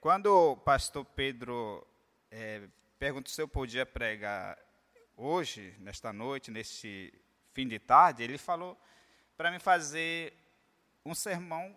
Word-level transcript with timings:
quando 0.00 0.26
o 0.26 0.56
pastor 0.56 1.04
Pedro 1.04 1.86
é, 2.30 2.68
perguntou 2.98 3.32
se 3.32 3.42
eu 3.42 3.48
podia 3.48 3.84
pregar 3.84 4.58
hoje, 5.16 5.74
nesta 5.80 6.12
noite, 6.12 6.50
neste 6.50 7.12
fim 7.52 7.66
de 7.66 7.78
tarde, 7.78 8.22
ele 8.22 8.38
falou 8.38 8.78
para 9.36 9.50
mim 9.50 9.58
fazer 9.58 10.32
um 11.04 11.14
sermão 11.14 11.76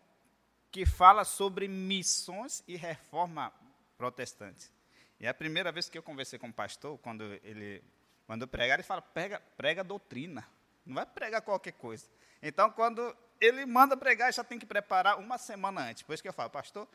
que 0.71 0.86
fala 0.86 1.23
sobre 1.23 1.68
missões 1.68 2.63
e 2.68 2.76
reforma 2.76 3.52
protestante. 3.97 4.72
E 5.20 5.26
é 5.26 5.30
a 5.30 5.34
primeira 5.34 5.72
vez 5.72 5.90
que 5.90 5.98
eu 5.98 6.04
conversei 6.04 6.38
com 6.38 6.48
o 6.48 6.54
pastor, 6.54 6.98
quando 7.00 7.24
ele 7.44 7.84
mandou 8.28 8.48
pregar, 8.48 8.78
ele 8.78 8.84
fala, 8.84 9.02
prega, 9.02 9.42
prega 9.58 9.84
doutrina, 9.84 10.48
não 10.86 10.96
vai 10.96 11.06
pregar 11.06 11.42
qualquer 11.42 11.74
coisa. 11.74 12.06
Então, 12.42 12.72
quando 12.72 13.16
ele 13.40 13.66
manda 13.66 13.98
pregar, 13.98 14.34
já 14.34 14.44
tem 14.44 14.58
que 14.58 14.66
preparar 14.66 15.20
uma 15.20 15.38
semana 15.38 15.82
antes. 15.82 16.04
Por 16.04 16.14
isso 16.14 16.24
que 16.24 16.30
eu 16.30 16.34
falo, 16.34 16.50
pastor, 16.50 16.88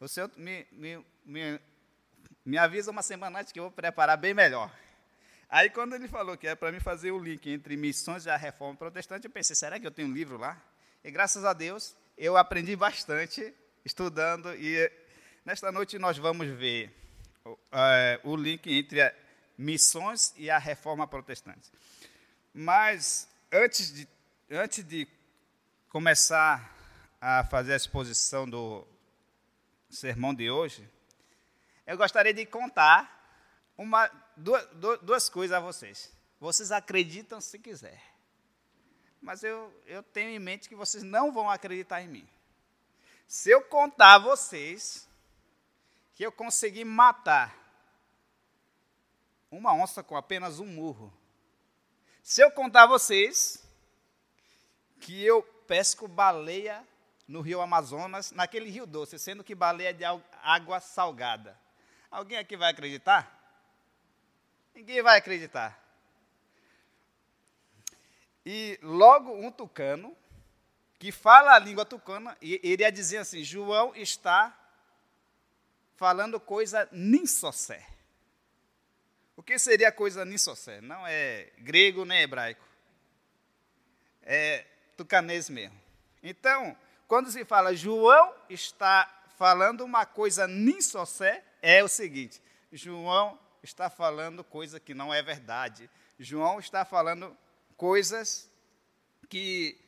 o 0.00 0.08
senhor 0.08 0.30
me, 0.36 0.66
me, 0.72 1.04
me, 1.24 1.60
me 2.44 2.58
avisa 2.58 2.90
uma 2.90 3.02
semana 3.02 3.40
antes 3.40 3.52
que 3.52 3.58
eu 3.58 3.64
vou 3.64 3.72
preparar 3.72 4.16
bem 4.16 4.34
melhor. 4.34 4.70
Aí, 5.48 5.68
quando 5.68 5.94
ele 5.94 6.08
falou 6.08 6.36
que 6.36 6.46
é 6.46 6.54
para 6.54 6.72
mim 6.72 6.80
fazer 6.80 7.10
o 7.10 7.18
link 7.18 7.48
entre 7.50 7.76
missões 7.76 8.24
e 8.24 8.30
a 8.30 8.36
reforma 8.36 8.74
protestante, 8.74 9.26
eu 9.26 9.30
pensei, 9.30 9.54
será 9.54 9.78
que 9.78 9.86
eu 9.86 9.90
tenho 9.90 10.08
um 10.08 10.12
livro 10.12 10.38
lá? 10.38 10.60
E 11.04 11.10
graças 11.10 11.44
a 11.44 11.52
Deus, 11.52 11.94
eu 12.16 12.36
aprendi 12.36 12.74
bastante 12.74 13.52
estudando. 13.84 14.54
E 14.54 14.90
nesta 15.44 15.70
noite 15.70 15.98
nós 15.98 16.16
vamos 16.16 16.46
ver 16.46 16.90
uh, 17.44 17.54
o 18.24 18.34
link 18.34 18.72
entre 18.72 19.02
a 19.02 19.14
missões 19.58 20.32
e 20.36 20.48
a 20.48 20.58
reforma 20.58 21.06
protestante. 21.06 21.70
Mas, 22.54 23.28
antes 23.52 23.92
de, 23.92 24.08
antes 24.50 24.84
de 24.84 25.06
começar 25.88 26.74
a 27.20 27.44
fazer 27.44 27.74
a 27.74 27.76
exposição 27.76 28.48
do 28.48 28.86
sermão 29.92 30.34
de 30.34 30.50
hoje, 30.50 30.88
eu 31.86 31.96
gostaria 31.96 32.32
de 32.32 32.46
contar 32.46 33.20
uma, 33.76 34.10
duas, 34.36 34.66
duas 35.02 35.28
coisas 35.28 35.56
a 35.56 35.60
vocês. 35.60 36.10
Vocês 36.40 36.72
acreditam 36.72 37.40
se 37.40 37.58
quiser. 37.58 38.02
Mas 39.20 39.44
eu, 39.44 39.72
eu 39.86 40.02
tenho 40.02 40.30
em 40.30 40.38
mente 40.38 40.68
que 40.68 40.74
vocês 40.74 41.02
não 41.02 41.30
vão 41.30 41.48
acreditar 41.48 42.02
em 42.02 42.08
mim. 42.08 42.28
Se 43.26 43.50
eu 43.50 43.62
contar 43.62 44.14
a 44.14 44.18
vocês 44.18 45.08
que 46.14 46.24
eu 46.24 46.32
consegui 46.32 46.84
matar 46.84 47.58
uma 49.50 49.74
onça 49.74 50.02
com 50.02 50.16
apenas 50.16 50.58
um 50.58 50.66
murro. 50.66 51.12
Se 52.22 52.42
eu 52.42 52.50
contar 52.50 52.84
a 52.84 52.86
vocês 52.86 53.62
que 55.00 55.22
eu 55.22 55.42
pesco 55.66 56.08
baleia 56.08 56.86
no 57.32 57.40
rio 57.40 57.62
Amazonas, 57.62 58.30
naquele 58.30 58.68
rio 58.68 58.84
doce, 58.84 59.18
sendo 59.18 59.42
que 59.42 59.54
baleia 59.54 59.88
é 59.88 59.92
de 59.94 60.04
água 60.42 60.80
salgada. 60.80 61.58
Alguém 62.10 62.36
aqui 62.36 62.58
vai 62.58 62.70
acreditar? 62.70 63.40
Ninguém 64.74 65.02
vai 65.02 65.16
acreditar. 65.16 65.82
E 68.44 68.78
logo 68.82 69.32
um 69.32 69.50
tucano, 69.50 70.14
que 70.98 71.10
fala 71.10 71.54
a 71.54 71.58
língua 71.58 71.86
tucana, 71.86 72.36
iria 72.42 72.92
dizer 72.92 73.18
assim: 73.18 73.42
João 73.42 73.96
está 73.96 74.54
falando 75.96 76.38
coisa 76.38 76.86
ninsocé. 76.92 77.86
O 79.34 79.42
que 79.42 79.58
seria 79.58 79.90
coisa 79.90 80.22
ninsocé? 80.22 80.82
Não 80.82 81.06
é 81.06 81.50
grego 81.56 82.04
nem 82.04 82.20
hebraico. 82.20 82.64
É 84.22 84.66
tucanês 84.98 85.48
mesmo. 85.48 85.80
Então, 86.22 86.76
quando 87.12 87.30
se 87.30 87.44
fala 87.44 87.76
João 87.76 88.34
está 88.48 89.06
falando 89.36 89.84
uma 89.84 90.06
coisa 90.06 90.46
ninsocé, 90.48 91.44
é 91.60 91.84
o 91.84 91.88
seguinte: 91.88 92.40
João 92.72 93.38
está 93.62 93.90
falando 93.90 94.42
coisa 94.42 94.80
que 94.80 94.94
não 94.94 95.12
é 95.12 95.20
verdade. 95.20 95.90
João 96.18 96.58
está 96.58 96.86
falando 96.86 97.36
coisas 97.76 98.50
que 99.28 99.78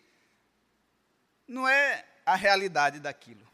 não 1.48 1.66
é 1.66 2.04
a 2.26 2.34
realidade 2.34 3.00
daquilo. 3.00 3.50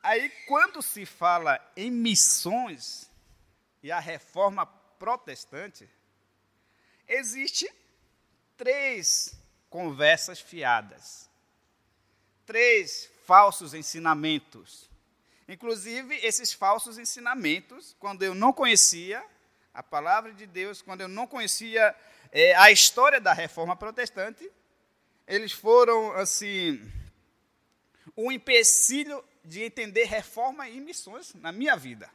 Aí, 0.00 0.30
quando 0.46 0.80
se 0.80 1.04
fala 1.04 1.60
em 1.76 1.90
missões 1.90 3.10
e 3.82 3.90
a 3.90 3.98
reforma 3.98 4.64
protestante, 4.64 5.90
existe 7.08 7.68
três 8.56 9.36
conversas 9.68 10.38
fiadas, 10.38 11.28
três 12.46 13.10
falsos 13.26 13.74
ensinamentos 13.74 14.88
Inclusive, 15.48 16.16
esses 16.16 16.52
falsos 16.52 16.98
ensinamentos, 16.98 17.94
quando 17.98 18.22
eu 18.22 18.34
não 18.34 18.52
conhecia 18.52 19.22
a 19.74 19.82
palavra 19.82 20.32
de 20.32 20.46
Deus, 20.46 20.80
quando 20.80 21.02
eu 21.02 21.08
não 21.08 21.26
conhecia 21.26 21.94
é, 22.32 22.54
a 22.54 22.70
história 22.70 23.20
da 23.20 23.32
reforma 23.32 23.76
protestante, 23.76 24.50
eles 25.26 25.52
foram, 25.52 26.12
assim, 26.12 26.80
um 28.16 28.32
empecilho 28.32 29.22
de 29.44 29.62
entender 29.62 30.04
reforma 30.04 30.68
e 30.68 30.80
missões 30.80 31.34
na 31.34 31.52
minha 31.52 31.76
vida. 31.76 32.10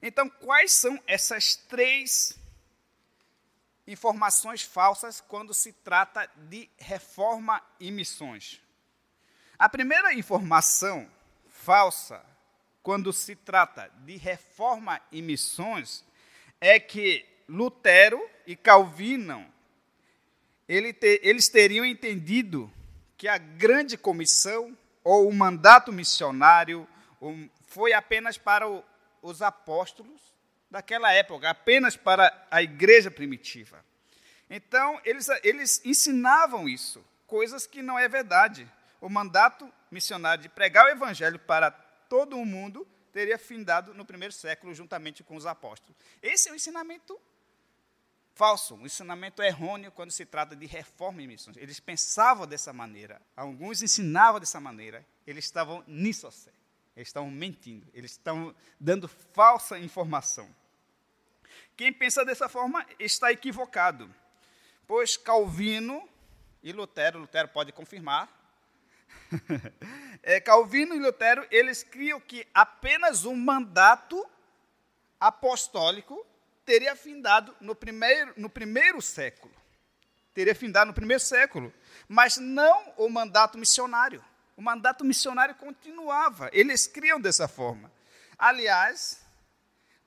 Então, 0.00 0.28
quais 0.28 0.72
são 0.72 1.02
essas 1.06 1.56
três 1.56 2.38
informações 3.86 4.62
falsas 4.62 5.20
quando 5.20 5.52
se 5.52 5.72
trata 5.72 6.30
de 6.48 6.70
reforma 6.78 7.62
e 7.78 7.90
missões? 7.90 8.62
A 9.58 9.68
primeira 9.68 10.12
informação 10.12 11.08
falsa 11.48 12.22
quando 12.82 13.12
se 13.12 13.34
trata 13.34 13.90
de 14.04 14.16
reforma 14.16 15.00
e 15.10 15.22
missões 15.22 16.04
é 16.60 16.78
que 16.78 17.24
Lutero 17.48 18.20
e 18.46 18.54
Calvino 18.54 19.44
eles 20.68 21.48
teriam 21.48 21.84
entendido 21.84 22.70
que 23.16 23.28
a 23.28 23.38
grande 23.38 23.96
comissão 23.96 24.76
ou 25.02 25.28
o 25.28 25.34
mandato 25.34 25.92
missionário 25.92 26.86
foi 27.68 27.92
apenas 27.92 28.36
para 28.36 28.66
os 29.22 29.42
apóstolos 29.42 30.20
daquela 30.70 31.12
época, 31.12 31.48
apenas 31.48 31.96
para 31.96 32.46
a 32.50 32.62
igreja 32.62 33.10
primitiva. 33.10 33.84
Então, 34.50 35.00
eles, 35.04 35.28
eles 35.42 35.80
ensinavam 35.84 36.68
isso, 36.68 37.04
coisas 37.26 37.66
que 37.66 37.80
não 37.82 37.98
é 37.98 38.08
verdade. 38.08 38.70
O 39.00 39.08
mandato 39.08 39.72
missionário 39.90 40.42
de 40.42 40.48
pregar 40.48 40.86
o 40.86 40.88
evangelho 40.88 41.38
para 41.38 41.70
todo 41.70 42.36
o 42.36 42.46
mundo 42.46 42.86
teria 43.12 43.38
findado 43.38 43.94
no 43.94 44.04
primeiro 44.04 44.32
século 44.32 44.74
juntamente 44.74 45.24
com 45.24 45.36
os 45.36 45.46
apóstolos. 45.46 45.96
Esse 46.22 46.48
é 46.48 46.52
um 46.52 46.54
ensinamento 46.54 47.18
falso, 48.34 48.74
um 48.74 48.84
ensinamento 48.84 49.42
errôneo 49.42 49.90
quando 49.90 50.10
se 50.10 50.26
trata 50.26 50.54
de 50.54 50.66
reforma 50.66 51.22
e 51.22 51.26
missões. 51.26 51.56
Eles 51.56 51.80
pensavam 51.80 52.46
dessa 52.46 52.72
maneira, 52.72 53.20
alguns 53.34 53.82
ensinavam 53.82 54.38
dessa 54.38 54.60
maneira, 54.60 55.04
eles 55.26 55.46
estavam 55.46 55.82
nisso, 55.86 56.26
eles 56.94 57.08
estavam 57.08 57.30
mentindo, 57.30 57.86
eles 57.94 58.10
estão 58.10 58.54
dando 58.78 59.08
falsa 59.08 59.78
informação. 59.78 60.54
Quem 61.74 61.90
pensa 61.90 62.24
dessa 62.24 62.48
forma 62.48 62.86
está 62.98 63.32
equivocado, 63.32 64.14
pois 64.86 65.16
Calvino 65.16 66.06
e 66.62 66.72
Lutero, 66.72 67.18
Lutero 67.18 67.48
pode 67.48 67.72
confirmar, 67.72 68.28
é, 70.22 70.40
Calvino 70.40 70.94
e 70.94 70.98
Lutero, 70.98 71.46
eles 71.50 71.82
criam 71.82 72.20
que 72.20 72.46
apenas 72.54 73.24
um 73.24 73.36
mandato 73.36 74.24
apostólico 75.18 76.24
teria 76.64 76.96
findado 76.96 77.54
no 77.60 77.74
primeiro, 77.74 78.32
no 78.36 78.48
primeiro 78.48 79.00
século. 79.00 79.54
Teria 80.34 80.54
findado 80.54 80.88
no 80.88 80.94
primeiro 80.94 81.22
século. 81.22 81.72
Mas 82.08 82.36
não 82.36 82.92
o 82.96 83.08
mandato 83.08 83.56
missionário. 83.56 84.22
O 84.56 84.62
mandato 84.62 85.04
missionário 85.04 85.54
continuava. 85.54 86.50
Eles 86.52 86.86
criam 86.86 87.20
dessa 87.20 87.48
forma. 87.48 87.90
Aliás, 88.38 89.20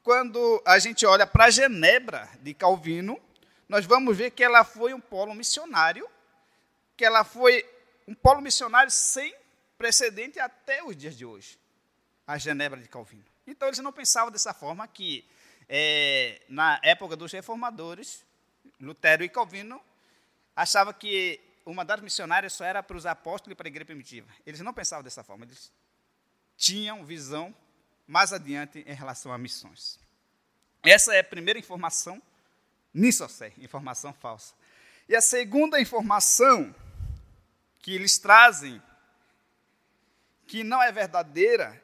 quando 0.03 0.61
a 0.65 0.77
gente 0.77 1.05
olha 1.05 1.25
para 1.25 1.49
Genebra 1.49 2.29
de 2.41 2.53
Calvino, 2.53 3.19
nós 3.67 3.85
vamos 3.85 4.15
ver 4.15 4.31
que 4.31 4.43
ela 4.43 4.63
foi 4.63 4.93
um 4.93 4.99
polo 4.99 5.33
missionário, 5.33 6.07
que 6.95 7.05
ela 7.05 7.23
foi 7.23 7.63
um 8.09 8.15
polo 8.15 8.41
missionário 8.41 8.89
sem 8.89 9.35
precedente 9.77 10.39
até 10.39 10.83
os 10.83 10.97
dias 10.97 11.15
de 11.15 11.27
hoje, 11.27 11.59
a 12.25 12.39
Genebra 12.39 12.81
de 12.81 12.87
Calvino. 12.87 13.23
Então, 13.45 13.67
eles 13.67 13.77
não 13.77 13.93
pensavam 13.93 14.31
dessa 14.31 14.51
forma 14.51 14.87
que, 14.87 15.23
é, 15.67 16.41
na 16.49 16.79
época 16.83 17.15
dos 17.15 17.31
reformadores, 17.31 18.25
Lutero 18.81 19.23
e 19.23 19.29
Calvino 19.29 19.79
achavam 20.55 20.91
que 20.91 21.39
o 21.63 21.71
mandato 21.71 22.01
missionário 22.01 22.49
só 22.49 22.65
era 22.65 22.81
para 22.81 22.97
os 22.97 23.05
apóstolos 23.05 23.53
e 23.53 23.55
para 23.55 23.67
a 23.67 23.69
igreja 23.69 23.85
primitiva. 23.85 24.27
Eles 24.43 24.59
não 24.61 24.73
pensavam 24.73 25.03
dessa 25.03 25.23
forma, 25.23 25.45
eles 25.45 25.71
tinham 26.57 27.05
visão 27.05 27.55
mais 28.07 28.33
adiante 28.33 28.83
em 28.87 28.93
relação 28.93 29.31
a 29.31 29.37
missões. 29.37 29.99
Essa 30.81 31.13
é 31.13 31.19
a 31.19 31.23
primeira 31.23 31.59
informação, 31.59 32.19
nisso 32.91 33.23
informação 33.59 34.11
falsa. 34.13 34.55
E 35.07 35.15
a 35.15 35.21
segunda 35.21 35.79
informação 35.79 36.73
que 37.79 37.95
eles 37.95 38.17
trazem, 38.17 38.81
que 40.47 40.63
não 40.63 40.81
é 40.81 40.91
verdadeira, 40.91 41.81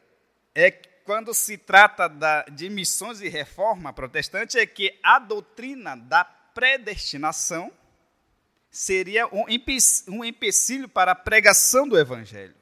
é 0.53 0.71
quando 0.71 1.33
se 1.33 1.57
trata 1.57 2.07
da, 2.07 2.44
de 2.44 2.69
missões 2.69 3.21
e 3.21 3.30
reforma 3.30 3.94
protestante, 3.94 4.57
é 4.57 4.65
que 4.65 5.00
a 5.03 5.19
doutrina 5.19 5.95
da 5.95 6.24
predestinação 6.25 7.71
seria 8.71 9.27
um 9.27 9.45
empecilho 10.25 10.89
para 10.89 11.12
a 11.12 11.15
pregação 11.15 11.88
do 11.88 11.98
evangelho 11.98 12.56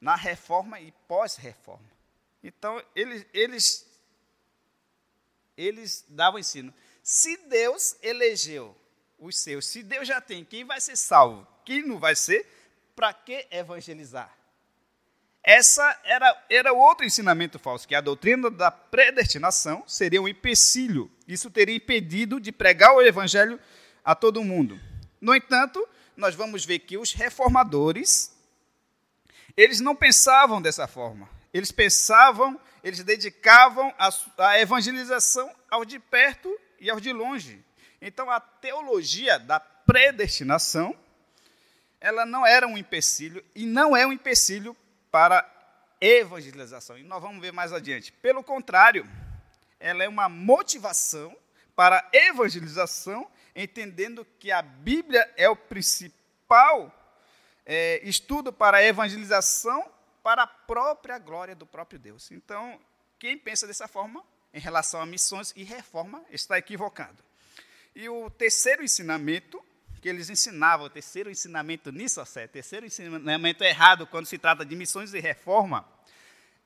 na 0.00 0.16
reforma 0.16 0.80
e 0.80 0.90
pós-reforma. 1.06 1.88
Então, 2.42 2.82
eles, 2.94 3.24
eles, 3.32 3.86
eles 5.56 6.04
davam 6.08 6.40
ensino. 6.40 6.74
Se 7.04 7.36
Deus 7.48 7.96
elegeu 8.02 8.76
os 9.16 9.38
seus, 9.38 9.66
se 9.66 9.80
Deus 9.82 10.08
já 10.08 10.20
tem 10.20 10.44
quem 10.44 10.64
vai 10.64 10.80
ser 10.80 10.96
salvo, 10.96 11.46
quem 11.64 11.82
não 11.82 11.98
vai 11.98 12.14
ser, 12.14 12.46
para 12.94 13.12
que 13.12 13.46
evangelizar? 13.50 14.32
Essa 15.42 15.98
era, 16.04 16.44
era 16.48 16.72
outro 16.72 17.04
ensinamento 17.04 17.58
falso, 17.58 17.88
que 17.88 17.94
a 17.96 18.00
doutrina 18.00 18.48
da 18.48 18.70
predestinação 18.70 19.82
seria 19.88 20.22
um 20.22 20.28
empecilho. 20.28 21.10
Isso 21.26 21.50
teria 21.50 21.74
impedido 21.74 22.38
de 22.38 22.52
pregar 22.52 22.94
o 22.94 23.02
evangelho 23.02 23.58
a 24.04 24.14
todo 24.14 24.44
mundo. 24.44 24.78
No 25.20 25.34
entanto, 25.34 25.86
nós 26.16 26.34
vamos 26.36 26.64
ver 26.64 26.80
que 26.80 26.96
os 26.96 27.12
reformadores, 27.12 28.32
eles 29.56 29.80
não 29.80 29.96
pensavam 29.96 30.62
dessa 30.62 30.86
forma. 30.86 31.28
Eles 31.52 31.72
pensavam, 31.72 32.60
eles 32.82 33.02
dedicavam 33.02 33.92
a, 33.98 34.10
a 34.38 34.60
evangelização 34.60 35.52
aos 35.68 35.86
de 35.86 35.98
perto 35.98 36.56
e 36.80 36.88
aos 36.88 37.02
de 37.02 37.12
longe. 37.12 37.64
Então, 38.00 38.30
a 38.30 38.40
teologia 38.40 39.38
da 39.38 39.58
predestinação, 39.58 40.96
ela 42.02 42.26
não 42.26 42.44
era 42.44 42.66
um 42.66 42.76
empecilho 42.76 43.44
e 43.54 43.64
não 43.64 43.96
é 43.96 44.04
um 44.04 44.12
empecilho 44.12 44.76
para 45.08 45.48
evangelização. 46.00 46.98
E 46.98 47.04
nós 47.04 47.22
vamos 47.22 47.40
ver 47.40 47.52
mais 47.52 47.72
adiante. 47.72 48.10
Pelo 48.10 48.42
contrário, 48.42 49.08
ela 49.78 50.02
é 50.02 50.08
uma 50.08 50.28
motivação 50.28 51.34
para 51.76 52.06
evangelização, 52.12 53.30
entendendo 53.54 54.26
que 54.40 54.50
a 54.50 54.60
Bíblia 54.60 55.32
é 55.36 55.48
o 55.48 55.54
principal 55.54 56.92
é, 57.64 58.00
estudo 58.02 58.52
para 58.52 58.82
evangelização 58.82 59.88
para 60.24 60.42
a 60.42 60.46
própria 60.46 61.20
glória 61.20 61.54
do 61.54 61.64
próprio 61.64 62.00
Deus. 62.00 62.32
Então, 62.32 62.80
quem 63.16 63.38
pensa 63.38 63.64
dessa 63.64 63.86
forma 63.86 64.24
em 64.52 64.58
relação 64.58 65.00
a 65.00 65.06
missões 65.06 65.52
e 65.54 65.62
reforma 65.62 66.24
está 66.30 66.58
equivocado. 66.58 67.22
E 67.94 68.08
o 68.08 68.28
terceiro 68.28 68.82
ensinamento 68.82 69.64
que 70.02 70.08
eles 70.08 70.28
ensinavam, 70.28 70.86
o 70.86 70.90
terceiro 70.90 71.30
ensinamento 71.30 71.92
nisso, 71.92 72.20
o 72.20 72.48
terceiro 72.48 72.84
ensinamento 72.84 73.62
errado 73.62 74.04
quando 74.04 74.26
se 74.26 74.36
trata 74.36 74.64
de 74.64 74.74
missões 74.74 75.14
e 75.14 75.20
reforma, 75.20 75.88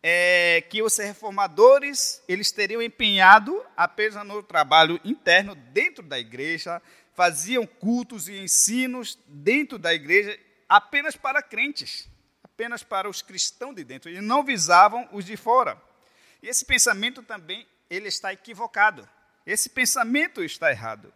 é 0.03 0.65
que 0.71 0.83
os 0.83 0.97
reformadores 0.97 2.23
eles 2.27 2.51
teriam 2.51 2.81
empenhado 2.81 3.63
apenas 3.77 4.27
no 4.27 4.43
trabalho 4.43 4.99
interno 5.05 5.55
dentro 5.55 6.03
da 6.03 6.19
igreja, 6.19 6.81
faziam 7.15 7.67
cultos 7.67 8.27
e 8.27 8.39
ensinos 8.39 9.19
dentro 9.27 9.79
da 9.79 9.93
igreja 9.93 10.39
apenas 10.67 11.15
para 11.15 11.43
crentes, 11.43 12.09
apenas 12.43 12.83
para 12.83 13.07
os 13.07 13.21
cristãos 13.21 13.77
de 13.77 13.85
dentro, 13.85 14.11
e 14.11 14.19
não 14.19 14.43
visavam 14.43 15.07
os 15.13 15.27
de 15.27 15.37
fora. 15.37 15.81
E 16.43 16.49
esse 16.49 16.65
pensamento 16.65 17.23
também 17.23 17.67
ele 17.91 18.09
está 18.09 18.33
equivocado. 18.33 19.07
Esse 19.45 19.69
pensamento 19.69 20.43
está 20.43 20.71
errado. 20.71 21.13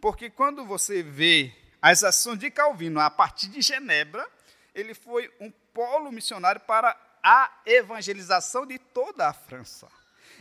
Porque 0.00 0.30
quando 0.30 0.64
você 0.64 1.02
vê 1.02 1.63
as 1.84 2.02
ações 2.02 2.38
de 2.38 2.50
Calvino 2.50 2.98
a 2.98 3.10
partir 3.10 3.46
de 3.48 3.60
Genebra, 3.60 4.26
ele 4.74 4.94
foi 4.94 5.30
um 5.38 5.50
polo 5.50 6.10
missionário 6.10 6.62
para 6.62 6.98
a 7.22 7.60
evangelização 7.66 8.64
de 8.64 8.78
toda 8.78 9.28
a 9.28 9.34
França. 9.34 9.86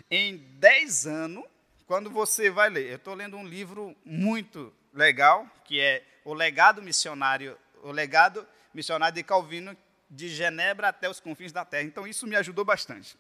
Em 0.10 0.38
dez 0.38 1.06
anos, 1.06 1.44
quando 1.86 2.10
você 2.10 2.50
vai 2.50 2.70
ler, 2.70 2.92
eu 2.92 2.96
estou 2.96 3.14
lendo 3.14 3.36
um 3.36 3.46
livro 3.46 3.94
muito 4.06 4.74
legal, 4.94 5.46
que 5.66 5.82
é 5.82 6.02
O 6.24 6.34
Legado 6.34 6.82
Missionário, 6.82 7.60
o 7.82 7.92
Legado 7.92 8.48
Missionário 8.74 9.16
de 9.16 9.24
Calvino, 9.24 9.76
de 10.10 10.30
Genebra 10.30 10.88
até 10.88 11.10
os 11.10 11.20
confins 11.20 11.52
da 11.52 11.66
terra. 11.66 11.84
Então, 11.84 12.08
isso 12.08 12.26
me 12.26 12.38
ajudou 12.38 12.64
bastante. 12.64 13.18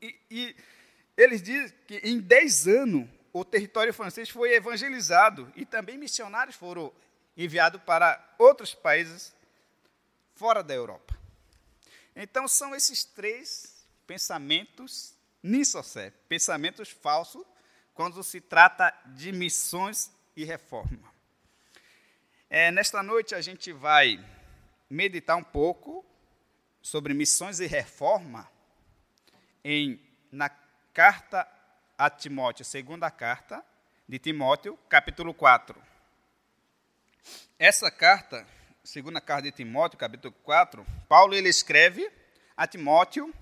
E, 0.00 0.18
e 0.30 0.56
eles 1.14 1.42
dizem 1.42 1.76
que 1.86 1.98
em 1.98 2.20
dez 2.20 2.66
anos 2.66 3.06
o 3.34 3.44
território 3.44 3.92
francês 3.92 4.30
foi 4.30 4.54
evangelizado 4.54 5.52
e 5.54 5.66
também 5.66 5.98
missionários 5.98 6.56
foram 6.56 6.90
enviado 7.38 7.78
para 7.78 8.34
outros 8.36 8.74
países 8.74 9.32
fora 10.34 10.62
da 10.62 10.74
Europa. 10.74 11.16
Então, 12.14 12.48
são 12.48 12.74
esses 12.74 13.04
três 13.04 13.86
pensamentos 14.06 15.14
nissocé, 15.40 16.12
pensamentos 16.28 16.90
falsos, 16.90 17.44
quando 17.94 18.22
se 18.24 18.40
trata 18.40 18.92
de 19.06 19.30
missões 19.30 20.10
e 20.36 20.44
reforma. 20.44 21.12
É, 22.50 22.70
nesta 22.72 23.02
noite, 23.02 23.34
a 23.34 23.40
gente 23.40 23.72
vai 23.72 24.24
meditar 24.90 25.36
um 25.36 25.44
pouco 25.44 26.04
sobre 26.82 27.14
missões 27.14 27.60
e 27.60 27.66
reforma 27.66 28.50
em, 29.62 30.00
na 30.32 30.48
carta 30.92 31.46
a 31.96 32.08
Timóteo, 32.08 32.64
segunda 32.64 33.10
carta 33.10 33.64
de 34.08 34.18
Timóteo, 34.18 34.76
capítulo 34.88 35.34
4. 35.34 35.87
Essa 37.58 37.90
carta, 37.90 38.46
segunda 38.84 39.20
carta 39.20 39.42
de 39.44 39.52
Timóteo, 39.52 39.98
capítulo 39.98 40.34
4, 40.42 40.86
Paulo 41.08 41.34
ele 41.34 41.48
escreve 41.48 42.10
a 42.56 42.66
Timóteo 42.66 43.32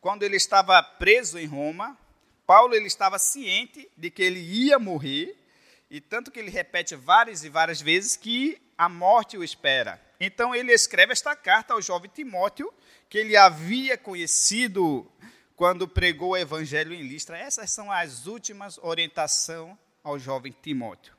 quando 0.00 0.22
ele 0.22 0.36
estava 0.36 0.82
preso 0.82 1.38
em 1.38 1.46
Roma. 1.46 1.98
Paulo 2.46 2.74
ele 2.74 2.86
estava 2.86 3.18
ciente 3.18 3.90
de 3.96 4.10
que 4.10 4.22
ele 4.22 4.40
ia 4.40 4.78
morrer, 4.78 5.34
e 5.90 6.00
tanto 6.00 6.30
que 6.30 6.38
ele 6.38 6.50
repete 6.50 6.94
várias 6.94 7.42
e 7.44 7.48
várias 7.48 7.80
vezes 7.80 8.16
que 8.16 8.60
a 8.76 8.88
morte 8.88 9.38
o 9.38 9.44
espera. 9.44 10.00
Então 10.20 10.54
ele 10.54 10.72
escreve 10.72 11.12
esta 11.12 11.34
carta 11.34 11.74
ao 11.74 11.82
jovem 11.82 12.10
Timóteo, 12.12 12.72
que 13.08 13.18
ele 13.18 13.36
havia 13.36 13.96
conhecido 13.96 15.10
quando 15.56 15.88
pregou 15.88 16.30
o 16.30 16.36
evangelho 16.36 16.92
em 16.92 17.02
Listra. 17.02 17.38
Essas 17.38 17.70
são 17.70 17.90
as 17.90 18.26
últimas 18.26 18.78
orientações 18.78 19.76
ao 20.02 20.18
jovem 20.18 20.54
Timóteo. 20.62 21.14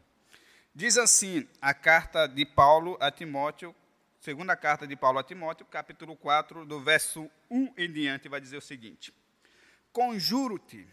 Diz 0.77 0.97
assim 0.97 1.47
a 1.61 1.73
carta 1.73 2.27
de 2.27 2.45
Paulo 2.45 2.97
a 2.99 3.09
Timóteo, 3.09 3.73
segunda 4.19 4.57
carta 4.57 4.85
de 4.85 4.93
Paulo 4.93 5.19
a 5.19 5.23
Timóteo, 5.23 5.65
capítulo 5.65 6.17
4, 6.17 6.65
do 6.65 6.81
verso 6.81 7.31
1 7.49 7.75
em 7.77 7.89
diante, 7.89 8.27
vai 8.27 8.41
dizer 8.41 8.57
o 8.57 8.61
seguinte: 8.61 9.13
Conjuro-te 9.93 10.85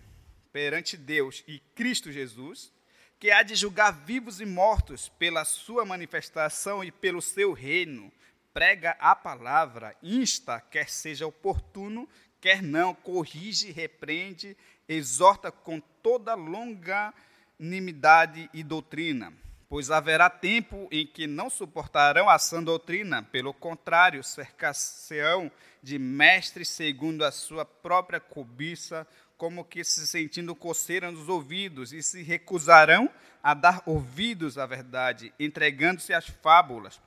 perante 0.53 0.97
Deus 0.97 1.43
e 1.49 1.59
Cristo 1.75 2.13
Jesus, 2.13 2.73
que 3.19 3.33
há 3.33 3.43
de 3.43 3.57
julgar 3.57 3.91
vivos 3.91 4.41
e 4.41 4.47
mortos 4.47 5.09
pela 5.09 5.45
sua 5.45 5.85
manifestação 5.85 6.85
e 6.85 6.93
pelo 6.93 7.21
seu 7.21 7.53
reino, 7.53 8.13
prega 8.55 8.97
a 9.01 9.17
palavra, 9.17 9.97
insta, 10.01 10.61
quer 10.61 10.89
seja 10.89 11.27
oportuno, 11.27 12.09
quer 12.41 12.63
não, 12.63 12.95
corrige, 12.95 13.73
repreende, 13.73 14.57
exorta 14.89 15.51
com 15.51 15.81
toda 15.81 16.37
longanimidade 16.37 18.49
e 18.55 18.63
doutrina 18.63 19.43
pois 19.73 19.91
haverá 19.91 20.29
tempo 20.29 20.87
em 20.93 21.07
que 21.07 21.27
não 21.27 21.49
suportarão 21.49 22.29
a 22.29 22.39
sã 22.39 22.63
doutrina, 22.63 23.23
pelo 23.23 23.55
contrário, 23.55 24.23
cercar-se-ão 24.23 25.51
de 25.83 25.99
mestres 25.99 26.69
segundo 26.69 27.25
a 27.25 27.33
sua 27.33 27.65
própria 27.65 28.21
cobiça, 28.21 29.09
como 29.35 29.65
que 29.65 29.83
se 29.83 30.07
sentindo 30.07 30.55
coceira 30.55 31.11
nos 31.11 31.27
ouvidos, 31.27 31.91
e 31.91 32.03
se 32.03 32.23
recusarão 32.23 33.09
a 33.43 33.55
dar 33.55 33.83
ouvidos 33.87 34.59
à 34.59 34.67
verdade, 34.67 35.33
entregando-se 35.41 36.13
às 36.13 36.27
fábulas. 36.27 37.01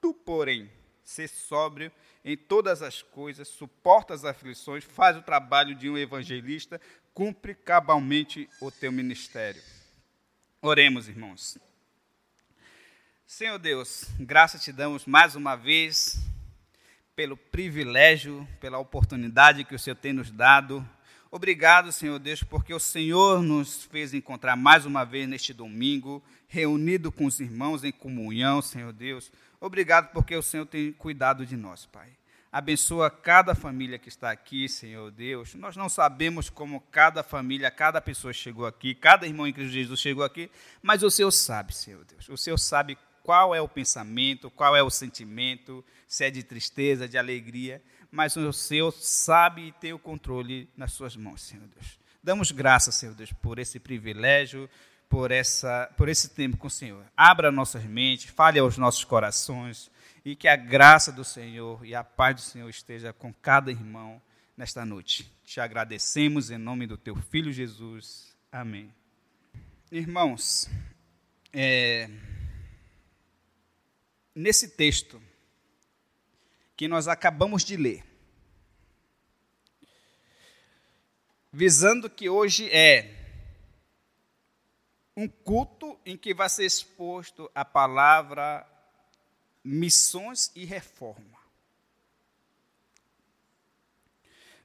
Tu, 0.00 0.14
porém, 0.14 0.70
se 1.04 1.28
sóbrio 1.28 1.92
em 2.24 2.34
todas 2.34 2.80
as 2.80 3.02
coisas, 3.02 3.46
suporta 3.46 4.14
as 4.14 4.24
aflições, 4.24 4.84
faz 4.84 5.18
o 5.18 5.22
trabalho 5.22 5.74
de 5.74 5.90
um 5.90 5.98
evangelista, 5.98 6.80
cumpre 7.12 7.54
cabalmente 7.54 8.48
o 8.58 8.70
teu 8.70 8.90
ministério. 8.90 9.60
Oremos, 10.62 11.10
irmãos. 11.10 11.58
Senhor 13.26 13.58
Deus, 13.58 14.04
graça 14.20 14.56
te 14.56 14.70
damos 14.70 15.04
mais 15.04 15.34
uma 15.34 15.56
vez 15.56 16.16
pelo 17.16 17.36
privilégio, 17.36 18.46
pela 18.60 18.78
oportunidade 18.78 19.64
que 19.64 19.74
o 19.74 19.78
Senhor 19.80 19.96
tem 19.96 20.12
nos 20.12 20.30
dado. 20.30 20.88
Obrigado, 21.28 21.90
Senhor 21.90 22.20
Deus, 22.20 22.44
porque 22.44 22.72
o 22.72 22.78
Senhor 22.78 23.42
nos 23.42 23.82
fez 23.82 24.14
encontrar 24.14 24.54
mais 24.54 24.86
uma 24.86 25.04
vez 25.04 25.28
neste 25.28 25.52
domingo, 25.52 26.22
reunido 26.46 27.10
com 27.10 27.26
os 27.26 27.40
irmãos 27.40 27.82
em 27.82 27.90
comunhão, 27.90 28.62
Senhor 28.62 28.92
Deus. 28.92 29.32
Obrigado 29.60 30.12
porque 30.12 30.36
o 30.36 30.42
Senhor 30.42 30.64
tem 30.64 30.92
cuidado 30.92 31.44
de 31.44 31.56
nós, 31.56 31.84
Pai. 31.84 32.10
Abençoa 32.52 33.10
cada 33.10 33.56
família 33.56 33.98
que 33.98 34.08
está 34.08 34.30
aqui, 34.30 34.68
Senhor 34.68 35.10
Deus. 35.10 35.54
Nós 35.56 35.76
não 35.76 35.88
sabemos 35.88 36.48
como 36.48 36.80
cada 36.92 37.24
família, 37.24 37.72
cada 37.72 38.00
pessoa 38.00 38.32
chegou 38.32 38.66
aqui, 38.66 38.94
cada 38.94 39.26
irmão 39.26 39.48
em 39.48 39.52
Cristo 39.52 39.72
Jesus 39.72 40.00
chegou 40.00 40.22
aqui, 40.22 40.48
mas 40.80 41.02
o 41.02 41.10
Senhor 41.10 41.32
sabe, 41.32 41.74
Senhor 41.74 42.04
Deus. 42.04 42.28
O 42.28 42.36
Senhor 42.36 42.56
sabe 42.56 42.96
qual 43.26 43.52
é 43.52 43.60
o 43.60 43.68
pensamento, 43.68 44.48
qual 44.48 44.76
é 44.76 44.84
o 44.84 44.88
sentimento, 44.88 45.84
se 46.06 46.24
é 46.24 46.30
de 46.30 46.44
tristeza, 46.44 47.08
de 47.08 47.18
alegria, 47.18 47.82
mas 48.08 48.36
o 48.36 48.52
Senhor 48.52 48.92
sabe 48.92 49.66
e 49.66 49.72
tem 49.72 49.92
o 49.92 49.98
controle 49.98 50.70
nas 50.76 50.92
suas 50.92 51.16
mãos, 51.16 51.42
Senhor 51.42 51.66
Deus. 51.66 51.98
Damos 52.22 52.52
graças, 52.52 52.94
Senhor 52.94 53.16
Deus, 53.16 53.32
por 53.32 53.58
esse 53.58 53.80
privilégio, 53.80 54.70
por, 55.08 55.32
essa, 55.32 55.92
por 55.96 56.08
esse 56.08 56.28
tempo 56.28 56.56
com 56.56 56.68
o 56.68 56.70
Senhor. 56.70 57.04
Abra 57.16 57.50
nossas 57.50 57.82
mentes, 57.82 58.30
fale 58.30 58.60
aos 58.60 58.78
nossos 58.78 59.02
corações 59.02 59.90
e 60.24 60.36
que 60.36 60.46
a 60.46 60.54
graça 60.54 61.10
do 61.10 61.24
Senhor 61.24 61.84
e 61.84 61.96
a 61.96 62.04
paz 62.04 62.36
do 62.36 62.42
Senhor 62.42 62.70
esteja 62.70 63.12
com 63.12 63.34
cada 63.34 63.72
irmão 63.72 64.22
nesta 64.56 64.84
noite. 64.84 65.28
Te 65.44 65.60
agradecemos 65.60 66.48
em 66.52 66.58
nome 66.58 66.86
do 66.86 66.96
teu 66.96 67.16
filho 67.16 67.52
Jesus. 67.52 68.36
Amém. 68.52 68.94
Irmãos, 69.90 70.70
é, 71.52 72.08
nesse 74.36 74.68
texto 74.68 75.20
que 76.76 76.86
nós 76.86 77.08
acabamos 77.08 77.64
de 77.64 77.74
ler, 77.74 78.04
visando 81.50 82.10
que 82.10 82.28
hoje 82.28 82.70
é 82.70 83.16
um 85.16 85.26
culto 85.26 85.98
em 86.04 86.18
que 86.18 86.34
vai 86.34 86.50
ser 86.50 86.66
exposto 86.66 87.50
a 87.54 87.64
palavra 87.64 88.70
missões 89.64 90.52
e 90.54 90.66
reforma. 90.66 91.38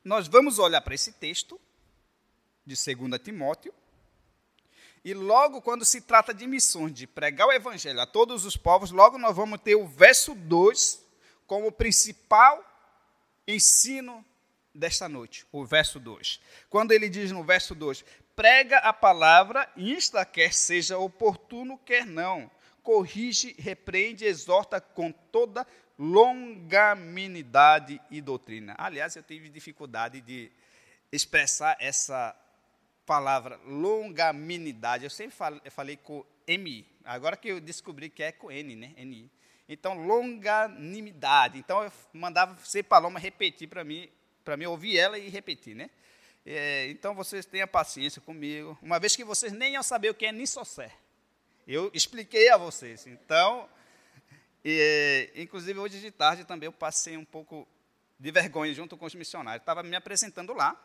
Nós 0.04 0.28
vamos 0.28 0.60
olhar 0.60 0.82
para 0.82 0.96
esse 0.96 1.14
texto 1.14 1.60
de 2.66 2.76
2 2.76 3.22
Timóteo, 3.24 3.74
e 5.04 5.14
logo 5.14 5.62
quando 5.62 5.84
se 5.84 6.02
trata 6.02 6.34
de 6.34 6.46
missões, 6.46 6.94
de 6.94 7.08
pregar 7.08 7.48
o 7.48 7.52
evangelho 7.52 8.00
a 8.00 8.06
todos 8.06 8.46
os 8.46 8.56
povos, 8.56 8.92
logo 8.92 9.18
nós 9.18 9.36
vamos 9.36 9.60
ter 9.62 9.76
o 9.76 9.88
verso 9.88 10.36
2 10.36 11.02
como 11.48 11.72
principal 11.72 12.64
ensino 13.48 14.24
desta 14.74 15.10
noite, 15.10 15.46
o 15.52 15.66
verso 15.66 16.00
2. 16.00 16.40
Quando 16.70 16.92
ele 16.92 17.10
diz 17.10 17.32
no 17.32 17.44
verso 17.44 17.76
2: 17.76 18.06
prega 18.36 18.78
a 18.78 18.94
palavra, 18.94 19.70
insta 19.76 20.24
quer 20.26 20.54
seja 20.54 20.98
oportuno, 20.98 21.78
quer 21.80 22.06
não, 22.06 22.50
corrige, 22.84 23.56
repreende, 23.58 24.26
exorta 24.26 24.80
com 24.80 25.12
toda 25.12 25.66
longanimidade 25.98 28.00
e 28.10 28.22
doutrina. 28.22 28.76
Aliás, 28.78 29.16
eu 29.16 29.24
tive 29.24 29.50
dificuldade 29.50 30.22
de 30.22 30.52
expressar 31.12 31.76
essa 31.80 32.36
palavra 33.06 33.60
longanimidade. 33.66 35.04
Eu 35.04 35.10
sempre 35.10 35.36
falei 35.70 35.98
com 35.98 36.26
MI. 36.48 36.86
Agora 37.04 37.36
que 37.38 37.50
eu 37.50 37.60
descobri 37.60 38.10
que 38.10 38.24
é 38.24 38.32
com 38.32 38.52
N, 38.52 38.76
né? 38.76 38.94
NI. 38.98 39.30
Então, 39.68 40.06
longanimidade. 40.06 41.58
Então, 41.58 41.84
eu 41.84 41.92
mandava 42.14 42.54
você, 42.54 42.84
Paloma, 42.84 43.20
repetir 43.20 43.68
para 43.68 43.84
mim 43.84 44.10
para 44.44 44.58
mim 44.58 44.66
ouvir 44.66 44.98
ela 44.98 45.18
e 45.18 45.30
repetir, 45.30 45.76
né? 45.76 45.90
É, 46.46 46.90
então 46.90 47.14
vocês 47.14 47.46
tenham 47.46 47.68
paciência 47.68 48.20
comigo, 48.20 48.78
uma 48.82 49.00
vez 49.00 49.16
que 49.16 49.24
vocês 49.24 49.54
nem 49.54 49.74
iam 49.74 49.84
saber 49.84 50.10
o 50.10 50.14
que 50.14 50.26
é 50.26 50.32
Nissocé. 50.32 50.92
Eu 51.68 51.92
expliquei 51.94 52.50
a 52.50 52.58
vocês. 52.58 53.06
Então, 53.06 53.70
e, 54.66 55.32
inclusive 55.36 55.80
hoje 55.80 56.00
de 56.00 56.10
tarde 56.10 56.44
também 56.44 56.66
eu 56.66 56.74
passei 56.74 57.16
um 57.16 57.26
pouco 57.26 57.68
de 58.20 58.32
vergonha 58.32 58.74
junto 58.74 58.98
com 58.98 59.06
os 59.06 59.14
missionários. 59.14 59.62
Estava 59.62 59.84
me 59.84 59.96
apresentando 59.96 60.54
lá. 60.54 60.76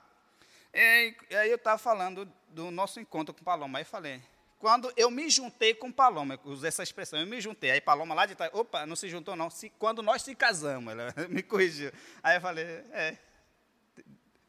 E, 0.79 1.35
aí 1.35 1.51
eu 1.51 1.57
estava 1.57 1.79
falando 1.79 2.31
do 2.49 2.71
nosso 2.71 3.01
encontro 3.01 3.35
com 3.35 3.43
Paloma. 3.43 3.79
Aí 3.79 3.85
falei, 3.85 4.21
quando 4.59 4.93
eu 4.97 5.11
me 5.11 5.29
juntei 5.31 5.75
com 5.75 5.91
Paloma, 5.91 6.39
usei 6.45 6.69
essa 6.69 6.83
expressão, 6.83 7.19
eu 7.19 7.27
me 7.27 7.41
juntei. 7.41 7.71
Aí 7.71 7.81
Paloma 7.81 8.15
lá 8.15 8.27
de 8.27 8.35
trás, 8.35 8.53
opa, 8.55 8.85
não 8.85 8.95
se 8.95 9.09
juntou 9.09 9.35
não. 9.35 9.49
Se, 9.51 9.71
quando 9.71 10.03
nós 10.03 10.23
se 10.23 10.35
casamos, 10.35 10.93
ela 10.93 11.15
me 11.29 11.43
corrigiu. 11.43 11.91
Aí 12.23 12.37
eu 12.37 12.41
falei, 12.41 12.65
é, 12.93 13.17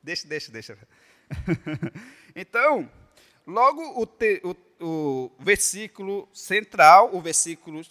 Deixa, 0.07 0.25
deixa, 0.25 0.51
deixa. 0.53 0.77
então, 2.33 2.89
logo 3.45 4.01
o, 4.01 4.05
te, 4.05 4.41
o, 4.41 4.55
o 4.79 5.31
versículo 5.37 6.29
central, 6.31 7.13
o 7.13 7.19
versículo 7.19 7.81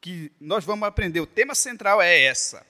que 0.00 0.32
nós 0.40 0.64
vamos 0.64 0.88
aprender, 0.88 1.20
o 1.20 1.26
tema 1.26 1.54
central 1.54 2.02
é 2.02 2.22
essa. 2.22 2.66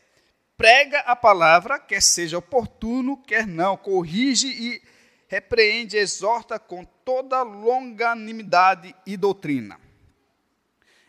Prega 0.54 0.98
a 1.00 1.16
palavra, 1.16 1.78
quer 1.78 2.02
seja 2.02 2.36
oportuno, 2.36 3.16
quer 3.22 3.46
não, 3.46 3.74
corrige 3.74 4.48
e 4.48 4.82
repreende, 5.30 5.96
exorta 5.96 6.58
com 6.58 6.84
toda 6.84 7.40
longanimidade 7.42 8.92
e 9.06 9.16
doutrina. 9.16 9.80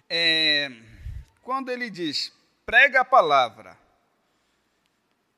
É, 0.08 0.72
quando 1.42 1.72
ele 1.72 1.90
diz, 1.90 2.32
prega 2.64 3.02
a 3.02 3.06
palavra, 3.06 3.76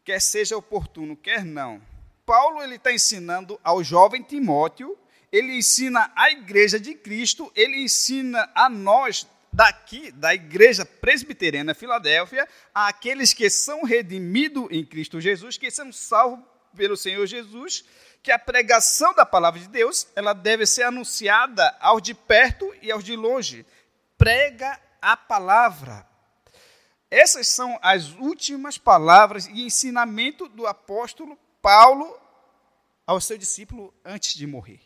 quer 0.03 0.19
seja 0.19 0.57
oportuno, 0.57 1.15
quer 1.15 1.45
não, 1.45 1.81
Paulo 2.25 2.61
ele 2.61 2.75
está 2.75 2.91
ensinando 2.91 3.57
ao 3.63 3.81
jovem 3.81 4.21
Timóteo, 4.21 4.97
ele 5.31 5.57
ensina 5.57 6.11
à 6.13 6.29
igreja 6.31 6.77
de 6.77 6.93
Cristo, 6.93 7.49
ele 7.55 7.81
ensina 7.81 8.51
a 8.53 8.69
nós 8.69 9.25
daqui, 9.51 10.11
da 10.11 10.35
igreja 10.35 10.85
presbiteriana 10.85 11.73
Filadélfia, 11.73 12.45
àqueles 12.75 13.33
que 13.33 13.49
são 13.49 13.85
redimidos 13.85 14.67
em 14.71 14.83
Cristo 14.83 15.21
Jesus, 15.21 15.57
que 15.57 15.71
são 15.71 15.89
salvos 15.89 16.43
pelo 16.75 16.97
Senhor 16.97 17.25
Jesus, 17.25 17.85
que 18.23 18.31
a 18.31 18.39
pregação 18.39 19.13
da 19.13 19.25
palavra 19.25 19.59
de 19.59 19.67
Deus, 19.67 20.07
ela 20.15 20.31
deve 20.31 20.65
ser 20.65 20.83
anunciada 20.83 21.75
aos 21.81 22.01
de 22.01 22.13
perto 22.13 22.73
e 22.81 22.89
aos 22.89 23.03
de 23.03 23.17
longe. 23.17 23.65
Prega 24.17 24.79
a 25.01 25.17
palavra. 25.17 26.07
Essas 27.11 27.49
são 27.49 27.77
as 27.81 28.11
últimas 28.13 28.77
palavras 28.77 29.45
e 29.47 29.65
ensinamento 29.65 30.47
do 30.47 30.65
apóstolo 30.65 31.37
Paulo 31.61 32.17
ao 33.05 33.19
seu 33.19 33.37
discípulo 33.37 33.93
antes 34.05 34.35
de 34.35 34.47
morrer. 34.47 34.79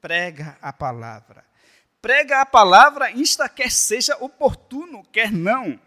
Prega 0.00 0.58
a 0.60 0.72
palavra. 0.72 1.44
Prega 2.02 2.40
a 2.40 2.46
palavra, 2.46 3.10
insta 3.12 3.48
quer 3.48 3.70
seja 3.70 4.16
oportuno, 4.16 5.04
quer 5.12 5.30
não. 5.30 5.80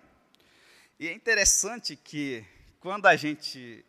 E 0.97 1.09
é 1.09 1.13
interessante 1.13 1.97
que 1.97 2.45
quando 2.79 3.07
a 3.07 3.15
gente 3.17 3.85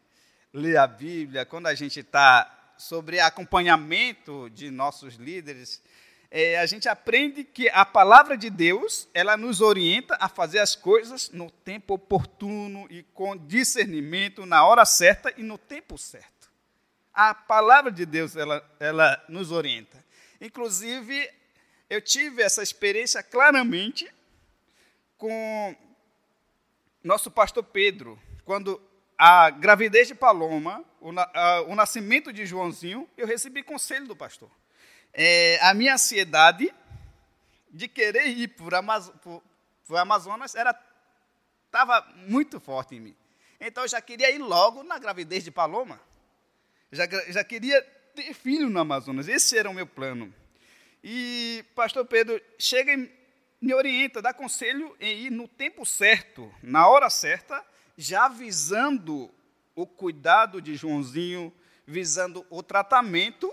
lê 0.52 0.76
a 0.76 0.86
Bíblia, 0.86 1.46
quando 1.46 1.68
a 1.68 1.74
gente 1.74 2.00
está 2.00 2.57
sobre 2.78 3.20
acompanhamento 3.20 4.48
de 4.50 4.70
nossos 4.70 5.16
líderes, 5.16 5.82
é, 6.30 6.58
a 6.58 6.66
gente 6.66 6.88
aprende 6.88 7.44
que 7.44 7.68
a 7.70 7.84
palavra 7.84 8.36
de 8.36 8.48
Deus 8.48 9.08
ela 9.12 9.36
nos 9.36 9.60
orienta 9.60 10.16
a 10.20 10.28
fazer 10.28 10.60
as 10.60 10.74
coisas 10.74 11.30
no 11.30 11.50
tempo 11.50 11.94
oportuno 11.94 12.86
e 12.88 13.02
com 13.14 13.36
discernimento, 13.36 14.46
na 14.46 14.64
hora 14.64 14.84
certa 14.84 15.32
e 15.36 15.42
no 15.42 15.58
tempo 15.58 15.98
certo 15.98 16.38
a 17.20 17.34
palavra 17.34 17.90
de 17.90 18.06
Deus 18.06 18.36
ela, 18.36 18.64
ela 18.78 19.24
nos 19.28 19.50
orienta. 19.50 20.04
Inclusive, 20.40 21.28
eu 21.90 22.00
tive 22.00 22.42
essa 22.42 22.62
experiência 22.62 23.24
claramente 23.24 24.08
com 25.16 25.74
nosso 27.02 27.28
pastor 27.28 27.64
Pedro, 27.64 28.16
quando 28.44 28.80
a 29.18 29.50
gravidez 29.50 30.06
de 30.06 30.14
Paloma, 30.14 30.84
o, 31.00 31.10
a, 31.18 31.62
o 31.62 31.74
nascimento 31.74 32.32
de 32.32 32.46
Joãozinho, 32.46 33.08
eu 33.16 33.26
recebi 33.26 33.64
conselho 33.64 34.06
do 34.06 34.14
pastor. 34.14 34.50
É, 35.12 35.58
a 35.60 35.74
minha 35.74 35.94
ansiedade 35.94 36.72
de 37.68 37.88
querer 37.88 38.28
ir 38.28 38.48
por, 38.48 38.72
Amazo, 38.74 39.12
por, 39.22 39.42
por 39.86 39.96
Amazonas 39.96 40.54
era 40.54 40.78
estava 41.66 42.06
muito 42.14 42.60
forte 42.60 42.94
em 42.94 43.00
mim. 43.00 43.16
Então 43.60 43.82
eu 43.82 43.88
já 43.88 44.00
queria 44.00 44.30
ir 44.30 44.38
logo 44.38 44.84
na 44.84 44.98
gravidez 44.98 45.42
de 45.42 45.50
Paloma. 45.50 46.00
Já, 46.92 47.04
já 47.28 47.44
queria 47.44 47.82
ter 48.14 48.32
filho 48.32 48.70
no 48.70 48.80
Amazonas. 48.80 49.28
Esse 49.28 49.58
era 49.58 49.68
o 49.68 49.74
meu 49.74 49.86
plano. 49.86 50.32
E 51.02 51.64
pastor 51.74 52.06
Pedro 52.06 52.40
chega 52.58 52.92
e 52.92 53.10
me 53.60 53.74
orienta, 53.74 54.22
dá 54.22 54.32
conselho 54.32 54.96
em 55.00 55.26
ir 55.26 55.30
no 55.30 55.48
tempo 55.48 55.84
certo, 55.84 56.52
na 56.62 56.86
hora 56.88 57.10
certa, 57.10 57.64
já 57.98 58.28
visando 58.28 59.28
o 59.74 59.84
cuidado 59.84 60.62
de 60.62 60.76
Joãozinho, 60.76 61.52
visando 61.84 62.46
o 62.48 62.62
tratamento, 62.62 63.52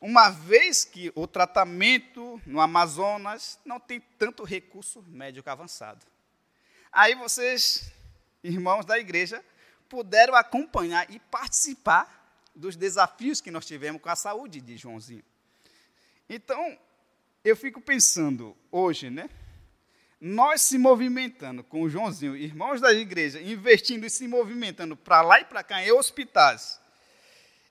uma 0.00 0.30
vez 0.30 0.84
que 0.84 1.12
o 1.14 1.28
tratamento 1.28 2.42
no 2.44 2.60
Amazonas 2.60 3.60
não 3.64 3.78
tem 3.78 4.00
tanto 4.18 4.42
recurso 4.42 5.00
médico 5.06 5.48
avançado. 5.48 6.04
Aí 6.90 7.14
vocês, 7.14 7.92
irmãos 8.42 8.84
da 8.84 8.98
igreja, 8.98 9.44
puderam 9.88 10.34
acompanhar 10.34 11.08
e 11.08 11.20
participar 11.20 12.42
dos 12.54 12.74
desafios 12.74 13.40
que 13.40 13.50
nós 13.50 13.64
tivemos 13.64 14.02
com 14.02 14.08
a 14.08 14.16
saúde 14.16 14.60
de 14.60 14.76
Joãozinho. 14.76 15.24
Então, 16.28 16.76
eu 17.44 17.56
fico 17.56 17.80
pensando 17.80 18.56
hoje, 18.72 19.08
né? 19.08 19.30
Nós 20.20 20.62
se 20.62 20.76
movimentando 20.78 21.62
com 21.62 21.82
o 21.82 21.88
Joãozinho, 21.88 22.36
irmãos 22.36 22.80
da 22.80 22.92
igreja, 22.92 23.40
investindo 23.40 24.04
e 24.04 24.10
se 24.10 24.26
movimentando 24.26 24.96
para 24.96 25.22
lá 25.22 25.40
e 25.40 25.44
para 25.44 25.62
cá 25.62 25.80
em 25.82 25.92
hospitais. 25.92 26.80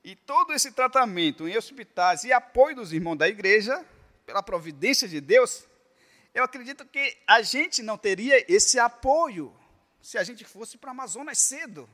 E 0.02 0.16
todo 0.16 0.54
esse 0.54 0.72
tratamento 0.72 1.48
em 1.48 1.58
hospitais 1.58 2.24
e 2.24 2.32
apoio 2.32 2.78
dos 2.78 2.94
irmãos 2.94 3.18
da 3.18 3.28
igreja, 3.28 3.86
pela 4.26 4.42
providência 4.42 5.08
de 5.08 5.20
Deus, 5.20 5.66
eu 6.34 6.44
acredito 6.44 6.86
que 6.86 7.18
a 7.28 7.42
gente 7.42 7.84
não 7.84 7.98
teria 7.98 8.46
esse 8.48 8.80
apoio 8.80 9.54
se 10.02 10.18
a 10.18 10.24
gente 10.24 10.46
fosse 10.46 10.78
para 10.78 10.92
a 10.92 10.94
Amazonas 10.94 11.38
cedo. 11.38 11.90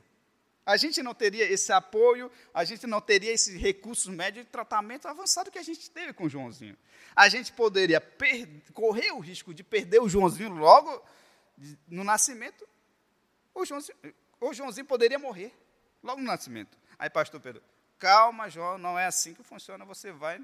A 0.66 0.76
gente 0.78 1.02
não 1.02 1.14
teria 1.14 1.44
esse 1.44 1.72
apoio, 1.72 2.30
a 2.52 2.64
gente 2.64 2.86
não 2.86 3.00
teria 3.00 3.30
esses 3.30 3.60
recursos 3.60 4.06
médios 4.06 4.46
de 4.46 4.50
tratamento 4.50 5.06
avançado 5.06 5.50
que 5.50 5.58
a 5.58 5.62
gente 5.62 5.90
teve 5.90 6.14
com 6.14 6.24
o 6.24 6.28
Joãozinho. 6.28 6.76
A 7.14 7.28
gente 7.28 7.52
poderia 7.52 8.00
correr 8.72 9.12
o 9.12 9.18
risco 9.18 9.52
de 9.52 9.62
perder 9.62 10.00
o 10.00 10.08
Joãozinho 10.08 10.54
logo 10.54 11.02
no 11.86 12.02
nascimento. 12.02 12.66
O 13.54 13.64
Joãozinho, 13.66 13.96
o 14.40 14.54
Joãozinho 14.54 14.86
poderia 14.86 15.18
morrer 15.18 15.52
logo 16.02 16.20
no 16.20 16.26
nascimento. 16.26 16.78
Aí, 16.98 17.10
pastor 17.10 17.40
Pedro, 17.40 17.62
calma, 17.98 18.48
João, 18.48 18.78
não 18.78 18.98
é 18.98 19.04
assim 19.04 19.34
que 19.34 19.42
funciona. 19.42 19.84
Você 19.84 20.12
vai, 20.12 20.40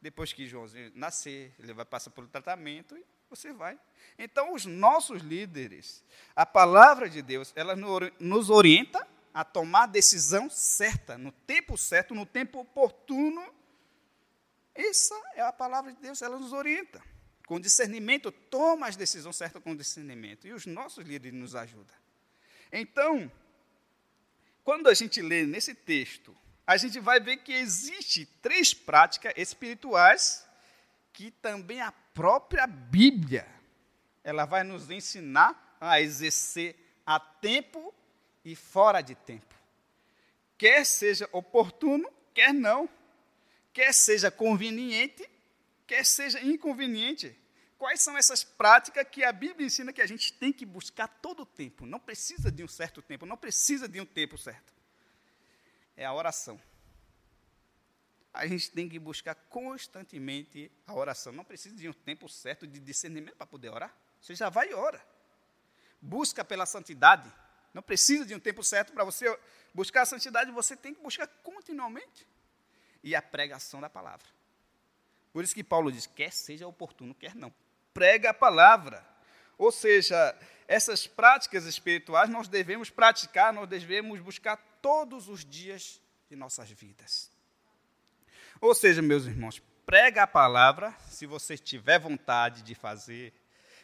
depois 0.00 0.32
que 0.32 0.46
Joãozinho 0.46 0.92
nascer, 0.94 1.54
ele 1.58 1.74
vai 1.74 1.84
passar 1.84 2.10
pelo 2.10 2.26
tratamento 2.26 2.96
e 2.96 3.04
você 3.28 3.52
vai. 3.52 3.78
Então, 4.18 4.54
os 4.54 4.64
nossos 4.64 5.20
líderes, 5.22 6.02
a 6.34 6.46
palavra 6.46 7.08
de 7.08 7.20
Deus, 7.20 7.52
ela 7.54 7.76
nos 8.18 8.48
orienta 8.48 9.11
a 9.32 9.44
tomar 9.44 9.84
a 9.84 9.86
decisão 9.86 10.50
certa, 10.50 11.16
no 11.16 11.32
tempo 11.32 11.76
certo, 11.76 12.14
no 12.14 12.26
tempo 12.26 12.60
oportuno. 12.60 13.42
Essa 14.74 15.14
é 15.34 15.42
a 15.42 15.52
palavra 15.52 15.92
de 15.92 16.00
Deus, 16.00 16.20
ela 16.22 16.38
nos 16.38 16.52
orienta. 16.52 17.02
Com 17.46 17.60
discernimento, 17.60 18.30
toma 18.30 18.86
as 18.86 18.96
decisões 18.96 19.36
certas 19.36 19.62
com 19.62 19.74
discernimento. 19.74 20.46
E 20.46 20.52
os 20.52 20.66
nossos 20.66 21.04
líderes 21.04 21.38
nos 21.38 21.54
ajudam. 21.54 21.94
Então, 22.70 23.30
quando 24.64 24.88
a 24.88 24.94
gente 24.94 25.20
lê 25.20 25.44
nesse 25.44 25.74
texto, 25.74 26.36
a 26.66 26.76
gente 26.76 27.00
vai 27.00 27.20
ver 27.20 27.38
que 27.38 27.52
existe 27.52 28.24
três 28.40 28.72
práticas 28.72 29.32
espirituais 29.36 30.46
que 31.12 31.30
também 31.30 31.80
a 31.80 31.92
própria 31.92 32.66
Bíblia 32.66 33.46
ela 34.24 34.44
vai 34.44 34.62
nos 34.62 34.88
ensinar 34.88 35.76
a 35.80 36.00
exercer 36.00 36.76
a 37.04 37.18
tempo 37.18 37.92
e 38.44 38.56
fora 38.56 39.00
de 39.00 39.14
tempo. 39.14 39.54
Quer 40.58 40.84
seja 40.84 41.28
oportuno, 41.32 42.10
quer 42.34 42.52
não. 42.52 42.88
Quer 43.72 43.92
seja 43.94 44.30
conveniente, 44.30 45.28
quer 45.86 46.04
seja 46.04 46.40
inconveniente. 46.40 47.36
Quais 47.78 48.00
são 48.00 48.16
essas 48.16 48.44
práticas 48.44 49.04
que 49.10 49.24
a 49.24 49.32
Bíblia 49.32 49.66
ensina 49.66 49.92
que 49.92 50.00
a 50.00 50.06
gente 50.06 50.32
tem 50.32 50.52
que 50.52 50.64
buscar 50.64 51.08
todo 51.08 51.40
o 51.40 51.46
tempo? 51.46 51.84
Não 51.84 51.98
precisa 51.98 52.52
de 52.52 52.62
um 52.62 52.68
certo 52.68 53.02
tempo, 53.02 53.26
não 53.26 53.36
precisa 53.36 53.88
de 53.88 54.00
um 54.00 54.06
tempo 54.06 54.38
certo. 54.38 54.72
É 55.96 56.04
a 56.04 56.12
oração. 56.12 56.60
A 58.32 58.46
gente 58.46 58.70
tem 58.70 58.88
que 58.88 58.98
buscar 58.98 59.34
constantemente 59.34 60.70
a 60.86 60.94
oração. 60.94 61.32
Não 61.32 61.44
precisa 61.44 61.74
de 61.74 61.88
um 61.88 61.92
tempo 61.92 62.28
certo 62.28 62.66
de 62.66 62.78
discernimento 62.78 63.36
para 63.36 63.46
poder 63.46 63.70
orar. 63.70 63.94
Você 64.20 64.34
já 64.34 64.48
vai 64.48 64.70
e 64.70 64.74
ora. 64.74 65.04
Busca 66.00 66.44
pela 66.44 66.64
santidade. 66.64 67.30
Não 67.72 67.82
precisa 67.82 68.24
de 68.24 68.34
um 68.34 68.40
tempo 68.40 68.62
certo 68.62 68.92
para 68.92 69.04
você 69.04 69.36
buscar 69.72 70.02
a 70.02 70.06
santidade, 70.06 70.50
você 70.50 70.76
tem 70.76 70.94
que 70.94 71.02
buscar 71.02 71.26
continuamente. 71.42 72.26
E 73.02 73.14
a 73.16 73.22
pregação 73.22 73.80
da 73.80 73.90
palavra. 73.90 74.26
Por 75.32 75.42
isso 75.42 75.54
que 75.54 75.64
Paulo 75.64 75.90
diz: 75.90 76.06
quer 76.06 76.32
seja 76.32 76.66
oportuno, 76.66 77.14
quer 77.14 77.34
não. 77.34 77.52
Prega 77.92 78.30
a 78.30 78.34
palavra. 78.34 79.04
Ou 79.58 79.72
seja, 79.72 80.36
essas 80.68 81.06
práticas 81.06 81.64
espirituais 81.64 82.28
nós 82.28 82.48
devemos 82.48 82.90
praticar, 82.90 83.52
nós 83.52 83.68
devemos 83.68 84.20
buscar 84.20 84.56
todos 84.80 85.28
os 85.28 85.44
dias 85.44 86.00
de 86.28 86.36
nossas 86.36 86.70
vidas. 86.70 87.30
Ou 88.60 88.74
seja, 88.74 89.02
meus 89.02 89.24
irmãos, 89.26 89.60
prega 89.84 90.22
a 90.22 90.26
palavra, 90.26 90.94
se 91.08 91.26
você 91.26 91.58
tiver 91.58 91.98
vontade 91.98 92.62
de 92.62 92.74
fazer, 92.74 93.34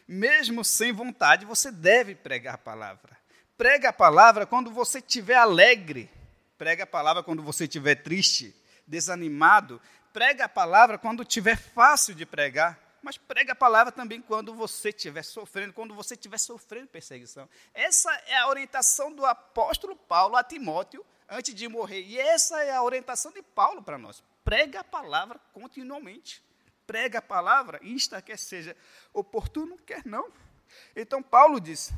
mesmo 0.07 0.63
sem 0.63 0.91
vontade, 0.91 1.45
você 1.45 1.71
deve 1.71 2.15
pregar 2.15 2.55
a 2.55 2.57
palavra. 2.57 3.18
Prega 3.59 3.89
a 3.89 3.93
palavra 3.93 4.45
quando 4.45 4.71
você 4.71 4.99
estiver 4.99 5.35
alegre. 5.35 6.09
Prega 6.57 6.85
a 6.85 6.87
palavra 6.87 7.21
quando 7.21 7.43
você 7.43 7.65
estiver 7.65 7.95
triste, 7.95 8.55
desanimado. 8.87 9.81
Prega 10.13 10.45
a 10.45 10.49
palavra 10.49 10.97
quando 10.97 11.23
estiver 11.23 11.57
fácil 11.57 12.15
de 12.15 12.25
pregar. 12.25 12.79
Mas 13.01 13.17
prega 13.17 13.51
a 13.51 13.55
palavra 13.55 13.91
também 13.91 14.21
quando 14.21 14.53
você 14.53 14.91
estiver 14.91 15.23
sofrendo, 15.23 15.73
quando 15.73 15.93
você 15.93 16.13
estiver 16.13 16.37
sofrendo 16.37 16.87
perseguição. 16.87 17.49
Essa 17.73 18.09
é 18.27 18.37
a 18.37 18.47
orientação 18.47 19.13
do 19.13 19.25
apóstolo 19.25 19.93
Paulo 19.93 20.37
a 20.37 20.43
Timóteo 20.43 21.05
antes 21.27 21.53
de 21.53 21.67
morrer. 21.67 22.03
E 22.03 22.17
essa 22.17 22.63
é 22.63 22.71
a 22.71 22.81
orientação 22.81 23.29
de 23.33 23.41
Paulo 23.41 23.83
para 23.83 23.97
nós. 23.97 24.23
Prega 24.41 24.79
a 24.79 24.85
palavra 24.85 25.37
continuamente. 25.51 26.41
Prega 26.87 27.19
a 27.19 27.21
palavra, 27.21 27.77
insta 27.83 28.21
quer 28.21 28.39
seja 28.39 28.73
oportuno, 29.13 29.77
quer 29.79 30.05
não. 30.05 30.31
Então 30.95 31.21
Paulo 31.21 31.59
diz: 31.59 31.91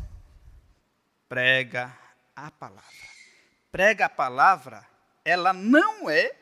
prega 1.31 1.97
a 2.35 2.51
palavra. 2.51 2.83
Prega 3.71 4.05
a 4.07 4.09
palavra, 4.09 4.85
ela 5.23 5.53
não 5.53 6.09
é 6.09 6.33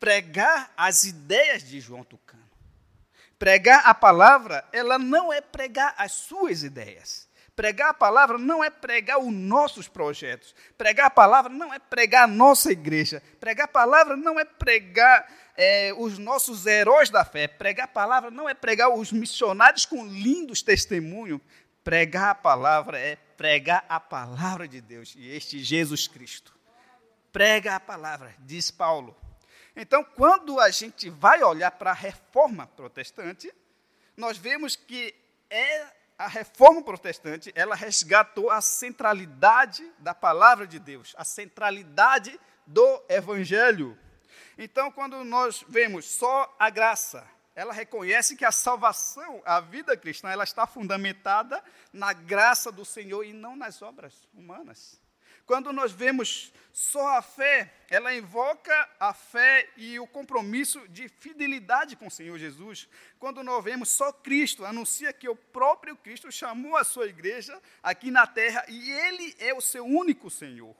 pregar 0.00 0.72
as 0.74 1.04
ideias 1.04 1.62
de 1.62 1.78
João 1.80 2.02
Tucano. 2.02 2.42
Pregar 3.38 3.82
a 3.84 3.92
palavra, 3.92 4.66
ela 4.72 4.98
não 4.98 5.30
é 5.30 5.42
pregar 5.42 5.94
as 5.98 6.12
suas 6.12 6.62
ideias. 6.62 7.28
Pregar 7.54 7.90
a 7.90 7.94
palavra 7.94 8.38
não 8.38 8.64
é 8.64 8.70
pregar 8.70 9.18
os 9.18 9.30
nossos 9.30 9.86
projetos. 9.86 10.54
Pregar 10.78 11.08
a 11.08 11.10
palavra 11.10 11.52
não 11.52 11.72
é 11.74 11.78
pregar 11.78 12.24
a 12.24 12.26
nossa 12.26 12.72
igreja. 12.72 13.22
Pregar 13.38 13.66
a 13.66 13.68
palavra 13.68 14.16
não 14.16 14.40
é 14.40 14.46
pregar 14.46 15.26
é, 15.58 15.92
os 15.94 16.16
nossos 16.16 16.64
heróis 16.64 17.10
da 17.10 17.22
fé. 17.22 17.48
Pregar 17.48 17.84
a 17.84 17.88
palavra 17.88 18.30
não 18.30 18.48
é 18.48 18.54
pregar 18.54 18.88
os 18.88 19.12
missionários 19.12 19.84
com 19.84 20.06
lindos 20.06 20.62
testemunhos. 20.62 21.40
Pregar 21.86 22.30
a 22.30 22.34
palavra 22.34 22.98
é 22.98 23.14
pregar 23.14 23.86
a 23.88 24.00
palavra 24.00 24.66
de 24.66 24.80
Deus 24.80 25.14
e 25.16 25.30
este 25.30 25.62
Jesus 25.62 26.08
Cristo. 26.08 26.52
Prega 27.30 27.76
a 27.76 27.80
palavra, 27.80 28.34
diz 28.40 28.72
Paulo. 28.72 29.16
Então, 29.76 30.02
quando 30.02 30.58
a 30.58 30.68
gente 30.68 31.08
vai 31.08 31.44
olhar 31.44 31.70
para 31.70 31.92
a 31.92 31.94
reforma 31.94 32.66
protestante, 32.66 33.54
nós 34.16 34.36
vemos 34.36 34.74
que 34.74 35.14
é 35.48 35.86
a 36.18 36.26
reforma 36.26 36.82
protestante, 36.82 37.52
ela 37.54 37.76
resgatou 37.76 38.50
a 38.50 38.60
centralidade 38.60 39.88
da 40.00 40.12
palavra 40.12 40.66
de 40.66 40.80
Deus, 40.80 41.14
a 41.16 41.22
centralidade 41.22 42.36
do 42.66 43.00
evangelho. 43.08 43.96
Então, 44.58 44.90
quando 44.90 45.22
nós 45.22 45.64
vemos 45.68 46.04
só 46.04 46.52
a 46.58 46.68
graça, 46.68 47.24
ela 47.56 47.72
reconhece 47.72 48.36
que 48.36 48.44
a 48.44 48.52
salvação, 48.52 49.42
a 49.46 49.60
vida 49.60 49.96
cristã, 49.96 50.28
ela 50.28 50.44
está 50.44 50.66
fundamentada 50.66 51.64
na 51.90 52.12
graça 52.12 52.70
do 52.70 52.84
Senhor 52.84 53.24
e 53.24 53.32
não 53.32 53.56
nas 53.56 53.80
obras 53.80 54.28
humanas. 54.34 55.00
Quando 55.46 55.72
nós 55.72 55.90
vemos 55.90 56.52
só 56.70 57.16
a 57.16 57.22
fé, 57.22 57.72
ela 57.88 58.14
invoca 58.14 58.90
a 59.00 59.14
fé 59.14 59.70
e 59.74 59.98
o 59.98 60.06
compromisso 60.06 60.86
de 60.88 61.08
fidelidade 61.08 61.96
com 61.96 62.08
o 62.08 62.10
Senhor 62.10 62.36
Jesus. 62.36 62.88
Quando 63.18 63.42
nós 63.42 63.64
vemos 63.64 63.88
só 63.88 64.12
Cristo, 64.12 64.66
anuncia 64.66 65.12
que 65.12 65.28
o 65.28 65.34
próprio 65.34 65.96
Cristo 65.96 66.30
chamou 66.30 66.76
a 66.76 66.84
sua 66.84 67.06
igreja 67.06 67.58
aqui 67.82 68.10
na 68.10 68.26
terra 68.26 68.66
e 68.68 68.90
ele 68.90 69.34
é 69.38 69.54
o 69.54 69.62
seu 69.62 69.86
único 69.86 70.28
Senhor. 70.28 70.76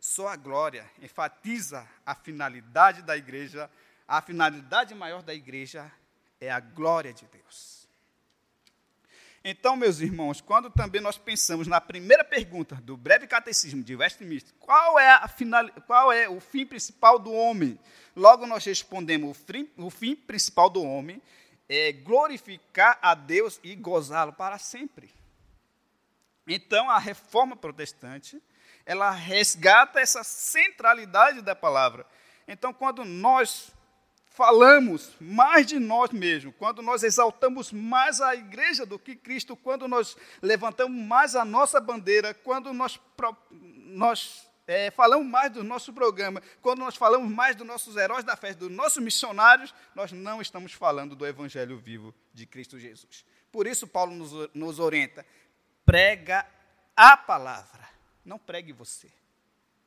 Só 0.00 0.28
a 0.28 0.36
glória 0.36 0.90
enfatiza 1.02 1.86
a 2.06 2.14
finalidade 2.14 3.02
da 3.02 3.14
igreja, 3.14 3.70
a 4.08 4.22
finalidade 4.22 4.94
maior 4.94 5.22
da 5.22 5.34
igreja 5.34 5.92
é 6.44 6.50
a 6.50 6.60
glória 6.60 7.12
de 7.12 7.26
Deus. 7.26 7.88
Então, 9.46 9.76
meus 9.76 10.00
irmãos, 10.00 10.40
quando 10.40 10.70
também 10.70 11.02
nós 11.02 11.18
pensamos 11.18 11.66
na 11.66 11.78
primeira 11.78 12.24
pergunta 12.24 12.76
do 12.76 12.96
breve 12.96 13.26
catecismo 13.26 13.82
de 13.82 13.94
Westminster, 13.94 14.54
qual 14.58 14.98
é, 14.98 15.10
a 15.10 15.28
final, 15.28 15.68
qual 15.86 16.10
é 16.10 16.26
o 16.26 16.40
fim 16.40 16.64
principal 16.64 17.18
do 17.18 17.30
homem? 17.30 17.78
Logo 18.16 18.46
nós 18.46 18.64
respondemos, 18.64 19.30
o 19.30 19.34
fim, 19.34 19.68
o 19.76 19.90
fim 19.90 20.16
principal 20.16 20.70
do 20.70 20.82
homem 20.82 21.20
é 21.68 21.92
glorificar 21.92 22.98
a 23.02 23.14
Deus 23.14 23.60
e 23.62 23.74
gozá-lo 23.74 24.32
para 24.32 24.56
sempre. 24.56 25.10
Então, 26.46 26.88
a 26.90 26.98
reforma 26.98 27.54
protestante, 27.54 28.42
ela 28.86 29.10
resgata 29.10 30.00
essa 30.00 30.24
centralidade 30.24 31.42
da 31.42 31.54
palavra. 31.54 32.06
Então, 32.48 32.72
quando 32.72 33.04
nós 33.04 33.72
falamos 34.34 35.14
mais 35.20 35.64
de 35.64 35.78
nós 35.78 36.10
mesmos, 36.10 36.52
quando 36.58 36.82
nós 36.82 37.04
exaltamos 37.04 37.72
mais 37.72 38.20
a 38.20 38.34
igreja 38.34 38.84
do 38.84 38.98
que 38.98 39.14
Cristo, 39.14 39.56
quando 39.56 39.86
nós 39.86 40.16
levantamos 40.42 41.00
mais 41.06 41.36
a 41.36 41.44
nossa 41.44 41.80
bandeira, 41.80 42.34
quando 42.34 42.72
nós, 42.74 43.00
nós 43.86 44.50
é, 44.66 44.90
falamos 44.90 45.26
mais 45.26 45.52
do 45.52 45.62
nosso 45.62 45.92
programa, 45.92 46.42
quando 46.60 46.80
nós 46.80 46.96
falamos 46.96 47.30
mais 47.30 47.54
dos 47.54 47.66
nossos 47.66 47.96
heróis 47.96 48.24
da 48.24 48.36
fé, 48.36 48.52
dos 48.52 48.70
nossos 48.70 49.00
missionários, 49.00 49.72
nós 49.94 50.10
não 50.10 50.42
estamos 50.42 50.72
falando 50.72 51.14
do 51.14 51.24
evangelho 51.24 51.78
vivo 51.78 52.12
de 52.32 52.44
Cristo 52.44 52.76
Jesus. 52.76 53.24
Por 53.52 53.68
isso, 53.68 53.86
Paulo 53.86 54.16
nos, 54.16 54.52
nos 54.52 54.80
orienta: 54.80 55.24
prega 55.86 56.44
a 56.96 57.16
palavra, 57.16 57.88
não 58.24 58.38
pregue 58.38 58.72
você. 58.72 59.10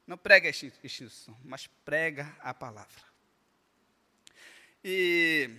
Não 0.06 0.18
prega 0.18 0.48
a 0.48 0.52
instituição, 0.52 1.38
mas 1.44 1.68
prega 1.84 2.34
a 2.40 2.54
palavra. 2.54 3.07
E 4.84 5.50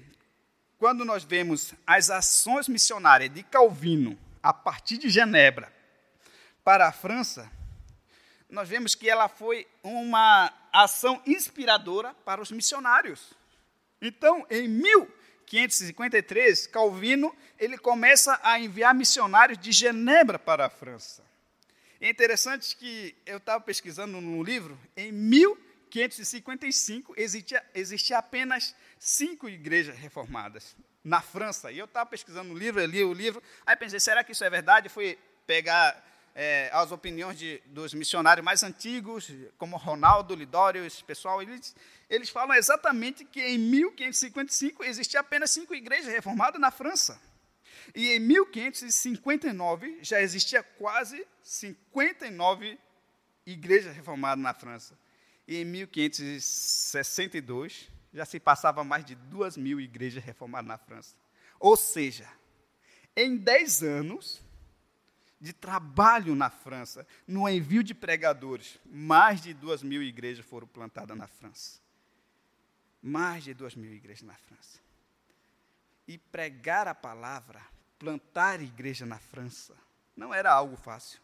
quando 0.79 1.05
nós 1.05 1.25
vemos 1.25 1.75
as 1.87 2.09
ações 2.09 2.69
missionárias 2.69 3.33
de 3.33 3.43
Calvino 3.43 4.17
a 4.43 4.53
partir 4.53 4.97
de 4.97 5.11
Genebra 5.11 5.73
para 6.63 6.87
a 6.87 6.93
França, 6.93 7.51
nós 8.49 8.69
vemos 8.69 8.95
que 8.95 9.11
ela 9.11 9.29
foi 9.29 9.67
uma 9.83 10.53
ação 10.73 11.21
inspiradora 11.27 12.15
para 12.25 12.41
os 12.41 12.51
missionários. 12.51 13.35
Então, 14.01 14.47
em 14.49 14.69
1553, 14.69 16.69
Calvino 16.69 17.35
ele 17.59 17.77
começa 17.77 18.39
a 18.43 18.61
enviar 18.61 18.95
missionários 18.95 19.59
de 19.59 19.73
Genebra 19.73 20.39
para 20.39 20.67
a 20.67 20.71
França. 20.71 21.25
é 22.01 22.09
interessante 22.09 22.77
que 22.77 23.17
eu 23.27 23.39
estava 23.39 23.61
pesquisando 23.61 24.21
no 24.21 24.41
livro, 24.43 24.79
em 24.97 25.11
1555 25.95 27.15
existia, 27.17 27.65
existia 27.75 28.19
apenas 28.19 28.75
cinco 28.99 29.49
igrejas 29.49 29.97
reformadas 29.97 30.77
na 31.03 31.21
França. 31.21 31.73
E 31.73 31.79
eu 31.79 31.87
estava 31.87 32.09
pesquisando 32.09 32.51
no 32.51 32.59
livro, 32.59 32.81
eu 32.81 32.87
li 32.87 33.03
o 33.03 33.13
livro, 33.13 33.43
aí 33.65 33.75
pensei, 33.77 33.99
será 33.99 34.23
que 34.23 34.33
isso 34.33 34.45
é 34.45 34.51
verdade? 34.51 34.89
Fui 34.89 35.19
pegar 35.47 36.05
é, 36.35 36.71
as 36.73 36.93
opiniões 36.93 37.39
de, 37.39 37.61
dos 37.67 37.93
missionários 37.95 38.45
mais 38.45 38.63
antigos, 38.63 39.29
como 39.57 39.77
Ronaldo, 39.77 40.35
Lidório, 40.35 40.85
esse 40.85 41.03
pessoal, 41.03 41.43
eles, 41.43 41.75
eles 42.09 42.29
falam 42.29 42.55
exatamente 42.55 43.25
que 43.25 43.41
em 43.41 43.59
1555 43.59 44.85
existia 44.85 45.21
apenas 45.21 45.51
cinco 45.51 45.75
igrejas 45.75 46.13
reformadas 46.13 46.61
na 46.61 46.71
França. 46.71 47.21
E 47.95 48.13
em 48.13 48.21
1559 48.21 49.99
já 50.03 50.21
existia 50.21 50.63
quase 50.63 51.27
59 51.43 52.79
igrejas 53.47 53.97
reformadas 53.97 54.43
na 54.43 54.53
França. 54.53 54.97
E 55.49 55.57
em 55.57 55.65
1562 55.65 57.91
já 58.13 58.25
se 58.25 58.39
passava 58.39 58.85
mais 58.85 59.05
de 59.05 59.17
duas 59.17 59.57
mil 59.57 59.81
igrejas 59.81 60.23
reformadas 60.23 60.69
na 60.69 60.79
França. 60.79 61.17
Ou 61.59 61.77
seja, 61.77 62.31
em 63.17 63.37
10 63.37 63.83
anos, 63.83 64.41
de 65.41 65.53
trabalho 65.53 66.35
na 66.35 66.51
França, 66.51 67.07
no 67.27 67.49
envio 67.49 67.83
de 67.83 67.95
pregadores. 67.95 68.79
Mais 68.85 69.41
de 69.41 69.55
duas 69.55 69.83
mil 69.83 70.03
igrejas 70.03 70.45
foram 70.45 70.67
plantadas 70.67 71.17
na 71.17 71.27
França. 71.27 71.81
Mais 73.03 73.45
de 73.45 73.55
duas 73.55 73.75
mil 73.75 73.93
igrejas 73.93 74.23
na 74.23 74.35
França. 74.35 74.81
E 76.07 76.19
pregar 76.19 76.89
a 76.89 76.95
palavra, 76.95 77.65
plantar 77.99 78.61
igreja 78.61 79.07
na 79.07 79.19
França, 79.19 79.75
não 80.17 80.35
era 80.35 80.53
algo 80.53 80.77
fácil. 80.77 81.21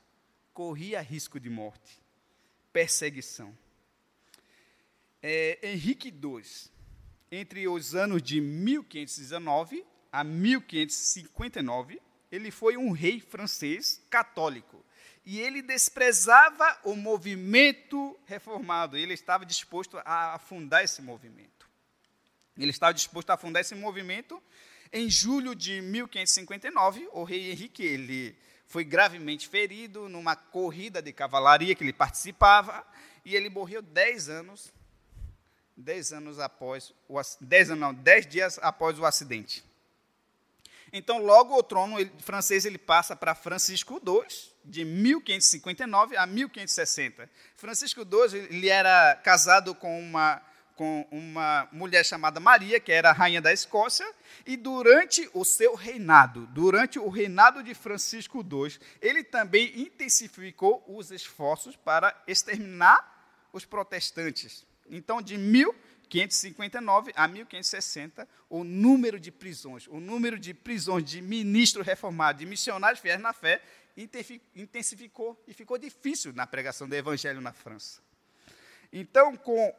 Corria 0.53 1.01
risco 1.01 1.41
de 1.41 1.51
morte, 1.51 2.01
perseguição. 2.73 3.57
É, 5.27 5.59
Henrique 5.63 6.09
II, 6.09 6.43
entre 7.33 7.67
os 7.67 7.95
anos 7.95 8.23
de 8.23 8.43
1519 8.43 9.83
a 10.13 10.23
1559, 10.23 11.99
ele 12.31 12.51
foi 12.51 12.77
um 12.77 12.91
rei 12.91 13.21
francês 13.21 14.03
católico. 14.11 14.85
E 15.25 15.41
ele 15.41 15.63
desprezava 15.63 16.79
o 16.85 16.95
movimento 16.95 18.15
reformado. 18.27 18.99
Ele 18.99 19.15
estava 19.15 19.47
disposto 19.47 19.97
a 20.05 20.35
afundar 20.35 20.85
esse 20.85 21.01
movimento. 21.01 21.67
Ele 22.55 22.71
estava 22.71 22.93
disposto 22.93 23.31
a 23.31 23.35
afundar 23.35 23.63
esse 23.63 23.75
movimento. 23.75 24.43
Em 24.93 25.09
julho 25.09 25.55
de 25.55 25.81
1559, 25.81 27.09
o 27.13 27.25
rei 27.25 27.51
Henrique 27.51 27.83
ele 27.83 28.37
foi 28.67 28.85
gravemente 28.85 29.49
ferido 29.49 30.07
numa 30.07 30.37
corrida 30.37 31.01
de 31.01 31.15
cavalaria 31.15 31.75
que 31.75 31.83
ele 31.83 31.95
participava 31.95 32.87
e 33.25 33.35
ele 33.35 33.49
morreu 33.49 33.81
dez 33.81 34.29
anos, 34.29 34.71
dez 35.77 36.13
anos 36.13 36.39
após 36.39 36.93
o 37.09 37.21
dez, 37.41 37.69
não, 37.71 37.93
dez 37.93 38.27
dias 38.27 38.59
após 38.63 38.99
o 38.99 39.05
acidente. 39.05 39.65
Então, 40.97 41.19
logo 41.19 41.59
o 41.59 41.63
trono 41.63 41.97
francês 42.21 42.65
ele 42.65 42.79
passa 42.79 43.17
para 43.17 43.35
Francisco 43.35 44.01
II, 44.07 44.25
de 44.65 44.85
1559 44.85 46.17
a 46.17 46.25
1560. 46.25 47.29
Francisco 47.57 48.03
II 48.03 48.39
ele 48.49 48.69
era 48.69 49.17
casado 49.17 49.75
com 49.75 49.99
uma, 49.99 50.41
com 50.77 51.05
uma 51.11 51.69
mulher 51.73 52.05
chamada 52.05 52.39
Maria, 52.39 52.79
que 52.79 52.93
era 52.93 53.11
a 53.11 53.13
rainha 53.13 53.43
da 53.43 53.53
Escócia, 53.53 54.07
e 54.47 54.57
durante 54.57 55.29
o 55.35 55.45
seu 55.45 55.75
reinado, 55.75 56.47
durante 56.47 56.97
o 57.01 57.09
reinado 57.09 57.61
de 57.65 57.75
Francisco 57.75 58.39
II, 58.39 58.79
ele 59.03 59.25
também 59.25 59.73
intensificou 59.81 60.85
os 60.87 61.11
esforços 61.11 61.75
para 61.75 62.15
exterminar 62.29 63.49
os 63.53 63.65
protestantes. 63.65 64.65
Então, 64.97 65.21
de 65.21 65.37
1559 65.37 65.85
1559 66.15 67.13
a 67.17 67.27
1560, 67.27 68.29
o 68.49 68.63
número 68.63 69.19
de 69.19 69.33
prisões, 69.33 69.87
o 69.89 69.99
número 69.99 70.39
de 70.39 70.55
prisões 70.55 71.05
de 71.05 71.21
ministros 71.21 71.85
reformados, 71.85 72.41
de 72.41 72.47
missionários 72.47 73.01
fiéis 73.01 73.21
na 73.21 73.33
fé, 73.33 73.61
intensificou 74.55 75.43
e 75.47 75.53
ficou 75.53 75.79
difícil 75.79 76.33
na 76.33 76.47
pregação 76.47 76.89
do 76.89 76.95
evangelho 76.95 77.41
na 77.41 77.53
França. 77.53 78.01
Então, 78.93 79.37
com, 79.37 79.75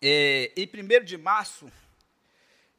é, 0.00 0.52
em 0.56 0.66
1 0.66 1.04
de 1.04 1.16
março 1.16 1.70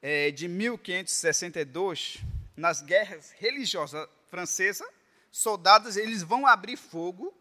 é, 0.02 0.30
de 0.32 0.48
1562, 0.48 2.20
nas 2.56 2.82
guerras 2.82 3.32
religiosas 3.38 4.08
francesas, 4.28 4.88
soldados 5.32 5.98
eles 5.98 6.22
vão 6.22 6.46
abrir 6.46 6.78
fogo, 6.78 7.34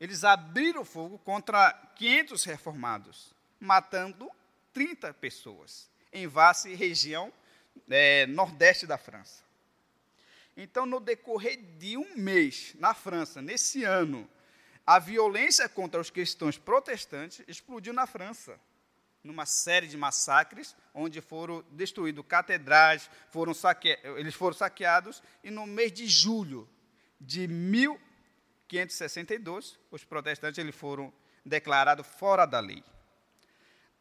eles 0.00 0.24
abriram 0.24 0.84
fogo 0.84 1.18
contra 1.18 1.72
500 1.96 2.44
reformados 2.44 3.34
matando 3.60 4.30
30 4.72 5.12
pessoas 5.14 5.90
em 6.12 6.26
Vasse, 6.26 6.74
região 6.74 7.32
é, 7.88 8.26
nordeste 8.26 8.86
da 8.86 8.96
França. 8.96 9.44
Então, 10.56 10.86
no 10.86 10.98
decorrer 10.98 11.58
de 11.78 11.96
um 11.96 12.16
mês 12.16 12.74
na 12.78 12.94
França, 12.94 13.40
nesse 13.40 13.84
ano, 13.84 14.28
a 14.86 14.98
violência 14.98 15.68
contra 15.68 16.00
os 16.00 16.10
cristãos 16.10 16.58
protestantes 16.58 17.42
explodiu 17.46 17.92
na 17.92 18.06
França, 18.06 18.58
numa 19.22 19.46
série 19.46 19.86
de 19.86 19.96
massacres, 19.96 20.74
onde 20.94 21.20
foram 21.20 21.62
destruídos 21.70 22.24
catedrais, 22.26 23.08
foram 23.30 23.54
saque... 23.54 23.98
eles 24.02 24.34
foram 24.34 24.56
saqueados, 24.56 25.22
e 25.44 25.50
no 25.50 25.66
mês 25.66 25.92
de 25.92 26.06
julho 26.08 26.68
de 27.20 27.46
1562, 28.70 29.78
os 29.90 30.04
protestantes 30.04 30.58
eles 30.58 30.74
foram 30.74 31.12
declarados 31.44 32.06
fora 32.06 32.46
da 32.46 32.60
lei. 32.60 32.84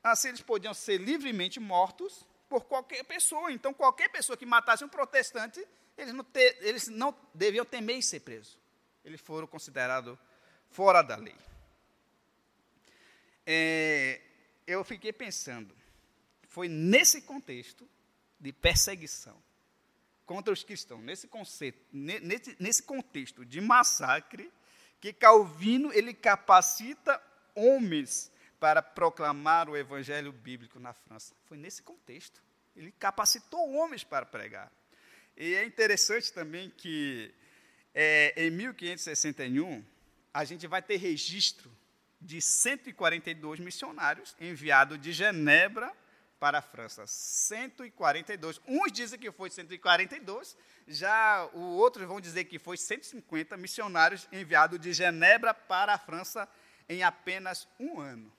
Assim, 0.04 0.30
eles 0.30 0.42
podiam 0.42 0.74
ser 0.74 0.98
livremente 0.98 1.60
mortos 1.60 2.26
por 2.48 2.66
qualquer 2.66 3.04
pessoa. 3.04 3.52
Então, 3.52 3.74
qualquer 3.74 4.10
pessoa 4.10 4.38
que 4.38 4.46
matasse 4.46 4.84
um 4.84 4.90
protestante, 4.90 5.66
eles 5.98 6.14
não, 6.14 6.24
ter, 6.24 6.58
eles 6.62 6.88
não 6.88 7.16
deviam 7.34 7.66
temer 7.66 7.98
em 7.98 8.02
ser 8.02 8.22
presos. 8.22 8.58
Eles 9.04 9.20
foram 9.22 9.48
considerados 9.48 10.18
fora 10.70 11.02
da 11.02 11.16
lei. 11.16 11.36
É, 13.46 14.22
eu 14.68 14.84
fiquei 14.84 15.12
pensando, 15.12 15.76
foi 16.48 16.68
nesse 16.68 17.22
contexto 17.24 17.90
de 18.40 18.54
perseguição 18.54 19.42
contra 20.26 20.54
os 20.54 20.64
cristãos, 20.64 21.02
nesse, 21.02 21.28
conceito, 21.28 21.80
nesse, 21.92 22.56
nesse 22.60 22.84
contexto 22.84 23.44
de 23.44 23.60
massacre, 23.60 24.52
que 25.00 25.14
Calvino 25.14 25.92
ele 25.94 26.14
capacita 26.14 27.22
homens 27.56 28.32
para 28.60 28.82
proclamar 28.82 29.70
o 29.70 29.78
evangelho 29.78 30.32
bíblico 30.32 30.80
na 30.80 30.94
França. 30.94 31.34
Foi 31.46 31.58
nesse 31.58 31.82
contexto. 31.82 32.42
Ele 32.76 32.92
capacitou 32.92 33.74
homens 33.74 34.04
para 34.04 34.26
pregar. 34.26 34.72
E 35.36 35.56
é 35.56 35.66
interessante 35.66 36.34
também 36.34 36.70
que 36.70 37.34
é, 37.94 38.34
em 38.36 38.52
1561 38.52 39.84
a 40.34 40.44
gente 40.44 40.68
vai 40.68 40.82
ter 40.82 40.98
registro 40.98 41.72
de 42.22 42.42
142 42.42 43.60
missionários 43.60 44.36
enviados 44.40 45.00
de 45.00 45.14
Genebra 45.14 45.92
para 46.40 46.60
a 46.60 46.62
França. 46.62 47.06
142. 47.06 48.62
Uns 48.68 48.92
dizem 48.92 49.20
que 49.20 49.32
foi 49.32 49.50
142, 49.50 50.56
já 50.88 51.46
os 51.54 51.80
outros 51.80 52.08
vão 52.08 52.20
dizer 52.22 52.46
que 52.46 52.58
foi 52.58 52.78
150 52.78 53.58
missionários 53.58 54.28
enviados 54.32 54.80
de 54.80 54.94
Genebra 54.94 55.54
para 55.54 55.94
a 55.94 55.98
França 55.98 56.48
em 56.88 57.04
apenas 57.04 57.68
um 57.80 58.00
ano. 58.00 58.32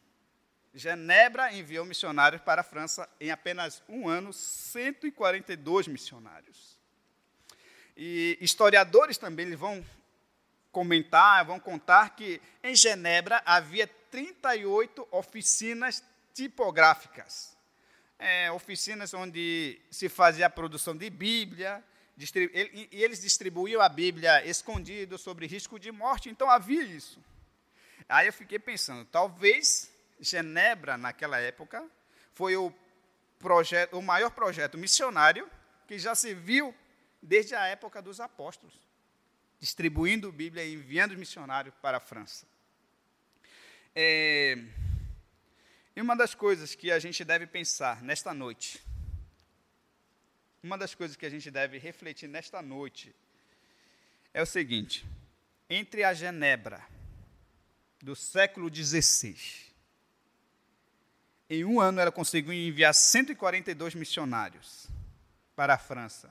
Genebra 0.72 1.52
enviou 1.52 1.84
missionários 1.84 2.40
para 2.42 2.60
a 2.60 2.64
França 2.64 3.08
em 3.20 3.30
apenas 3.30 3.82
um 3.88 4.08
ano, 4.08 4.32
142 4.32 5.88
missionários. 5.88 6.78
E 7.96 8.38
historiadores 8.40 9.18
também 9.18 9.54
vão 9.54 9.84
comentar, 10.70 11.44
vão 11.44 11.58
contar 11.58 12.10
que 12.10 12.40
em 12.62 12.74
Genebra 12.74 13.42
havia 13.44 13.86
38 14.10 15.06
oficinas 15.10 16.02
tipográficas. 16.32 17.59
É, 18.22 18.52
oficinas 18.52 19.14
onde 19.14 19.80
se 19.90 20.08
fazia 20.08 20.46
a 20.46 20.50
produção 20.50 20.94
de 20.94 21.08
Bíblia, 21.08 21.82
e 22.92 23.02
eles 23.02 23.22
distribuíam 23.22 23.80
a 23.80 23.88
Bíblia 23.88 24.44
escondido, 24.44 25.16
sobre 25.16 25.46
risco 25.46 25.78
de 25.78 25.90
morte, 25.90 26.28
então 26.28 26.50
havia 26.50 26.82
isso. 26.82 27.18
Aí 28.06 28.26
eu 28.26 28.32
fiquei 28.32 28.58
pensando, 28.58 29.06
talvez 29.06 29.90
Genebra, 30.20 30.98
naquela 30.98 31.38
época, 31.38 31.82
foi 32.34 32.56
o, 32.56 32.70
projeto, 33.38 33.98
o 33.98 34.02
maior 34.02 34.30
projeto 34.30 34.76
missionário 34.76 35.50
que 35.88 35.98
já 35.98 36.14
se 36.14 36.34
viu 36.34 36.74
desde 37.22 37.54
a 37.54 37.66
época 37.66 38.00
dos 38.02 38.20
apóstolos, 38.20 38.74
distribuindo 39.58 40.30
Bíblia 40.30 40.62
e 40.62 40.74
enviando 40.74 41.16
missionários 41.16 41.74
para 41.80 41.96
a 41.96 42.00
França. 42.00 42.46
É, 43.94 44.58
e 45.94 46.00
uma 46.00 46.16
das 46.16 46.34
coisas 46.34 46.74
que 46.74 46.90
a 46.90 46.98
gente 46.98 47.24
deve 47.24 47.46
pensar 47.46 48.02
nesta 48.02 48.32
noite, 48.32 48.82
uma 50.62 50.78
das 50.78 50.94
coisas 50.94 51.16
que 51.16 51.26
a 51.26 51.30
gente 51.30 51.50
deve 51.50 51.78
refletir 51.78 52.28
nesta 52.28 52.62
noite, 52.62 53.14
é 54.32 54.42
o 54.42 54.46
seguinte: 54.46 55.04
entre 55.68 56.04
a 56.04 56.14
Genebra 56.14 56.82
do 58.02 58.14
século 58.14 58.72
XVI, 58.72 59.36
em 61.48 61.64
um 61.64 61.80
ano 61.80 62.00
ela 62.00 62.12
conseguiu 62.12 62.52
enviar 62.52 62.94
142 62.94 63.94
missionários 63.94 64.86
para 65.56 65.74
a 65.74 65.78
França. 65.78 66.30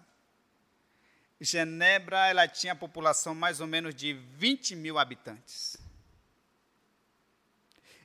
Genebra 1.41 2.27
ela 2.27 2.47
tinha 2.47 2.73
a 2.73 2.75
população 2.75 3.33
mais 3.35 3.61
ou 3.61 3.67
menos 3.67 3.93
de 3.95 4.13
20 4.13 4.75
mil 4.75 4.97
habitantes. 4.97 5.77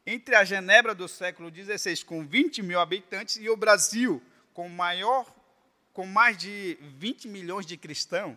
Entre 0.07 0.35
a 0.35 0.45
Genebra 0.45 0.95
do 0.95 1.09
século 1.09 1.51
XVI, 1.51 2.05
com 2.05 2.27
20 2.27 2.63
mil 2.63 2.79
habitantes, 2.79 3.37
e 3.37 3.49
o 3.49 3.57
Brasil, 3.57 4.23
com 4.53 4.69
maior, 4.69 5.27
com 5.95 6.07
mais 6.07 6.37
de 6.37 6.77
20 6.99 7.29
milhões 7.29 7.65
de 7.65 7.77
cristãos, 7.77 8.37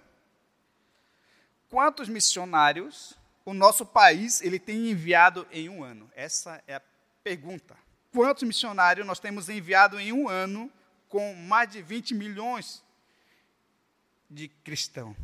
quantos 1.70 2.08
missionários 2.08 3.14
o 3.44 3.54
nosso 3.54 3.86
país 3.86 4.42
ele 4.42 4.60
tem 4.60 4.90
enviado 4.90 5.46
em 5.52 5.68
um 5.68 5.84
ano? 5.84 6.10
Essa 6.16 6.64
é 6.68 6.76
a 6.76 6.82
pergunta. 7.24 7.78
Quantos 8.12 8.44
missionários 8.44 9.06
nós 9.06 9.20
temos 9.20 9.50
enviado 9.50 10.00
em 10.00 10.14
um 10.14 10.30
ano 10.30 10.72
com 11.10 11.34
mais 11.34 11.70
de 11.70 11.82
20 11.82 12.14
milhões 12.14 12.84
de 14.30 14.48
cristãos? 14.48 15.16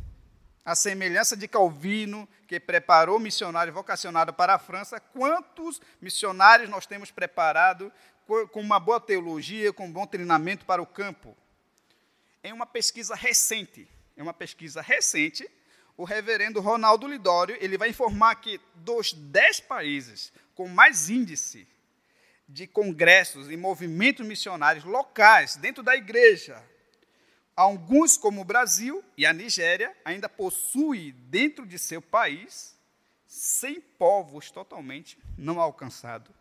A 0.64 0.74
semelhança 0.74 1.36
de 1.36 1.46
Calvino, 1.46 2.26
que 2.48 2.58
preparou 2.58 3.20
missionário 3.20 3.72
vocacionado 3.72 4.32
para 4.32 4.54
a 4.54 4.58
França, 4.58 4.98
quantos 4.98 5.78
missionários 6.00 6.70
nós 6.70 6.86
temos 6.86 7.10
preparado 7.10 7.92
com 8.26 8.60
uma 8.60 8.80
boa 8.80 8.98
teologia, 8.98 9.74
com 9.74 9.86
um 9.86 9.92
bom 9.92 10.06
treinamento 10.06 10.64
para 10.64 10.80
o 10.80 10.86
campo? 10.86 11.36
Em 12.42 12.52
uma 12.52 12.64
pesquisa 12.64 13.14
recente, 13.14 13.86
em 14.16 14.22
uma 14.22 14.32
pesquisa 14.32 14.80
recente, 14.80 15.46
o 15.98 16.04
reverendo 16.04 16.60
Ronaldo 16.60 17.06
Lidório, 17.06 17.58
ele 17.60 17.76
vai 17.76 17.90
informar 17.90 18.36
que 18.36 18.58
dos 18.74 19.12
dez 19.12 19.60
países 19.60 20.32
com 20.54 20.66
mais 20.66 21.10
índice 21.10 21.68
de 22.48 22.66
congressos 22.66 23.50
e 23.50 23.56
movimentos 23.56 24.26
missionários 24.26 24.84
locais 24.84 25.56
dentro 25.56 25.82
da 25.82 25.94
igreja, 25.94 26.62
alguns 27.56 28.16
como 28.16 28.40
o 28.40 28.44
Brasil 28.44 29.04
e 29.16 29.24
a 29.24 29.32
Nigéria 29.32 29.94
ainda 30.04 30.28
possuem 30.28 31.12
dentro 31.28 31.66
de 31.66 31.78
seu 31.78 32.02
país 32.02 32.74
100 33.26 33.80
povos 33.98 34.50
totalmente 34.50 35.18
não 35.36 35.60
alcançados. 35.60 36.34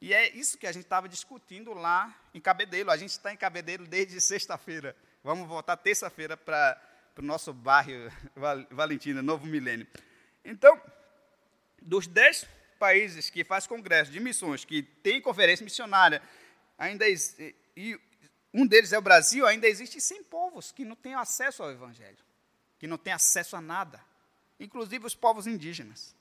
E 0.00 0.14
é 0.14 0.30
isso 0.36 0.56
que 0.56 0.66
a 0.66 0.72
gente 0.72 0.84
estava 0.84 1.08
discutindo 1.08 1.72
lá 1.74 2.16
em 2.32 2.40
Cabedelo. 2.40 2.90
A 2.90 2.96
gente 2.96 3.10
está 3.10 3.32
em 3.32 3.36
Cabedelo 3.36 3.86
desde 3.86 4.20
sexta-feira. 4.20 4.94
Vamos 5.24 5.48
voltar 5.48 5.76
terça-feira 5.76 6.36
para 6.36 6.80
o 7.18 7.22
nosso 7.22 7.52
bairro 7.52 8.10
Valentina, 8.70 9.20
Novo 9.20 9.46
Milênio. 9.46 9.86
Então, 10.44 10.80
dos 11.82 12.06
dez 12.06 12.46
países 12.78 13.28
que 13.28 13.42
faz 13.42 13.66
congresso 13.66 14.12
de 14.12 14.20
missões, 14.20 14.64
que 14.64 14.82
tem 14.82 15.20
conferência 15.20 15.64
missionária, 15.64 16.22
ainda 16.78 17.04
e 17.76 18.00
um 18.58 18.66
deles 18.66 18.92
é 18.92 18.98
o 18.98 19.02
Brasil, 19.02 19.46
ainda 19.46 19.68
existem 19.68 20.00
100 20.00 20.24
povos 20.24 20.72
que 20.72 20.84
não 20.84 20.96
têm 20.96 21.14
acesso 21.14 21.62
ao 21.62 21.70
Evangelho, 21.70 22.18
que 22.76 22.88
não 22.88 22.98
têm 22.98 23.12
acesso 23.12 23.54
a 23.54 23.60
nada, 23.60 24.00
inclusive 24.58 25.06
os 25.06 25.14
povos 25.14 25.46
indígenas. 25.46 26.12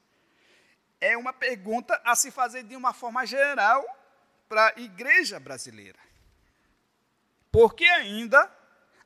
É 1.01 1.17
uma 1.17 1.33
pergunta 1.33 1.99
a 2.05 2.15
se 2.15 2.29
fazer 2.29 2.61
de 2.61 2.75
uma 2.75 2.93
forma 2.93 3.25
geral 3.25 3.83
para 4.47 4.67
a 4.67 4.79
igreja 4.79 5.39
brasileira. 5.39 5.97
Porque 7.51 7.85
ainda 7.85 8.51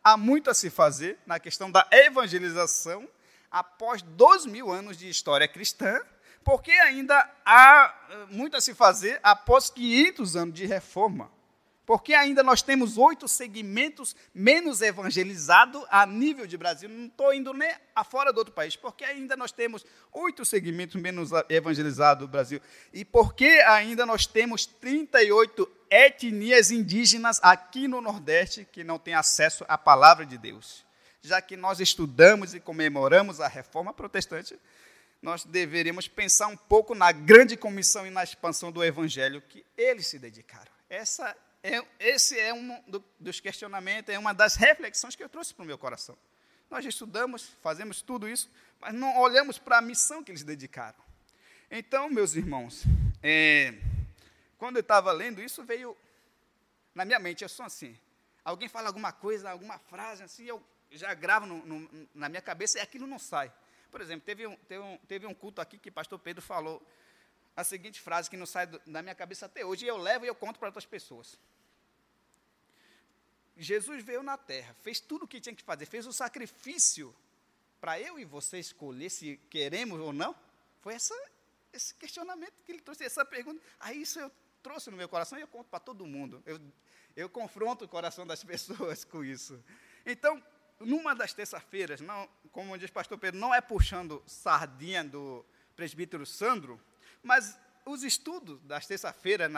há 0.04 0.18
muito 0.18 0.50
a 0.50 0.54
se 0.54 0.70
fazer 0.70 1.18
na 1.26 1.40
questão 1.40 1.72
da 1.72 1.88
evangelização 1.90 3.08
após 3.50 4.02
dois 4.02 4.46
mil 4.46 4.70
anos 4.70 4.98
de 4.98 5.08
história 5.08 5.48
cristã, 5.48 6.02
porque 6.44 6.72
ainda 6.72 7.30
há 7.46 7.96
eh, 8.10 8.26
muito 8.30 8.58
a 8.58 8.62
se 8.62 8.74
fazer 8.74 9.22
após 9.24 9.70
500 9.70 10.36
anos 10.36 10.54
de 10.54 10.66
reforma. 10.66 11.32
Porque 11.92 12.14
ainda 12.14 12.42
nós 12.42 12.62
temos 12.62 12.98
oito 12.98 13.28
segmentos 13.28 14.16
menos 14.34 14.82
evangelizados 14.82 15.84
a 15.90 16.06
nível 16.06 16.48
de 16.48 16.56
Brasil. 16.56 16.88
Não 16.88 17.08
estou 17.08 17.34
indo 17.34 17.54
nem 17.54 17.70
afora 17.94 18.32
do 18.32 18.38
outro 18.38 18.54
país, 18.54 18.78
porque 18.78 19.04
ainda 19.04 19.36
nós 19.36 19.52
temos 19.52 19.86
oito 20.14 20.46
segmentos 20.46 20.96
menos 20.96 21.32
evangelizados 21.50 22.26
do 22.26 22.32
Brasil. 22.32 22.62
E 22.94 23.04
porque 23.04 23.46
ainda 23.68 24.06
nós 24.06 24.26
temos 24.26 24.66
38 24.66 25.70
etnias 25.90 26.72
indígenas 26.72 27.42
aqui 27.44 27.90
no 27.90 28.00
Nordeste 28.00 28.66
que 28.72 28.86
não 28.86 28.98
têm 28.98 29.14
acesso 29.16 29.66
à 29.68 29.78
palavra 29.78 30.26
de 30.26 30.38
Deus. 30.38 30.86
Já 31.22 31.42
que 31.42 31.58
nós 31.58 31.82
estudamos 31.82 32.54
e 32.54 32.62
comemoramos 32.62 33.42
a 33.42 33.50
reforma 33.50 33.94
protestante, 33.94 34.58
nós 35.22 35.44
deveríamos 35.44 36.08
pensar 36.08 36.48
um 36.48 36.56
pouco 36.56 36.96
na 36.96 37.12
grande 37.12 37.58
comissão 37.58 38.08
e 38.08 38.10
na 38.10 38.24
expansão 38.24 38.72
do 38.72 38.82
evangelho 38.82 39.42
que 39.42 39.66
eles 39.76 40.08
se 40.08 40.18
dedicaram. 40.18 40.72
Essa 40.90 41.36
é, 41.64 41.84
esse 42.00 42.40
é 42.40 42.54
um 42.54 42.82
do, 42.88 43.04
dos 43.20 43.40
questionamentos, 43.40 44.14
é 44.14 44.18
uma 44.18 44.34
das 44.34 44.56
reflexões 44.56 45.16
que 45.16 45.24
eu 45.24 45.30
trouxe 45.30 45.54
para 45.54 45.64
o 45.64 45.66
meu 45.66 45.78
coração. 45.78 46.18
Nós 46.70 46.86
estudamos, 46.86 47.50
fazemos 47.62 48.02
tudo 48.02 48.28
isso, 48.28 48.50
mas 48.80 48.94
não 48.94 49.20
olhamos 49.20 49.58
para 49.60 49.78
a 49.78 49.82
missão 49.82 50.24
que 50.24 50.32
eles 50.32 50.44
dedicaram. 50.44 50.98
Então, 51.70 52.10
meus 52.10 52.36
irmãos, 52.36 52.84
é, 53.22 53.74
quando 54.58 54.78
eu 54.78 54.82
estava 54.82 55.12
lendo 55.12 55.42
isso, 55.42 55.64
veio 55.64 55.96
na 56.96 57.06
minha 57.06 57.20
mente, 57.20 57.44
eu 57.44 57.50
sou 57.50 57.66
assim. 57.66 57.98
Alguém 58.44 58.68
fala 58.68 58.88
alguma 58.88 59.12
coisa, 59.12 59.50
alguma 59.50 59.78
frase 59.78 60.24
assim, 60.24 60.46
eu 60.46 60.62
já 60.90 61.14
gravo 61.14 61.46
no, 61.46 61.66
no, 61.66 62.10
na 62.14 62.28
minha 62.28 62.42
cabeça 62.42 62.80
e 62.80 62.82
aquilo 62.82 63.06
não 63.06 63.20
sai. 63.20 63.52
Por 63.92 64.02
exemplo, 64.02 64.26
teve 64.26 64.48
um, 64.48 64.56
teve, 64.56 64.84
um, 64.84 64.98
teve 65.08 65.28
um 65.28 65.34
culto 65.34 65.62
aqui 65.62 65.78
que 65.78 65.90
o 65.90 65.94
pastor 65.94 66.18
Pedro 66.18 66.42
falou 66.42 66.82
a 67.56 67.64
seguinte 67.64 68.00
frase 68.00 68.30
que 68.30 68.38
não 68.38 68.46
sai 68.46 68.68
da 68.68 69.02
minha 69.02 69.16
cabeça 69.16 69.46
até 69.46 69.66
hoje, 69.66 69.86
e 69.86 69.88
eu 69.88 69.98
levo 69.98 70.26
e 70.26 70.28
eu 70.28 70.36
conto 70.36 70.60
para 70.60 70.70
outras 70.70 70.86
pessoas. 70.86 71.38
Jesus 73.58 74.04
veio 74.04 74.24
na 74.24 74.38
terra, 74.38 74.74
fez 74.82 75.00
tudo 75.00 75.26
o 75.26 75.28
que 75.28 75.40
tinha 75.40 75.56
que 75.56 75.64
fazer, 75.64 75.86
fez 75.86 76.08
o 76.08 76.14
sacrifício 76.14 77.14
para 77.80 78.00
eu 78.00 78.20
e 78.20 78.26
você 78.26 78.60
escolher 78.60 79.10
se 79.10 79.38
queremos 79.50 80.00
ou 80.00 80.14
não. 80.14 80.36
Foi 80.82 80.94
essa, 80.94 81.16
esse 81.74 81.94
questionamento 81.96 82.54
que 82.64 82.72
ele 82.72 82.82
trouxe, 82.82 83.04
essa 83.04 83.26
pergunta. 83.26 83.62
Aí 83.80 84.02
isso 84.02 84.20
eu 84.20 84.32
trouxe 84.64 84.90
no 84.90 84.98
meu 84.98 85.10
coração 85.10 85.38
e 85.38 85.42
eu 85.42 85.48
conto 85.48 85.68
para 85.68 85.80
todo 85.80 86.06
mundo. 86.06 86.42
Eu, 86.46 86.60
eu 87.16 87.30
confronto 87.30 87.86
o 87.86 87.88
coração 87.88 88.26
das 88.26 88.44
pessoas 88.46 89.04
com 89.04 89.24
isso. 89.24 89.62
Então, 90.06 90.42
numa 90.80 91.14
das 91.14 91.34
terça-feiras, 91.34 92.02
não, 92.02 92.28
como 92.52 92.78
diz 92.78 92.90
pastor 92.90 93.18
Pedro, 93.18 93.40
não 93.40 93.54
é 93.54 93.62
puxando 93.62 94.24
sardinha 94.26 95.04
do 95.04 95.46
presbítero 95.76 96.26
Sandro, 96.26 96.80
mas 97.24 97.58
os 97.86 98.04
estudos 98.04 98.60
das 98.62 98.86
terça-feira 98.86 99.50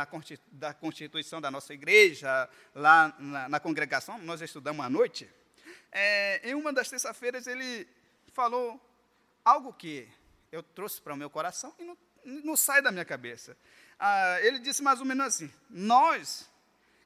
da 0.52 0.74
constituição 0.74 1.42
da 1.42 1.52
nossa 1.52 1.74
igreja, 1.74 2.50
lá 2.74 3.14
na, 3.20 3.50
na 3.50 3.60
congregação, 3.60 4.18
nós 4.20 4.42
estudamos 4.42 4.86
à 4.86 4.90
noite, 4.90 5.30
é, 5.92 6.50
em 6.50 6.54
uma 6.54 6.72
das 6.72 6.90
terça-feiras 6.90 7.48
ele 7.48 7.88
falou 8.34 8.80
algo 9.44 9.74
que 9.74 10.08
eu 10.52 10.64
trouxe 10.64 11.02
para 11.02 11.14
o 11.14 11.18
meu 11.18 11.30
coração 11.30 11.74
e 11.78 11.84
não, 11.84 11.98
não 12.26 12.56
sai 12.56 12.82
da 12.82 12.92
minha 12.92 13.06
cabeça 13.06 13.58
ah, 14.06 14.38
ele 14.42 14.60
disse 14.60 14.84
mais 14.84 15.00
ou 15.00 15.06
menos 15.06 15.26
assim: 15.26 15.52
nós, 15.70 16.50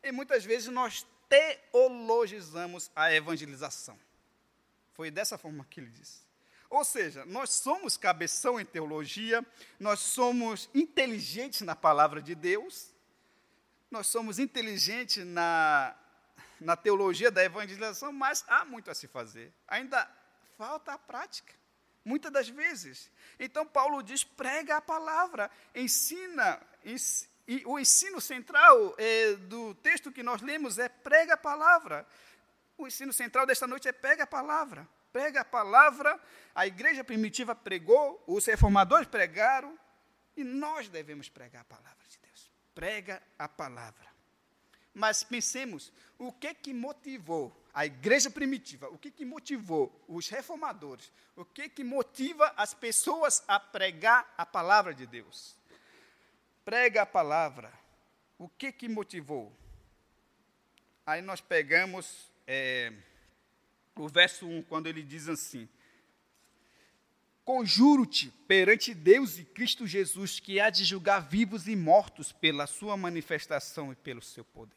e 0.01 0.11
muitas 0.11 0.43
vezes 0.43 0.67
nós 0.67 1.05
teologizamos 1.29 2.89
a 2.95 3.13
evangelização. 3.13 3.99
Foi 4.93 5.11
dessa 5.11 5.37
forma 5.37 5.63
que 5.69 5.79
ele 5.79 5.91
disse. 5.91 6.25
Ou 6.69 6.83
seja, 6.83 7.25
nós 7.25 7.51
somos 7.51 7.95
cabeção 7.95 8.59
em 8.59 8.65
teologia, 8.65 9.45
nós 9.79 9.99
somos 9.99 10.69
inteligentes 10.73 11.61
na 11.61 11.75
palavra 11.75 12.21
de 12.21 12.35
Deus, 12.35 12.93
nós 13.89 14.07
somos 14.07 14.37
inteligentes 14.37 15.25
na, 15.25 15.95
na 16.59 16.75
teologia 16.75 17.31
da 17.31 17.43
evangelização, 17.43 18.11
mas 18.11 18.43
há 18.47 18.65
muito 18.65 18.91
a 18.91 18.95
se 18.95 19.07
fazer. 19.07 19.53
Ainda 19.67 20.09
falta 20.57 20.93
a 20.93 20.97
prática 20.97 21.53
muitas 22.07 22.31
das 22.31 22.47
vezes. 22.47 23.11
Então, 23.37 23.65
Paulo 23.65 24.01
diz: 24.01 24.23
prega 24.23 24.77
a 24.77 24.81
palavra, 24.81 25.51
ensina. 25.75 26.59
e 27.47 27.63
o 27.65 27.77
ensino 27.77 28.19
central 28.19 28.95
é, 28.97 29.33
do 29.35 29.75
texto 29.75 30.11
que 30.11 30.23
nós 30.23 30.41
lemos 30.41 30.79
é 30.79 30.89
prega 30.89 31.33
a 31.33 31.37
palavra. 31.37 32.07
O 32.77 32.87
ensino 32.87 33.11
central 33.11 33.45
desta 33.45 33.67
noite 33.67 33.87
é 33.87 33.91
prega 33.91 34.23
a 34.23 34.27
palavra. 34.27 34.87
Prega 35.17 35.41
a 35.41 35.45
palavra, 35.45 36.21
a 36.53 36.67
igreja 36.67 37.03
primitiva 37.03 37.55
pregou, 37.55 38.23
os 38.27 38.45
reformadores 38.45 39.07
pregaram, 39.07 39.75
e 40.35 40.43
nós 40.43 40.89
devemos 40.89 41.27
pregar 41.27 41.63
a 41.63 41.65
palavra 41.65 42.05
de 42.07 42.19
Deus. 42.19 42.51
Prega 42.75 43.19
a 43.39 43.49
palavra. 43.49 44.05
Mas 44.93 45.23
pensemos, 45.23 45.91
o 46.19 46.31
que 46.31 46.53
que 46.53 46.71
motivou 46.71 47.51
a 47.73 47.83
igreja 47.83 48.29
primitiva, 48.29 48.89
o 48.89 48.97
que, 48.99 49.09
que 49.09 49.25
motivou 49.25 50.05
os 50.07 50.29
reformadores, 50.29 51.11
o 51.35 51.43
que, 51.43 51.67
que 51.67 51.83
motiva 51.83 52.53
as 52.55 52.75
pessoas 52.75 53.43
a 53.47 53.59
pregar 53.59 54.31
a 54.37 54.45
palavra 54.45 54.93
de 54.93 55.07
Deus. 55.07 55.55
prega 56.63 57.01
a 57.01 57.05
palavra. 57.07 57.73
O 58.37 58.47
que 58.47 58.71
que 58.71 58.87
motivou? 58.87 59.51
Aí 61.07 61.23
nós 61.23 61.41
pegamos 61.41 62.31
é, 62.45 62.93
o 64.03 64.09
verso 64.09 64.47
1, 64.47 64.63
quando 64.63 64.87
ele 64.87 65.03
diz 65.03 65.27
assim: 65.27 65.67
Conjuro-te 67.47 68.29
perante 68.45 68.93
Deus 68.93 69.37
e 69.37 69.45
Cristo 69.45 69.87
Jesus, 69.87 70.37
que 70.37 70.59
há 70.59 70.69
de 70.69 70.83
julgar 70.83 71.21
vivos 71.21 71.65
e 71.67 71.77
mortos 71.77 72.33
pela 72.33 72.67
sua 72.67 72.97
manifestação 72.97 73.89
e 73.89 73.95
pelo 73.95 74.21
seu 74.21 74.43
poder. 74.43 74.75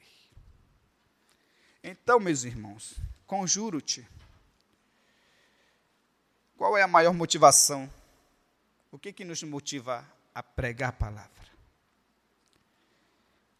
Então, 1.82 2.20
meus 2.20 2.44
irmãos, 2.44 2.96
conjuro-te. 3.26 4.06
Qual 6.56 6.78
é 6.78 6.82
a 6.82 6.86
maior 6.86 7.12
motivação? 7.12 7.92
O 8.92 8.98
que, 8.98 9.12
que 9.12 9.24
nos 9.24 9.42
motiva 9.42 10.06
a 10.34 10.42
pregar 10.42 10.90
a 10.90 10.92
palavra? 10.92 11.50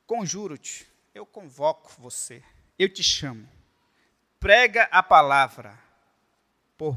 Conjuro-te, 0.07 0.87
eu 1.13 1.27
convoco 1.27 1.91
você, 2.01 2.45
eu 2.79 2.89
te 2.89 3.03
chamo. 3.03 3.49
Prega 4.41 4.85
a 4.91 5.03
palavra. 5.03 5.79
Por, 6.79 6.97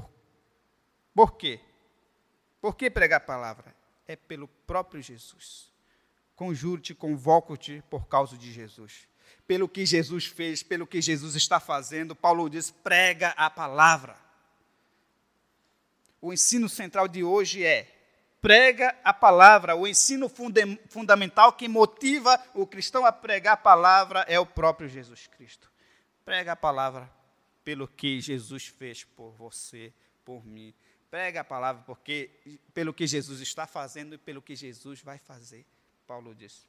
por 1.14 1.36
quê? 1.36 1.60
Por 2.62 2.78
que 2.78 2.90
pregar 2.90 3.18
a 3.18 3.20
palavra? 3.20 3.76
É 4.08 4.16
pelo 4.16 4.48
próprio 4.48 5.02
Jesus. 5.02 5.70
Conjuro-te, 6.38 6.96
convoco-te 6.96 7.84
por 7.90 8.08
causa 8.08 8.38
de 8.38 8.50
Jesus. 8.50 9.10
Pelo 9.46 9.68
que 9.68 9.86
Jesus 9.86 10.26
fez, 10.26 10.64
pelo 10.64 10.88
que 10.88 11.02
Jesus 11.02 11.36
está 11.36 11.60
fazendo, 11.60 12.16
Paulo 12.16 12.50
diz: 12.50 12.72
prega 12.72 13.32
a 13.32 13.50
palavra. 13.50 14.16
O 16.22 16.32
ensino 16.32 16.70
central 16.70 17.10
de 17.10 17.26
hoje 17.26 17.66
é 17.66 17.94
prega 18.42 18.98
a 19.04 19.14
palavra. 19.14 19.76
O 19.76 19.86
ensino 19.86 20.32
fundamental 20.88 21.52
que 21.52 21.68
motiva 21.68 22.42
o 22.54 22.66
cristão 22.66 23.06
a 23.06 23.12
pregar 23.12 23.56
a 23.56 23.58
palavra 23.58 24.22
é 24.30 24.40
o 24.40 24.46
próprio 24.46 24.88
Jesus 24.88 25.28
Cristo. 25.28 25.70
Prega 26.24 26.54
a 26.54 26.56
palavra 26.56 27.12
pelo 27.63 27.88
que 27.88 28.19
Jesus 28.19 28.67
fez 28.67 29.04
por 29.04 29.32
você, 29.32 29.93
por 30.23 30.45
mim. 30.45 30.73
Prega 31.10 31.41
a 31.41 31.43
palavra 31.43 31.84
porque 31.84 32.30
pelo 32.73 32.93
que 32.93 33.06
Jesus 33.06 33.39
está 33.39 33.67
fazendo 33.67 34.15
e 34.15 34.17
pelo 34.17 34.41
que 34.41 34.56
Jesus 34.56 35.02
vai 35.02 35.17
fazer. 35.17 35.65
Paulo 36.08 36.34
diz. 36.34 36.67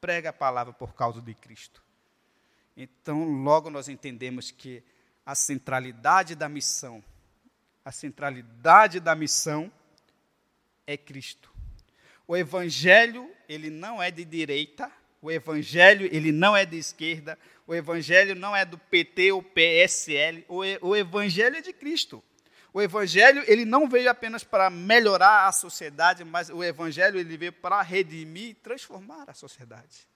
Prega 0.00 0.30
a 0.30 0.32
palavra 0.32 0.72
por 0.72 0.94
causa 0.94 1.20
de 1.20 1.34
Cristo. 1.34 1.82
Então, 2.76 3.24
logo 3.42 3.70
nós 3.70 3.88
entendemos 3.88 4.50
que 4.50 4.82
a 5.24 5.34
centralidade 5.34 6.34
da 6.34 6.48
missão, 6.48 7.02
a 7.84 7.90
centralidade 7.90 9.00
da 9.00 9.14
missão 9.14 9.72
é 10.86 10.96
Cristo. 10.96 11.50
O 12.28 12.36
evangelho, 12.36 13.30
ele 13.48 13.70
não 13.70 14.02
é 14.02 14.10
de 14.10 14.24
direita, 14.24 14.92
o 15.26 15.30
evangelho, 15.30 16.08
ele 16.12 16.30
não 16.30 16.56
é 16.56 16.64
de 16.64 16.78
esquerda, 16.78 17.36
o 17.66 17.74
evangelho 17.74 18.36
não 18.36 18.54
é 18.54 18.64
do 18.64 18.78
PT 18.78 19.32
ou 19.32 19.42
PSL, 19.42 20.44
o, 20.48 20.60
o 20.88 20.94
evangelho 20.94 21.56
é 21.56 21.60
de 21.60 21.72
Cristo. 21.72 22.22
O 22.72 22.80
evangelho, 22.80 23.42
ele 23.48 23.64
não 23.64 23.88
veio 23.88 24.08
apenas 24.08 24.44
para 24.44 24.70
melhorar 24.70 25.48
a 25.48 25.52
sociedade, 25.52 26.22
mas 26.22 26.48
o 26.48 26.62
evangelho 26.62 27.18
ele 27.18 27.36
veio 27.36 27.52
para 27.52 27.82
redimir 27.82 28.50
e 28.50 28.54
transformar 28.54 29.28
a 29.28 29.34
sociedade. 29.34 30.06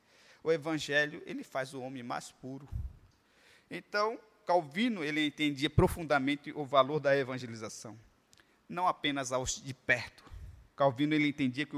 O 0.44 0.52
evangelho, 0.52 1.20
ele 1.26 1.42
faz 1.42 1.74
o 1.74 1.80
homem 1.80 2.04
mais 2.04 2.30
puro. 2.30 2.68
Então, 3.68 4.16
Calvino, 4.46 5.02
ele 5.02 5.26
entendia 5.26 5.68
profundamente 5.68 6.52
o 6.52 6.64
valor 6.64 7.00
da 7.00 7.16
evangelização, 7.16 7.98
não 8.68 8.86
apenas 8.86 9.32
aos 9.32 9.60
de 9.60 9.74
perto, 9.74 10.22
Calvino 10.76 11.14
ele 11.14 11.28
entendia 11.28 11.66
que 11.66 11.76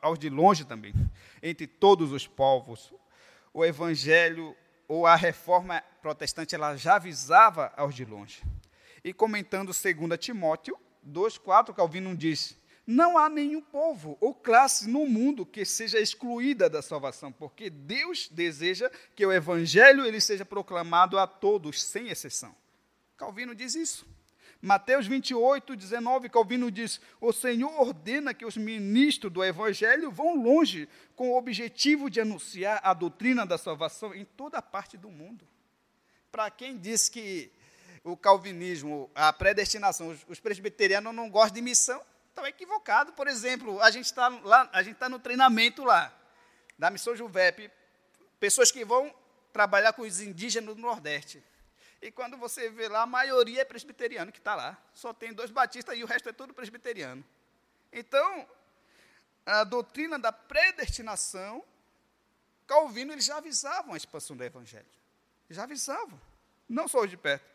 aos 0.00 0.18
de 0.18 0.30
longe 0.30 0.64
também, 0.64 0.94
entre 1.42 1.66
todos 1.66 2.12
os 2.12 2.26
povos, 2.26 2.94
o 3.52 3.64
evangelho 3.64 4.56
ou 4.86 5.06
a 5.06 5.16
reforma 5.16 5.82
protestante 6.00 6.54
ela 6.54 6.76
já 6.76 6.96
avisava 6.96 7.72
aos 7.76 7.94
de 7.94 8.04
longe. 8.04 8.42
E 9.02 9.12
comentando 9.12 9.72
2 9.72 10.18
Timóteo 10.18 10.78
2:4, 11.04 11.74
Calvino 11.74 12.16
diz: 12.16 12.56
não 12.86 13.16
há 13.16 13.28
nenhum 13.28 13.60
povo 13.60 14.16
ou 14.20 14.34
classe 14.34 14.88
no 14.88 15.06
mundo 15.06 15.46
que 15.46 15.64
seja 15.64 16.00
excluída 16.00 16.68
da 16.68 16.82
salvação, 16.82 17.30
porque 17.30 17.70
Deus 17.70 18.28
deseja 18.28 18.90
que 19.14 19.24
o 19.24 19.32
evangelho 19.32 20.04
ele 20.04 20.20
seja 20.20 20.44
proclamado 20.44 21.18
a 21.18 21.26
todos, 21.26 21.82
sem 21.82 22.08
exceção. 22.08 22.54
Calvino 23.16 23.54
diz 23.54 23.76
isso. 23.76 24.06
Mateus 24.64 25.08
28, 25.08 25.74
19, 25.74 26.28
Calvino 26.28 26.70
diz: 26.70 27.00
O 27.20 27.32
Senhor 27.32 27.72
ordena 27.80 28.32
que 28.32 28.46
os 28.46 28.56
ministros 28.56 29.32
do 29.32 29.42
Evangelho 29.42 30.08
vão 30.08 30.40
longe 30.40 30.88
com 31.16 31.30
o 31.30 31.36
objetivo 31.36 32.08
de 32.08 32.20
anunciar 32.20 32.80
a 32.84 32.94
doutrina 32.94 33.44
da 33.44 33.58
salvação 33.58 34.14
em 34.14 34.24
toda 34.24 34.58
a 34.58 34.62
parte 34.62 34.96
do 34.96 35.10
mundo. 35.10 35.44
Para 36.30 36.48
quem 36.48 36.78
diz 36.78 37.08
que 37.08 37.50
o 38.04 38.16
calvinismo, 38.16 39.10
a 39.16 39.32
predestinação, 39.32 40.10
os, 40.10 40.24
os 40.28 40.38
presbiterianos 40.38 41.12
não 41.12 41.28
gostam 41.28 41.56
de 41.56 41.62
missão, 41.62 42.00
estão 42.28 42.46
equivocados. 42.46 43.14
Por 43.16 43.26
exemplo, 43.26 43.82
a 43.82 43.90
gente 43.90 44.06
está 44.06 44.28
lá, 44.28 44.70
a 44.72 44.80
gente 44.80 44.94
está 44.94 45.08
no 45.08 45.18
treinamento 45.18 45.82
lá, 45.82 46.16
da 46.78 46.88
missão 46.88 47.16
Juvep, 47.16 47.68
pessoas 48.38 48.70
que 48.70 48.84
vão 48.84 49.12
trabalhar 49.52 49.92
com 49.92 50.02
os 50.02 50.20
indígenas 50.20 50.76
do 50.76 50.80
Nordeste. 50.80 51.42
E 52.02 52.10
quando 52.10 52.36
você 52.36 52.68
vê 52.68 52.88
lá, 52.88 53.02
a 53.02 53.06
maioria 53.06 53.62
é 53.62 53.64
presbiteriano 53.64 54.32
que 54.32 54.38
está 54.38 54.56
lá. 54.56 54.76
Só 54.92 55.14
tem 55.14 55.32
dois 55.32 55.52
batistas 55.52 55.96
e 55.96 56.02
o 56.02 56.06
resto 56.06 56.28
é 56.28 56.32
tudo 56.32 56.52
presbiteriano. 56.52 57.24
Então, 57.92 58.48
a 59.46 59.62
doutrina 59.62 60.18
da 60.18 60.32
predestinação, 60.32 61.64
Calvino, 62.66 63.12
eles 63.12 63.24
já 63.24 63.36
avisavam 63.36 63.94
a 63.94 63.96
expansão 63.96 64.36
do 64.36 64.42
evangelho. 64.42 64.84
Já 65.48 65.62
avisavam. 65.62 66.20
Não 66.68 66.88
só 66.88 67.02
os 67.02 67.10
de 67.10 67.16
perto. 67.16 67.48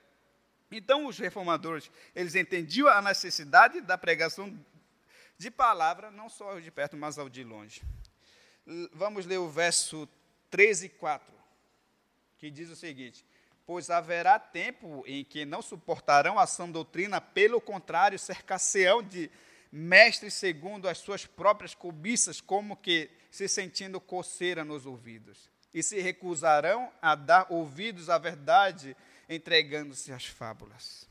Então, 0.71 1.07
os 1.07 1.19
reformadores, 1.19 1.91
eles 2.15 2.33
entendiam 2.33 2.87
a 2.87 3.01
necessidade 3.01 3.81
da 3.81 3.97
pregação 3.97 4.57
de 5.37 5.51
palavra, 5.51 6.09
não 6.09 6.29
só 6.29 6.55
os 6.55 6.63
de 6.63 6.71
perto, 6.71 6.95
mas 6.95 7.17
ao 7.17 7.27
de 7.27 7.43
longe. 7.43 7.81
Vamos 8.93 9.25
ler 9.25 9.39
o 9.39 9.49
verso 9.49 10.07
13 10.49 10.85
e 10.85 10.89
4, 10.89 11.33
que 12.37 12.49
diz 12.49 12.69
o 12.69 12.75
seguinte: 12.75 13.25
pois 13.67 13.89
haverá 13.89 14.39
tempo 14.39 15.03
em 15.05 15.25
que 15.25 15.43
não 15.43 15.61
suportarão 15.61 16.39
a 16.39 16.47
sã 16.47 16.69
doutrina, 16.69 17.19
pelo 17.19 17.59
contrário, 17.59 18.17
cercar-se-ão 18.17 19.03
de 19.03 19.29
mestres 19.69 20.33
segundo 20.35 20.87
as 20.87 20.99
suas 20.99 21.25
próprias 21.25 21.75
cobiças, 21.75 22.39
como 22.39 22.77
que 22.77 23.11
se 23.29 23.45
sentindo 23.49 23.99
coceira 23.99 24.63
nos 24.63 24.85
ouvidos, 24.85 25.49
e 25.73 25.83
se 25.83 25.99
recusarão 25.99 26.89
a 27.01 27.13
dar 27.13 27.45
ouvidos 27.49 28.09
à 28.09 28.17
verdade, 28.17 28.95
entregando-se 29.27 30.13
às 30.13 30.25
fábulas. 30.25 31.05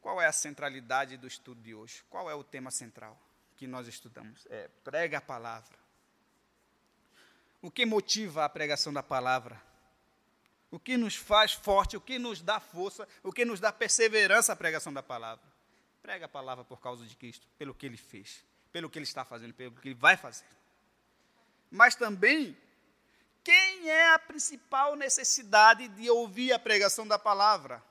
Qual 0.00 0.22
é 0.22 0.26
a 0.26 0.32
centralidade 0.32 1.18
do 1.18 1.26
estudo 1.26 1.60
de 1.60 1.74
hoje? 1.74 2.02
Qual 2.08 2.30
é 2.30 2.34
o 2.34 2.42
tema 2.42 2.70
central 2.70 3.20
que 3.58 3.66
nós 3.66 3.86
estudamos? 3.86 4.46
É 4.48 4.70
prega 4.82 5.18
a 5.18 5.20
palavra. 5.20 5.76
O 7.60 7.70
que 7.70 7.84
motiva 7.84 8.46
a 8.46 8.48
pregação 8.48 8.90
da 8.90 9.02
palavra? 9.02 9.67
O 10.70 10.78
que 10.78 10.96
nos 10.96 11.16
faz 11.16 11.52
forte, 11.52 11.96
o 11.96 12.00
que 12.00 12.18
nos 12.18 12.42
dá 12.42 12.60
força, 12.60 13.08
o 13.22 13.32
que 13.32 13.44
nos 13.44 13.60
dá 13.60 13.72
perseverança 13.72 14.52
à 14.52 14.56
pregação 14.56 14.92
da 14.92 15.02
palavra. 15.02 15.44
Prega 16.02 16.26
a 16.26 16.28
palavra 16.28 16.64
por 16.64 16.80
causa 16.80 17.04
de 17.04 17.16
Cristo, 17.16 17.46
pelo 17.58 17.74
que 17.74 17.86
ele 17.86 17.96
fez, 17.96 18.44
pelo 18.72 18.88
que 18.88 18.98
ele 18.98 19.04
está 19.04 19.24
fazendo, 19.24 19.54
pelo 19.54 19.72
que 19.72 19.88
ele 19.88 19.94
vai 19.94 20.16
fazer. 20.16 20.46
Mas 21.70 21.94
também, 21.94 22.56
quem 23.42 23.88
é 23.88 24.14
a 24.14 24.18
principal 24.18 24.96
necessidade 24.96 25.88
de 25.88 26.10
ouvir 26.10 26.52
a 26.52 26.58
pregação 26.58 27.06
da 27.06 27.18
palavra? 27.18 27.82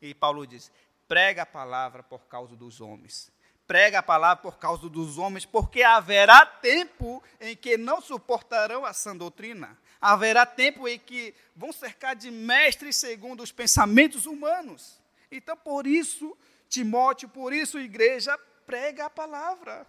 E 0.00 0.14
Paulo 0.14 0.46
diz: 0.46 0.70
prega 1.06 1.42
a 1.42 1.46
palavra 1.46 2.02
por 2.02 2.26
causa 2.26 2.56
dos 2.56 2.80
homens 2.80 3.30
prega 3.68 3.98
a 3.98 4.02
palavra 4.02 4.42
por 4.42 4.58
causa 4.58 4.88
dos 4.88 5.18
homens, 5.18 5.44
porque 5.44 5.82
haverá 5.82 6.46
tempo 6.46 7.22
em 7.38 7.54
que 7.54 7.76
não 7.76 8.00
suportarão 8.00 8.86
a 8.86 8.94
sã 8.94 9.14
doutrina. 9.14 9.78
Haverá 10.00 10.46
tempo 10.46 10.86
em 10.86 10.98
que 10.98 11.34
vão 11.56 11.72
cercar 11.72 12.14
de 12.14 12.30
mestres 12.30 12.96
segundo 12.96 13.42
os 13.42 13.50
pensamentos 13.50 14.26
humanos. 14.26 15.00
Então, 15.30 15.56
por 15.56 15.86
isso, 15.86 16.36
Timóteo, 16.68 17.28
por 17.28 17.52
isso, 17.52 17.78
igreja, 17.78 18.38
prega 18.66 19.06
a 19.06 19.10
palavra. 19.10 19.86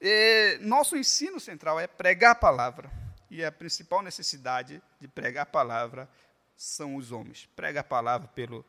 E 0.00 0.58
nosso 0.60 0.96
ensino 0.96 1.40
central 1.40 1.80
é 1.80 1.86
pregar 1.86 2.32
a 2.32 2.34
palavra. 2.34 2.90
E 3.30 3.44
a 3.44 3.50
principal 3.50 4.02
necessidade 4.02 4.82
de 5.00 5.08
pregar 5.08 5.42
a 5.42 5.46
palavra 5.46 6.08
são 6.56 6.96
os 6.96 7.10
homens. 7.10 7.48
Prega 7.56 7.80
a 7.80 7.84
palavra 7.84 8.28
pelo, 8.28 8.64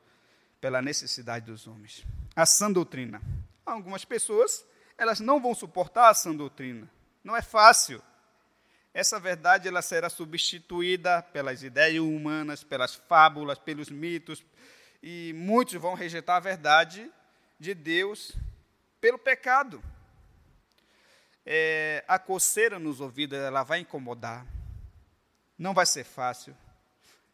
pela 0.59 0.81
necessidade 0.81 1.45
dos 1.45 1.67
homens. 1.67 2.05
A 2.35 2.45
sã 2.45 2.71
doutrina. 2.71 3.21
Algumas 3.65 4.05
pessoas, 4.05 4.65
elas 4.97 5.19
não 5.19 5.39
vão 5.39 5.53
suportar 5.53 6.09
a 6.09 6.13
sã 6.13 6.33
doutrina. 6.33 6.89
Não 7.23 7.35
é 7.35 7.41
fácil. 7.41 8.01
Essa 8.95 9.19
verdade 9.19 9.67
ela 9.67 9.81
será 9.81 10.09
substituída 10.09 11.21
pelas 11.21 11.61
ideias 11.61 12.01
humanas, 12.01 12.63
pelas 12.63 12.95
fábulas, 12.95 13.59
pelos 13.59 13.89
mitos, 13.89 14.41
e 15.03 15.33
muitos 15.35 15.73
vão 15.73 15.95
rejeitar 15.95 16.37
a 16.37 16.39
verdade 16.39 17.11
de 17.59 17.73
Deus 17.73 18.31
pelo 19.01 19.19
pecado. 19.19 19.83
é, 21.45 22.05
a 22.07 22.17
coceira 22.17 22.79
nos 22.79 23.01
ouvidos 23.01 23.37
ela 23.37 23.63
vai 23.63 23.79
incomodar, 23.79 24.47
não 25.57 25.73
vai 25.73 25.85
ser 25.85 26.05
fácil. 26.05 26.55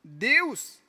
Deus, 0.03 0.79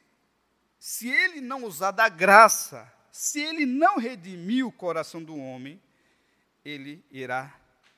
se 0.78 1.10
Ele 1.10 1.42
não 1.42 1.64
usar 1.64 1.90
da 1.90 2.08
graça, 2.08 2.90
se 3.12 3.42
Ele 3.42 3.66
não 3.66 3.98
redimir 3.98 4.66
o 4.66 4.72
coração 4.72 5.22
do 5.22 5.36
homem, 5.36 5.78
Ele 6.64 7.04
irá 7.10 7.54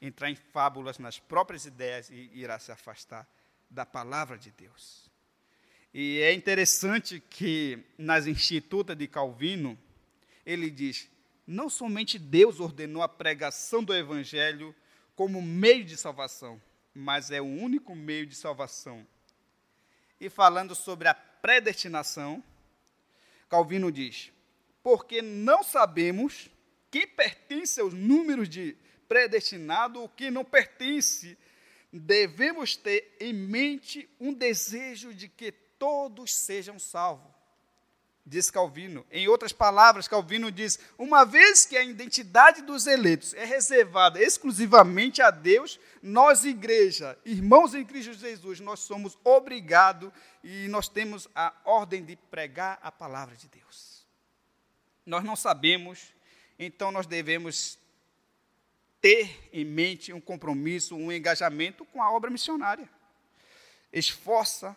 entrar 0.06 0.30
em 0.30 0.34
fábulas 0.34 0.98
nas 0.98 1.18
próprias 1.18 1.64
ideias 1.64 2.10
e 2.10 2.30
irá 2.34 2.58
se 2.58 2.70
afastar 2.70 3.28
da 3.70 3.86
palavra 3.86 4.36
de 4.36 4.50
Deus. 4.50 5.10
E 5.92 6.20
é 6.20 6.32
interessante 6.32 7.20
que 7.30 7.78
nas 7.96 8.26
Institutas 8.26 8.96
de 8.96 9.06
Calvino, 9.06 9.78
ele 10.44 10.70
diz: 10.70 11.08
não 11.46 11.70
somente 11.70 12.18
Deus 12.18 12.60
ordenou 12.60 13.02
a 13.02 13.08
pregação 13.08 13.82
do 13.82 13.94
Evangelho 13.94 14.74
como 15.14 15.40
meio 15.40 15.84
de 15.84 15.96
salvação, 15.96 16.60
mas 16.94 17.30
é 17.30 17.40
o 17.40 17.44
único 17.44 17.94
meio 17.94 18.26
de 18.26 18.34
salvação. 18.34 19.06
E 20.20 20.28
falando 20.28 20.74
sobre 20.74 21.08
a 21.08 21.14
predestinação, 21.14 22.42
Calvino 23.48 23.92
diz: 23.92 24.32
porque 24.82 25.22
não 25.22 25.62
sabemos 25.62 26.50
quem 26.90 27.06
pertence 27.06 27.80
aos 27.80 27.94
números 27.94 28.48
de 28.48 28.76
predestinado 29.08 30.00
ou 30.00 30.08
quem 30.08 30.30
não 30.30 30.44
pertence, 30.44 31.36
devemos 31.92 32.76
ter 32.76 33.16
em 33.20 33.32
mente 33.32 34.08
um 34.18 34.32
desejo 34.32 35.14
de 35.14 35.28
que 35.28 35.52
todos 35.52 36.34
sejam 36.34 36.78
salvos. 36.78 37.34
Diz 38.26 38.50
Calvino. 38.50 39.04
Em 39.10 39.28
outras 39.28 39.52
palavras, 39.52 40.08
Calvino 40.08 40.50
diz: 40.50 40.78
uma 40.96 41.24
vez 41.24 41.66
que 41.66 41.76
a 41.76 41.84
identidade 41.84 42.62
dos 42.62 42.86
eleitos 42.86 43.34
é 43.34 43.44
reservada 43.44 44.18
exclusivamente 44.18 45.20
a 45.20 45.30
Deus, 45.30 45.78
nós, 46.02 46.42
igreja, 46.42 47.18
irmãos 47.22 47.74
em 47.74 47.84
Cristo 47.84 48.14
Jesus, 48.14 48.60
nós 48.60 48.80
somos 48.80 49.18
obrigados 49.22 50.10
e 50.42 50.68
nós 50.68 50.88
temos 50.88 51.28
a 51.34 51.52
ordem 51.66 52.02
de 52.02 52.16
pregar 52.16 52.78
a 52.82 52.90
palavra 52.90 53.36
de 53.36 53.46
Deus. 53.48 54.06
Nós 55.04 55.22
não 55.22 55.36
sabemos, 55.36 56.14
então 56.58 56.90
nós 56.90 57.06
devemos 57.06 57.78
ter 59.04 59.50
em 59.52 59.66
mente 59.66 60.14
um 60.14 60.20
compromisso, 60.20 60.96
um 60.96 61.12
engajamento 61.12 61.84
com 61.84 62.02
a 62.02 62.10
obra 62.10 62.30
missionária. 62.30 62.88
Esforça, 63.92 64.74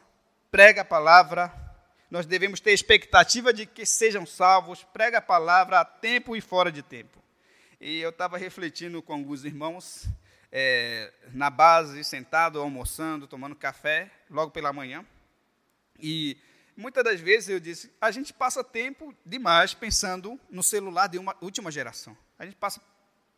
prega 0.51 0.81
a 0.81 0.85
palavra, 0.85 1.49
nós 2.11 2.25
devemos 2.25 2.59
ter 2.59 2.73
expectativa 2.73 3.53
de 3.53 3.65
que 3.65 3.85
sejam 3.85 4.25
salvos, 4.25 4.83
prega 4.83 5.19
a 5.19 5.21
palavra 5.21 5.79
a 5.79 5.85
tempo 5.85 6.35
e 6.35 6.41
fora 6.41 6.69
de 6.69 6.81
tempo. 6.81 7.23
E 7.79 8.01
eu 8.01 8.09
estava 8.09 8.37
refletindo 8.37 9.01
com 9.01 9.13
alguns 9.13 9.45
irmãos, 9.45 10.09
é, 10.51 11.13
na 11.31 11.49
base, 11.49 12.03
sentado, 12.03 12.59
almoçando, 12.59 13.27
tomando 13.27 13.55
café, 13.55 14.11
logo 14.29 14.51
pela 14.51 14.73
manhã. 14.73 15.05
E 16.01 16.35
muitas 16.75 17.01
das 17.01 17.21
vezes 17.21 17.47
eu 17.47 17.61
disse, 17.61 17.93
a 18.01 18.11
gente 18.11 18.33
passa 18.33 18.61
tempo 18.61 19.15
demais 19.25 19.73
pensando 19.73 20.37
no 20.49 20.61
celular 20.61 21.07
de 21.07 21.17
uma 21.17 21.33
última 21.39 21.71
geração. 21.71 22.17
A 22.37 22.43
gente 22.43 22.57
passa 22.57 22.81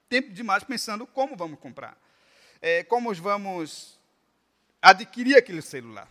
tempo 0.09 0.31
demais 0.31 0.63
pensando 0.63 1.05
como 1.05 1.35
vamos 1.35 1.59
comprar, 1.59 1.97
é, 2.61 2.83
como 2.83 3.13
vamos 3.13 3.97
adquirir 4.81 5.37
aquele 5.37 5.61
celular. 5.61 6.09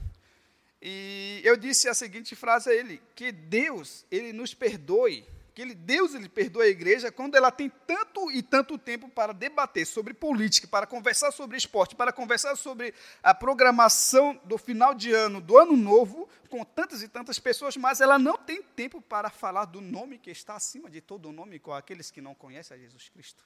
E 0.81 1.41
eu 1.45 1.57
disse 1.57 1.89
a 1.89 1.95
seguinte 1.95 2.37
frase 2.37 2.71
a 2.71 2.75
ele, 2.75 3.03
que 3.15 3.33
Deus, 3.33 4.07
ele 4.11 4.33
nos 4.33 4.55
perdoe, 4.55 5.27
que 5.53 5.63
ele, 5.63 5.75
Deus 5.75 6.15
ele 6.15 6.29
perdoa 6.29 6.63
a 6.63 6.69
igreja 6.69 7.11
quando 7.11 7.35
ela 7.35 7.51
tem 7.51 7.69
tanto 7.85 8.31
e 8.31 8.41
tanto 8.41 8.79
tempo 8.79 9.09
para 9.09 9.33
debater 9.35 9.85
sobre 9.85 10.15
política, 10.15 10.69
para 10.69 10.87
conversar 10.87 11.33
sobre 11.33 11.57
esporte, 11.57 11.97
para 11.97 12.13
conversar 12.13 12.55
sobre 12.55 12.95
a 13.21 13.35
programação 13.35 14.41
do 14.45 14.57
final 14.57 14.95
de 14.95 15.13
ano, 15.13 15.41
do 15.41 15.59
ano 15.59 15.77
novo, 15.77 16.29
com 16.49 16.65
tantas 16.65 17.03
e 17.03 17.09
tantas 17.09 17.41
pessoas, 17.41 17.77
mas 17.77 18.01
ela 18.01 18.21
não 18.21 18.37
tem 18.37 18.63
tempo 18.63 19.03
para 19.03 19.31
falar 19.31 19.65
do 19.65 19.81
nome 19.81 20.17
que 20.17 20.31
está 20.31 20.55
acima 20.55 20.89
de 20.89 21.01
todo 21.01 21.33
nome 21.33 21.59
com 21.59 21.73
aqueles 21.73 22.09
que 22.09 22.21
não 22.21 22.37
conhecem 22.37 22.77
a 22.77 22.81
Jesus 22.81 23.09
Cristo. 23.09 23.45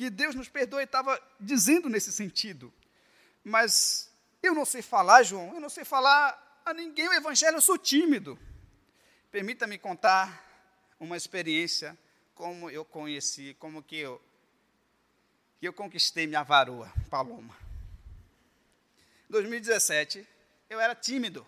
Que 0.00 0.08
Deus 0.08 0.34
nos 0.34 0.48
perdoe, 0.48 0.84
estava 0.84 1.22
dizendo 1.38 1.86
nesse 1.86 2.10
sentido. 2.10 2.72
Mas 3.44 4.10
eu 4.42 4.54
não 4.54 4.64
sei 4.64 4.80
falar, 4.80 5.22
João, 5.22 5.52
eu 5.52 5.60
não 5.60 5.68
sei 5.68 5.84
falar 5.84 6.62
a 6.64 6.72
ninguém 6.72 7.06
o 7.06 7.12
evangelho, 7.12 7.58
eu 7.58 7.60
sou 7.60 7.76
tímido. 7.76 8.38
Permita-me 9.30 9.76
contar 9.76 10.42
uma 10.98 11.18
experiência 11.18 11.98
como 12.34 12.70
eu 12.70 12.82
conheci, 12.82 13.54
como 13.58 13.82
que 13.82 13.96
eu, 13.96 14.18
que 15.58 15.68
eu 15.68 15.72
conquistei 15.74 16.26
minha 16.26 16.42
varoa, 16.42 16.90
Paloma. 17.10 17.54
Em 19.28 19.32
2017, 19.32 20.26
eu 20.70 20.80
era 20.80 20.94
tímido. 20.94 21.46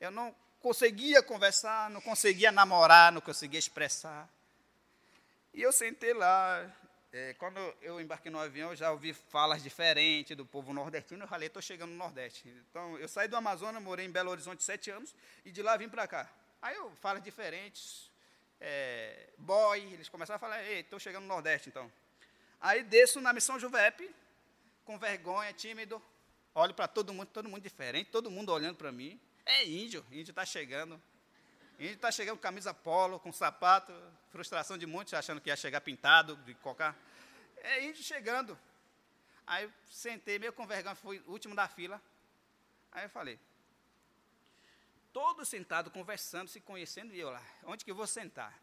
Eu 0.00 0.10
não 0.10 0.34
conseguia 0.58 1.22
conversar, 1.22 1.88
não 1.88 2.00
conseguia 2.00 2.50
namorar, 2.50 3.12
não 3.12 3.20
conseguia 3.20 3.60
expressar. 3.60 4.28
E 5.54 5.62
eu 5.62 5.70
sentei 5.70 6.12
lá, 6.12 6.68
é, 7.12 7.34
quando 7.34 7.58
eu 7.82 8.00
embarquei 8.00 8.30
no 8.30 8.38
avião, 8.38 8.70
eu 8.70 8.76
já 8.76 8.92
ouvi 8.92 9.12
falas 9.12 9.62
diferentes 9.62 10.36
do 10.36 10.46
povo 10.46 10.72
nordestino. 10.72 11.24
Eu 11.24 11.28
falei, 11.28 11.48
estou 11.48 11.60
chegando 11.60 11.90
no 11.90 11.96
Nordeste. 11.96 12.48
Então, 12.70 12.96
eu 12.98 13.08
saí 13.08 13.26
do 13.26 13.36
Amazonas, 13.36 13.82
morei 13.82 14.06
em 14.06 14.10
Belo 14.10 14.30
Horizonte 14.30 14.62
sete 14.62 14.90
anos, 14.90 15.14
e 15.44 15.50
de 15.50 15.60
lá 15.62 15.76
vim 15.76 15.88
para 15.88 16.06
cá. 16.06 16.30
Aí 16.62 16.76
eu 16.76 16.90
falas 16.96 17.22
diferentes, 17.22 18.10
é, 18.60 19.30
boy, 19.38 19.80
eles 19.92 20.08
começaram 20.08 20.36
a 20.36 20.38
falar, 20.38 20.62
ei, 20.64 20.80
estou 20.80 21.00
chegando 21.00 21.22
no 21.22 21.28
Nordeste, 21.28 21.68
então. 21.68 21.90
Aí 22.60 22.84
desço 22.84 23.20
na 23.20 23.32
missão 23.32 23.58
Juvep, 23.58 24.08
com 24.84 24.98
vergonha, 24.98 25.52
tímido, 25.52 26.00
olho 26.54 26.74
para 26.74 26.86
todo 26.86 27.12
mundo, 27.12 27.28
todo 27.28 27.48
mundo 27.48 27.62
diferente, 27.62 28.10
todo 28.10 28.30
mundo 28.30 28.52
olhando 28.52 28.76
para 28.76 28.92
mim. 28.92 29.18
É 29.44 29.64
índio, 29.64 30.06
índio 30.12 30.30
está 30.30 30.44
chegando. 30.44 31.00
Índio 31.80 31.94
está 31.94 32.12
chegando 32.12 32.36
com 32.36 32.42
camisa 32.42 32.74
polo, 32.74 33.18
com 33.18 33.32
sapato, 33.32 33.90
frustração 34.28 34.76
de 34.76 34.84
muitos 34.84 35.14
achando 35.14 35.40
que 35.40 35.48
ia 35.48 35.56
chegar 35.56 35.80
pintado, 35.80 36.36
de 36.44 36.54
cocar. 36.56 36.94
É 37.56 37.82
índio 37.82 38.02
chegando. 38.02 38.58
Aí 39.46 39.66
sentei 39.88 40.38
meio 40.38 40.52
com 40.52 40.66
vergonha, 40.66 40.94
fui 40.94 41.22
último 41.26 41.54
da 41.54 41.66
fila. 41.66 41.98
Aí 42.92 43.06
eu 43.06 43.08
falei, 43.08 43.40
todos 45.10 45.48
sentados, 45.48 45.90
conversando, 45.90 46.48
se 46.48 46.60
conhecendo, 46.60 47.14
e 47.14 47.18
eu 47.18 47.30
lá, 47.30 47.42
onde 47.64 47.82
que 47.82 47.90
eu 47.90 47.94
vou 47.94 48.06
sentar? 48.06 48.60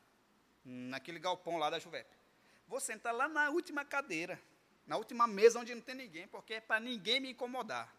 Naquele 0.63 1.17
galpão 1.17 1.57
lá 1.57 1.71
da 1.71 1.79
Juvep. 1.79 2.07
Vou 2.67 2.79
sentar 2.79 3.15
lá 3.15 3.27
na 3.27 3.49
última 3.49 3.83
cadeira, 3.83 4.39
na 4.85 4.95
última 4.95 5.25
mesa 5.25 5.59
onde 5.59 5.73
não 5.73 5.81
tem 5.81 5.95
ninguém, 5.95 6.27
porque 6.27 6.53
é 6.53 6.61
para 6.61 6.79
ninguém 6.79 7.19
me 7.19 7.31
incomodar. 7.31 7.91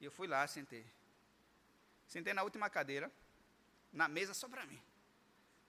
E 0.00 0.04
eu 0.06 0.10
fui 0.10 0.26
lá, 0.26 0.44
sentei. 0.48 0.84
Sentei 2.08 2.34
na 2.34 2.42
última 2.42 2.68
cadeira 2.68 3.12
na 3.92 4.08
mesa 4.08 4.34
só 4.34 4.48
para 4.48 4.66
mim. 4.66 4.80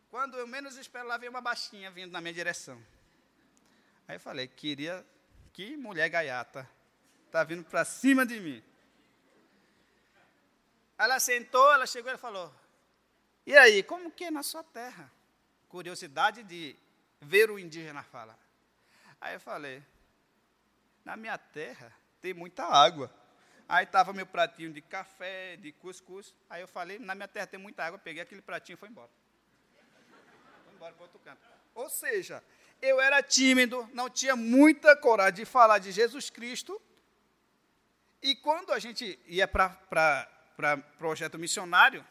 Quando 0.09 0.37
eu 0.37 0.47
menos 0.47 0.77
espero, 0.77 1.07
lá 1.07 1.17
vem 1.17 1.29
uma 1.29 1.41
baixinha 1.41 1.91
vindo 1.91 2.11
na 2.11 2.21
minha 2.21 2.33
direção. 2.33 2.81
Aí 4.07 4.15
eu 4.15 4.19
falei, 4.19 4.47
queria, 4.47 5.05
que 5.53 5.77
mulher 5.77 6.09
gaiata, 6.09 6.67
está 7.25 7.43
vindo 7.43 7.63
para 7.63 7.85
cima 7.85 8.25
de 8.25 8.39
mim. 8.39 8.63
Ela 10.97 11.19
sentou, 11.19 11.71
ela 11.71 11.85
chegou 11.85 12.11
e 12.11 12.17
falou, 12.17 12.53
e 13.45 13.57
aí, 13.57 13.81
como 13.81 14.11
que 14.11 14.25
é 14.25 14.31
na 14.31 14.43
sua 14.43 14.63
terra? 14.63 15.11
Curiosidade 15.67 16.43
de 16.43 16.75
ver 17.19 17.49
o 17.49 17.57
indígena 17.57 18.03
falar. 18.03 18.37
Aí 19.19 19.33
eu 19.33 19.39
falei, 19.39 19.83
na 21.03 21.15
minha 21.15 21.37
terra 21.37 21.91
tem 22.21 22.33
muita 22.33 22.63
água. 22.65 23.13
Aí 23.69 23.85
estava 23.85 24.11
meu 24.11 24.25
pratinho 24.25 24.73
de 24.73 24.81
café, 24.81 25.55
de 25.57 25.71
cuscuz. 25.71 26.33
Aí 26.49 26.59
eu 26.59 26.67
falei, 26.67 26.97
na 26.97 27.13
minha 27.13 27.27
terra 27.27 27.45
tem 27.45 27.59
muita 27.59 27.83
água, 27.83 27.99
peguei 27.99 28.23
aquele 28.23 28.41
pratinho 28.41 28.73
e 28.73 28.77
fui 28.77 28.89
embora. 28.89 29.11
Fui 30.65 30.73
embora 30.73 30.91
para 30.95 31.03
outro 31.03 31.19
canto. 31.19 31.47
Ou 31.75 31.87
seja, 31.87 32.43
eu 32.81 32.99
era 32.99 33.21
tímido, 33.21 33.87
não 33.93 34.09
tinha 34.09 34.35
muita 34.35 34.95
coragem 34.97 35.35
de 35.35 35.45
falar 35.45 35.77
de 35.77 35.91
Jesus 35.91 36.31
Cristo. 36.31 36.81
E 38.23 38.35
quando 38.35 38.73
a 38.73 38.79
gente 38.79 39.19
ia 39.27 39.47
para 39.47 40.27
projeto 40.97 41.37
missionário, 41.37 42.03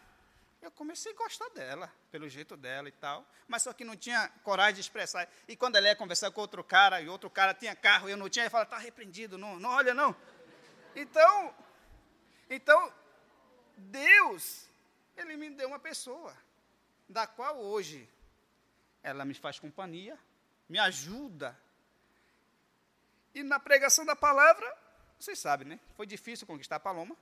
eu 0.63 0.71
comecei 0.71 1.13
a 1.13 1.17
gostar 1.17 1.49
dela, 1.51 1.93
pelo 2.13 2.29
jeito 2.29 2.57
dela 2.57 2.89
e 2.89 2.93
tal. 2.93 3.27
Mas 3.49 3.63
só 3.63 3.73
que 3.73 3.85
não 3.85 3.97
tinha 3.97 4.29
coragem 4.45 4.75
de 4.75 4.81
expressar. 4.81 5.29
E 5.49 5.57
quando 5.57 5.75
ela 5.75 5.89
ia 5.89 5.97
conversar 5.97 6.31
com 6.31 6.41
outro 6.41 6.63
cara, 6.63 7.01
e 7.01 7.09
outro 7.09 7.29
cara 7.29 7.53
tinha 7.53 7.75
carro, 7.75 8.09
e 8.09 8.13
eu 8.13 8.17
não 8.17 8.29
tinha, 8.29 8.45
ele 8.45 8.51
falava, 8.51 8.69
está 8.69 8.79
repreendido, 8.79 9.37
não, 9.37 9.59
não 9.59 9.71
olha 9.71 9.93
não. 9.93 10.15
Então, 10.95 11.55
então 12.49 12.93
Deus, 13.77 14.69
ele 15.17 15.37
me 15.37 15.51
deu 15.51 15.69
uma 15.69 15.79
pessoa, 15.79 16.37
da 17.09 17.27
qual 17.27 17.59
hoje 17.59 18.09
ela 19.03 19.25
me 19.25 19.35
faz 19.35 19.59
companhia, 19.59 20.19
me 20.69 20.79
ajuda. 20.79 21.59
E 23.35 23.43
na 23.43 23.61
pregação 23.61 24.05
da 24.05 24.17
palavra, 24.17 24.77
vocês 25.19 25.39
sabem, 25.39 25.67
né? 25.67 25.81
Foi 25.97 26.07
difícil 26.07 26.47
conquistar 26.47 26.77
a 26.77 26.81
Paloma, 26.81 27.17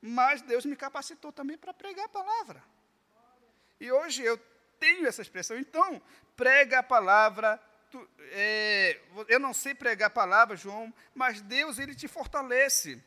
mas 0.00 0.42
Deus 0.42 0.64
me 0.64 0.76
capacitou 0.76 1.32
também 1.32 1.58
para 1.58 1.74
pregar 1.74 2.06
a 2.06 2.08
palavra. 2.08 2.62
E 3.80 3.90
hoje 3.90 4.22
eu 4.22 4.38
tenho 4.78 5.06
essa 5.06 5.22
expressão. 5.22 5.58
Então, 5.58 6.00
prega 6.36 6.80
a 6.80 6.82
palavra 6.82 7.60
é, 8.32 9.00
eu 9.28 9.38
não 9.38 9.52
sei 9.52 9.74
pregar 9.74 10.08
a 10.08 10.10
palavra, 10.10 10.56
João, 10.56 10.92
mas 11.14 11.40
Deus 11.40 11.78
ele 11.78 11.94
te 11.94 12.08
fortalece. 12.08 13.02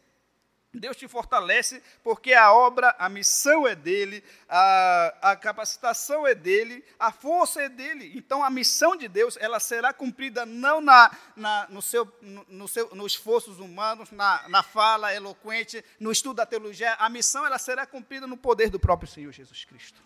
Deus 0.80 0.98
te 0.98 1.08
fortalece 1.08 1.82
porque 2.04 2.34
a 2.34 2.54
obra, 2.54 2.96
a 3.00 3.08
missão 3.08 3.68
é 3.68 3.76
dele, 3.76 4.24
a, 4.48 5.32
a, 5.32 5.36
capacitação 5.36 6.28
é 6.28 6.36
dele, 6.36 6.84
a 7.00 7.12
força 7.12 7.62
é 7.62 7.70
dele. 7.70 8.12
Então 8.16 8.44
a 8.44 8.50
missão 8.50 8.96
de 8.96 9.08
Deus 9.08 9.38
ela 9.40 9.60
será 9.60 9.94
cumprida 9.94 10.46
não 10.46 10.82
na, 10.82 11.16
na 11.36 11.68
no, 11.70 11.82
seu, 11.82 12.12
no, 12.22 12.46
no 12.48 12.68
seu, 12.68 12.94
nos 12.94 13.14
esforços 13.14 13.60
humanos, 13.60 14.12
na, 14.12 14.48
na 14.50 14.64
fala 14.64 15.14
eloquente, 15.14 15.84
no 16.00 16.12
estudo 16.12 16.38
da 16.38 16.46
teologia. 16.46 16.94
A 16.96 17.10
missão 17.10 17.46
ela 17.46 17.58
será 17.58 17.86
cumprida 17.86 18.28
no 18.28 18.38
poder 18.38 18.70
do 18.70 18.80
próprio 18.80 19.10
Senhor 19.10 19.32
Jesus 19.32 19.64
Cristo. 19.64 20.02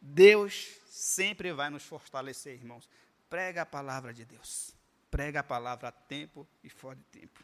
Deus 0.00 0.68
sempre 0.90 1.52
vai 1.52 1.70
nos 1.70 1.84
fortalecer, 1.84 2.54
irmãos. 2.54 2.88
Prega 3.32 3.62
a 3.62 3.66
palavra 3.66 4.12
de 4.12 4.26
Deus. 4.26 4.76
Prega 5.10 5.40
a 5.40 5.42
palavra 5.42 5.88
a 5.88 5.90
tempo 5.90 6.46
e 6.62 6.68
fora 6.68 6.96
de 6.96 7.04
tempo. 7.04 7.42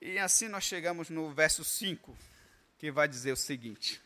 E 0.00 0.18
assim 0.18 0.48
nós 0.48 0.64
chegamos 0.64 1.10
no 1.10 1.30
verso 1.34 1.62
5, 1.62 2.16
que 2.78 2.90
vai 2.90 3.06
dizer 3.06 3.30
o 3.32 3.36
seguinte: 3.36 4.00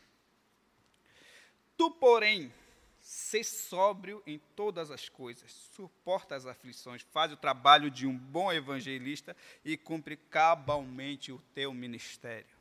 Tu, 1.76 1.88
porém, 1.92 2.52
se 3.00 3.44
sóbrio 3.44 4.20
em 4.26 4.40
todas 4.56 4.90
as 4.90 5.08
coisas, 5.08 5.52
suporta 5.76 6.34
as 6.34 6.44
aflições, 6.44 7.02
faz 7.12 7.30
o 7.30 7.36
trabalho 7.36 7.88
de 7.88 8.04
um 8.04 8.18
bom 8.18 8.52
evangelista 8.52 9.36
e 9.64 9.76
cumpre 9.76 10.16
cabalmente 10.16 11.30
o 11.30 11.38
teu 11.54 11.72
ministério. 11.72 12.58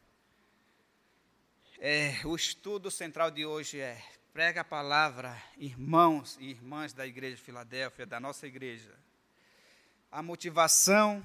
É, 1.79 2.13
o 2.25 2.35
estudo 2.35 2.91
central 2.91 3.31
de 3.31 3.43
hoje 3.43 3.79
é 3.79 3.99
prega 4.39 4.61
a 4.61 4.63
palavra, 4.63 5.37
irmãos 5.57 6.37
e 6.39 6.51
irmãs 6.51 6.93
da 6.93 7.05
igreja 7.05 7.35
de 7.35 7.41
Filadélfia, 7.41 8.05
da 8.05 8.21
nossa 8.21 8.47
igreja. 8.47 8.95
A 10.09 10.23
motivação 10.23 11.21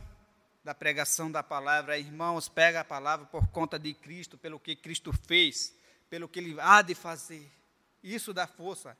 da 0.64 0.74
pregação 0.74 1.30
da 1.30 1.40
palavra, 1.40 1.96
irmãos, 1.96 2.48
pega 2.48 2.80
a 2.80 2.84
palavra 2.84 3.24
por 3.26 3.46
conta 3.50 3.78
de 3.78 3.94
Cristo, 3.94 4.36
pelo 4.36 4.58
que 4.58 4.74
Cristo 4.74 5.12
fez, 5.12 5.72
pelo 6.10 6.28
que 6.28 6.40
Ele 6.40 6.60
há 6.60 6.82
de 6.82 6.96
fazer. 6.96 7.48
Isso 8.02 8.34
dá 8.34 8.48
força. 8.48 8.98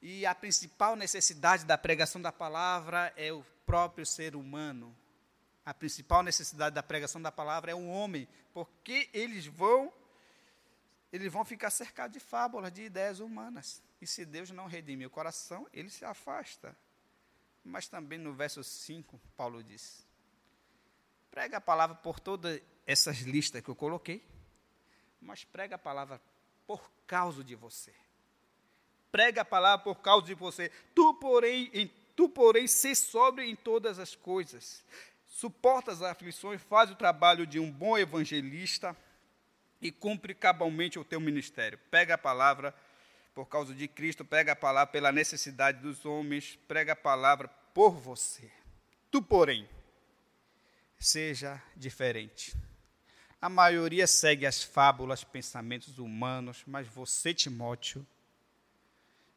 E 0.00 0.24
a 0.24 0.34
principal 0.34 0.96
necessidade 0.96 1.66
da 1.66 1.76
pregação 1.76 2.22
da 2.22 2.32
palavra 2.32 3.12
é 3.14 3.30
o 3.30 3.44
próprio 3.66 4.06
ser 4.06 4.34
humano. 4.34 4.96
A 5.66 5.74
principal 5.74 6.22
necessidade 6.22 6.74
da 6.74 6.82
pregação 6.82 7.20
da 7.20 7.30
palavra 7.30 7.70
é 7.70 7.74
o 7.74 7.88
homem, 7.88 8.26
porque 8.54 9.10
eles 9.12 9.44
vão 9.44 9.92
eles 11.14 11.32
vão 11.32 11.44
ficar 11.44 11.70
cercados 11.70 12.12
de 12.12 12.18
fábulas, 12.18 12.72
de 12.72 12.82
ideias 12.82 13.20
humanas. 13.20 13.80
E 14.00 14.06
se 14.06 14.24
Deus 14.24 14.50
não 14.50 14.66
redime 14.66 15.06
o 15.06 15.10
coração, 15.10 15.64
ele 15.72 15.88
se 15.88 16.04
afasta. 16.04 16.76
Mas 17.62 17.86
também 17.86 18.18
no 18.18 18.34
verso 18.34 18.64
5, 18.64 19.20
Paulo 19.36 19.62
diz: 19.62 20.04
Prega 21.30 21.58
a 21.58 21.60
palavra 21.60 21.94
por 21.94 22.18
todas 22.18 22.60
essas 22.84 23.20
listas 23.20 23.62
que 23.62 23.68
eu 23.68 23.76
coloquei, 23.76 24.26
mas 25.20 25.44
prega 25.44 25.76
a 25.76 25.78
palavra 25.78 26.20
por 26.66 26.90
causa 27.06 27.44
de 27.44 27.54
você. 27.54 27.94
Prega 29.12 29.42
a 29.42 29.44
palavra 29.44 29.84
por 29.84 30.00
causa 30.00 30.26
de 30.26 30.34
você. 30.34 30.68
Tu, 30.96 31.14
porém, 31.14 31.70
em, 31.72 31.86
tu, 32.16 32.28
porém, 32.28 32.66
se 32.66 32.92
sobre 32.96 33.44
em 33.44 33.54
todas 33.54 34.00
as 34.00 34.16
coisas. 34.16 34.84
Suporta 35.28 35.92
as 35.92 36.02
aflições, 36.02 36.60
faz 36.60 36.90
o 36.90 36.96
trabalho 36.96 37.46
de 37.46 37.60
um 37.60 37.70
bom 37.70 37.96
evangelista 37.96 38.96
e 39.84 39.92
cumpre 39.92 40.34
cabalmente 40.34 40.98
o 40.98 41.04
teu 41.04 41.20
ministério. 41.20 41.78
Pega 41.90 42.14
a 42.14 42.18
palavra 42.18 42.74
por 43.34 43.46
causa 43.46 43.74
de 43.74 43.86
Cristo, 43.86 44.24
prega 44.24 44.52
a 44.52 44.56
palavra 44.56 44.90
pela 44.90 45.12
necessidade 45.12 45.82
dos 45.82 46.06
homens, 46.06 46.58
prega 46.66 46.94
a 46.94 46.96
palavra 46.96 47.48
por 47.74 47.90
você. 47.90 48.50
Tu, 49.10 49.20
porém, 49.20 49.68
seja 50.98 51.62
diferente. 51.76 52.56
A 53.42 53.50
maioria 53.50 54.06
segue 54.06 54.46
as 54.46 54.62
fábulas, 54.62 55.22
pensamentos 55.22 55.98
humanos, 55.98 56.62
mas 56.66 56.86
você, 56.86 57.34
Timóteo, 57.34 58.06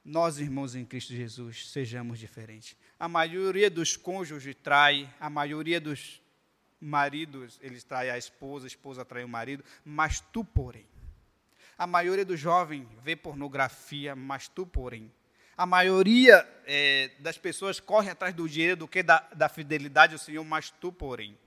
nós, 0.06 0.40
irmãos 0.40 0.76
em 0.76 0.86
Cristo 0.86 1.14
Jesus, 1.14 1.70
sejamos 1.70 2.20
diferentes. 2.20 2.78
A 2.98 3.10
maioria 3.10 3.70
dos 3.70 3.98
cônjuges 3.98 4.56
trai, 4.64 5.14
a 5.20 5.30
maioria 5.30 5.82
dos 5.82 6.22
maridos, 6.80 7.60
eles 7.62 7.84
traem 7.84 8.12
a 8.12 8.18
esposa, 8.18 8.66
a 8.66 8.68
esposa 8.68 9.06
trai 9.06 9.24
o 9.24 9.30
marido, 9.30 9.64
mas 9.84 10.20
tu, 10.20 10.44
porém. 10.44 10.86
A 11.78 11.86
maioria 11.86 12.26
dos 12.26 12.40
jovens 12.40 12.88
vê 13.04 13.16
pornografia, 13.16 14.16
mas 14.16 14.48
tu, 14.48 14.66
porém. 14.66 15.12
A 15.56 15.66
maioria 15.66 16.48
é, 16.66 17.12
das 17.20 17.38
pessoas 17.38 17.80
corre 17.80 18.12
atrás 18.12 18.34
do 18.34 18.48
dinheiro 18.48 18.78
do 18.78 18.88
que 18.88 19.02
da, 19.02 19.20
da 19.34 19.50
fidelidade 19.50 20.14
ao 20.14 20.20
Senhor, 20.20 20.44
mas 20.44 20.70
tu, 20.70 20.92
porém. 20.92 21.38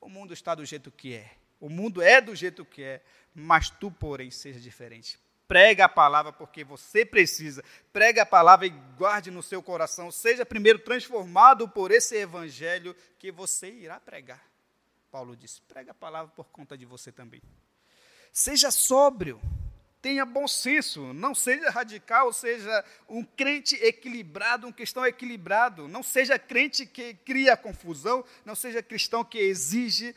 O 0.00 0.08
mundo 0.08 0.32
está 0.32 0.54
do 0.54 0.64
jeito 0.64 0.90
que 0.90 1.14
é. 1.14 1.32
O 1.60 1.68
mundo 1.68 2.02
é 2.02 2.20
do 2.20 2.34
jeito 2.34 2.64
que 2.64 2.82
é, 2.82 3.02
mas 3.34 3.70
tu, 3.70 3.90
porém, 3.90 4.30
seja 4.30 4.60
diferente. 4.60 5.18
Prega 5.48 5.84
a 5.84 5.88
palavra 5.88 6.32
porque 6.32 6.64
você 6.64 7.04
precisa. 7.04 7.62
Prega 7.92 8.22
a 8.22 8.26
palavra 8.26 8.66
e 8.66 8.70
guarde 8.96 9.30
no 9.30 9.42
seu 9.42 9.62
coração. 9.62 10.10
Seja 10.10 10.44
primeiro 10.44 10.78
transformado 10.78 11.68
por 11.68 11.90
esse 11.90 12.16
evangelho 12.16 12.96
que 13.18 13.30
você 13.30 13.70
irá 13.70 14.00
pregar. 14.00 14.44
Paulo 15.10 15.36
disse: 15.36 15.60
prega 15.62 15.92
a 15.92 15.94
palavra 15.94 16.32
por 16.34 16.46
conta 16.46 16.76
de 16.76 16.84
você 16.84 17.12
também. 17.12 17.40
Seja 18.32 18.70
sóbrio 18.70 19.40
tenha 20.06 20.24
bom 20.24 20.46
senso, 20.46 21.12
não 21.12 21.34
seja 21.34 21.68
radical, 21.68 22.32
seja 22.32 22.84
um 23.08 23.24
crente 23.24 23.74
equilibrado, 23.82 24.64
um 24.64 24.70
cristão 24.70 25.04
equilibrado, 25.04 25.88
não 25.88 26.00
seja 26.00 26.38
crente 26.38 26.86
que 26.86 27.14
cria 27.24 27.56
confusão, 27.56 28.24
não 28.44 28.54
seja 28.54 28.80
cristão 28.80 29.24
que 29.24 29.36
exige, 29.36 30.14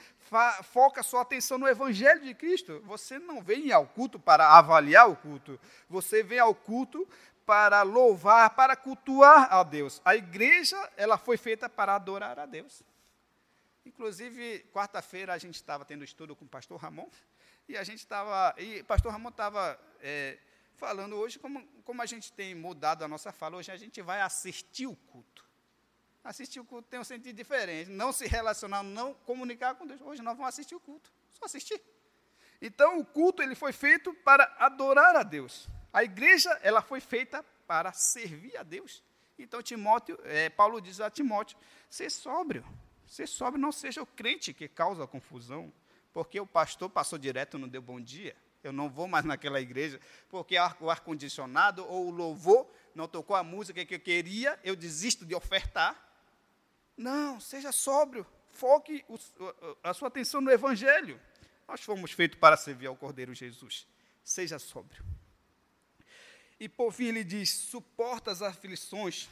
foca 0.63 1.03
sua 1.03 1.21
atenção 1.21 1.57
no 1.57 1.67
Evangelho 1.67 2.21
de 2.21 2.33
Cristo. 2.33 2.81
Você 2.85 3.19
não 3.19 3.41
vem 3.41 3.71
ao 3.71 3.85
culto 3.85 4.19
para 4.19 4.57
avaliar 4.57 5.09
o 5.09 5.15
culto, 5.15 5.59
você 5.89 6.23
vem 6.23 6.39
ao 6.39 6.53
culto 6.53 7.07
para 7.45 7.81
louvar, 7.81 8.51
para 8.51 8.75
cultuar 8.75 9.51
a 9.51 9.63
Deus. 9.63 10.01
A 10.05 10.15
igreja, 10.15 10.77
ela 10.95 11.17
foi 11.17 11.35
feita 11.35 11.67
para 11.67 11.95
adorar 11.95 12.37
a 12.37 12.45
Deus. 12.45 12.83
Inclusive, 13.83 14.59
quarta-feira 14.71 15.33
a 15.33 15.37
gente 15.37 15.55
estava 15.55 15.83
tendo 15.83 16.03
estudo 16.03 16.35
com 16.35 16.45
o 16.45 16.47
pastor 16.47 16.79
Ramon, 16.79 17.09
e 17.67 17.75
a 17.75 17.83
gente 17.83 17.99
estava, 17.99 18.53
e 18.57 18.83
pastor 18.83 19.11
Ramon 19.11 19.29
estava 19.29 19.79
é, 19.99 20.37
falando 20.75 21.15
hoje 21.15 21.39
como, 21.39 21.65
como 21.83 22.01
a 22.01 22.05
gente 22.05 22.31
tem 22.31 22.53
mudado 22.53 23.03
a 23.03 23.07
nossa 23.07 23.31
fala. 23.31 23.57
Hoje 23.57 23.71
a 23.71 23.77
gente 23.77 23.99
vai 24.01 24.21
assistir 24.21 24.85
o 24.85 24.95
culto. 24.95 25.48
Assistir 26.23 26.59
o 26.59 26.65
culto 26.65 26.87
tem 26.89 26.99
um 26.99 27.03
sentido 27.03 27.35
diferente. 27.35 27.89
Não 27.89 28.11
se 28.11 28.27
relacionar, 28.27 28.83
não 28.83 29.13
comunicar 29.13 29.75
com 29.75 29.87
Deus. 29.87 30.01
Hoje 30.01 30.21
nós 30.21 30.35
vamos 30.35 30.49
assistir 30.49 30.75
o 30.75 30.79
culto. 30.79 31.11
Só 31.31 31.45
assistir. 31.45 31.81
Então 32.61 32.99
o 32.99 33.05
culto 33.05 33.41
ele 33.41 33.55
foi 33.55 33.71
feito 33.71 34.13
para 34.13 34.43
adorar 34.59 35.15
a 35.15 35.23
Deus. 35.23 35.67
A 35.93 36.03
igreja 36.03 36.49
ela 36.61 36.81
foi 36.81 36.99
feita 36.99 37.43
para 37.65 37.93
servir 37.93 38.57
a 38.57 38.63
Deus. 38.63 39.01
Então 39.37 39.61
Timóteo, 39.61 40.19
é, 40.23 40.49
Paulo 40.49 40.81
diz 40.81 40.99
a 40.99 41.09
Timóteo: 41.09 41.57
ser 41.89 42.09
sóbrio, 42.11 42.65
ser 43.07 43.27
sóbrio, 43.27 43.61
não 43.61 43.71
seja 43.71 44.01
o 44.01 44.05
crente 44.05 44.53
que 44.53 44.67
causa 44.67 45.07
confusão, 45.07 45.71
porque 46.13 46.39
o 46.39 46.45
pastor 46.45 46.89
passou 46.89 47.17
direto, 47.17 47.57
não 47.57 47.67
deu 47.67 47.81
bom 47.81 47.99
dia. 47.99 48.35
Eu 48.61 48.73
não 48.73 48.89
vou 48.89 49.07
mais 49.07 49.23
naquela 49.23 49.61
igreja, 49.61 50.01
porque 50.27 50.55
o 50.81 50.89
ar-condicionado 50.89 51.87
ou 51.87 52.07
o 52.07 52.11
louvor 52.11 52.69
não 52.93 53.07
tocou 53.07 53.33
a 53.33 53.43
música 53.43 53.85
que 53.85 53.95
eu 53.95 53.99
queria, 54.01 54.59
eu 54.65 54.75
desisto 54.75 55.25
de 55.25 55.33
ofertar. 55.33 56.08
Não, 56.99 57.39
seja 57.39 57.71
sóbrio, 57.71 58.27
foque 58.51 59.05
a 59.81 59.93
sua 59.93 60.09
atenção 60.09 60.41
no 60.41 60.51
Evangelho. 60.51 61.17
Nós 61.65 61.79
fomos 61.79 62.11
feitos 62.11 62.37
para 62.37 62.57
servir 62.57 62.87
ao 62.87 62.95
Cordeiro 62.97 63.33
Jesus. 63.33 63.87
Seja 64.21 64.59
sóbrio. 64.59 65.01
E 66.59 66.67
por 66.67 66.91
fim 66.91 67.05
ele 67.05 67.23
diz: 67.23 67.51
suporta 67.51 68.31
as 68.31 68.41
aflições, 68.41 69.29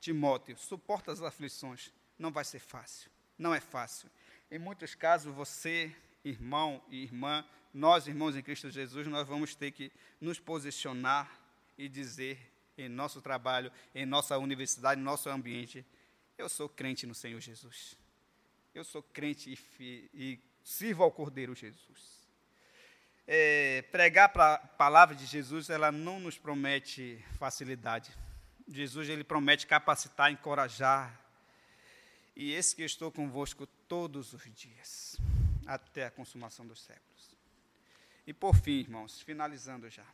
Timóteo, 0.00 0.56
suporta 0.56 1.12
as 1.12 1.20
aflições. 1.20 1.92
Não 2.18 2.32
vai 2.32 2.46
ser 2.46 2.60
fácil, 2.60 3.10
não 3.36 3.54
é 3.54 3.60
fácil. 3.60 4.08
Em 4.50 4.58
muitos 4.58 4.94
casos 4.94 5.34
você 5.34 5.94
irmão 6.24 6.82
e 6.88 7.02
irmã, 7.02 7.44
nós, 7.74 8.06
irmãos 8.06 8.34
em 8.36 8.42
Cristo 8.42 8.70
Jesus, 8.70 9.06
nós 9.06 9.28
vamos 9.28 9.54
ter 9.54 9.70
que 9.72 9.92
nos 10.18 10.40
posicionar 10.40 11.30
e 11.76 11.90
dizer 11.90 12.38
em 12.78 12.88
nosso 12.88 13.20
trabalho, 13.20 13.70
em 13.94 14.06
nossa 14.06 14.38
universidade, 14.38 14.98
em 14.98 15.04
nosso 15.04 15.28
ambiente, 15.28 15.84
eu 16.38 16.48
sou 16.48 16.68
crente 16.68 17.06
no 17.06 17.14
Senhor 17.14 17.40
Jesus. 17.40 17.96
Eu 18.74 18.84
sou 18.84 19.02
crente 19.02 19.58
e, 19.78 20.10
e 20.14 20.40
sirvo 20.64 21.02
ao 21.02 21.10
Cordeiro 21.10 21.54
Jesus. 21.54 22.22
É, 23.26 23.82
pregar 23.92 24.32
a 24.36 24.58
palavra 24.58 25.14
de 25.14 25.26
Jesus, 25.26 25.70
ela 25.70 25.92
não 25.92 26.18
nos 26.18 26.38
promete 26.38 27.24
facilidade. 27.38 28.12
Jesus, 28.68 29.08
ele 29.08 29.24
promete 29.24 29.66
capacitar, 29.66 30.30
encorajar. 30.30 31.20
E 32.34 32.52
esse 32.52 32.74
que 32.74 32.82
eu 32.82 32.86
estou 32.86 33.12
convosco 33.12 33.66
todos 33.86 34.32
os 34.32 34.42
dias 34.54 35.16
até 35.66 36.06
a 36.06 36.10
consumação 36.10 36.66
dos 36.66 36.80
séculos. 36.80 37.30
E 38.26 38.32
por 38.32 38.54
fim, 38.56 38.78
irmãos, 38.78 39.20
finalizando 39.20 39.88
já. 39.90 40.06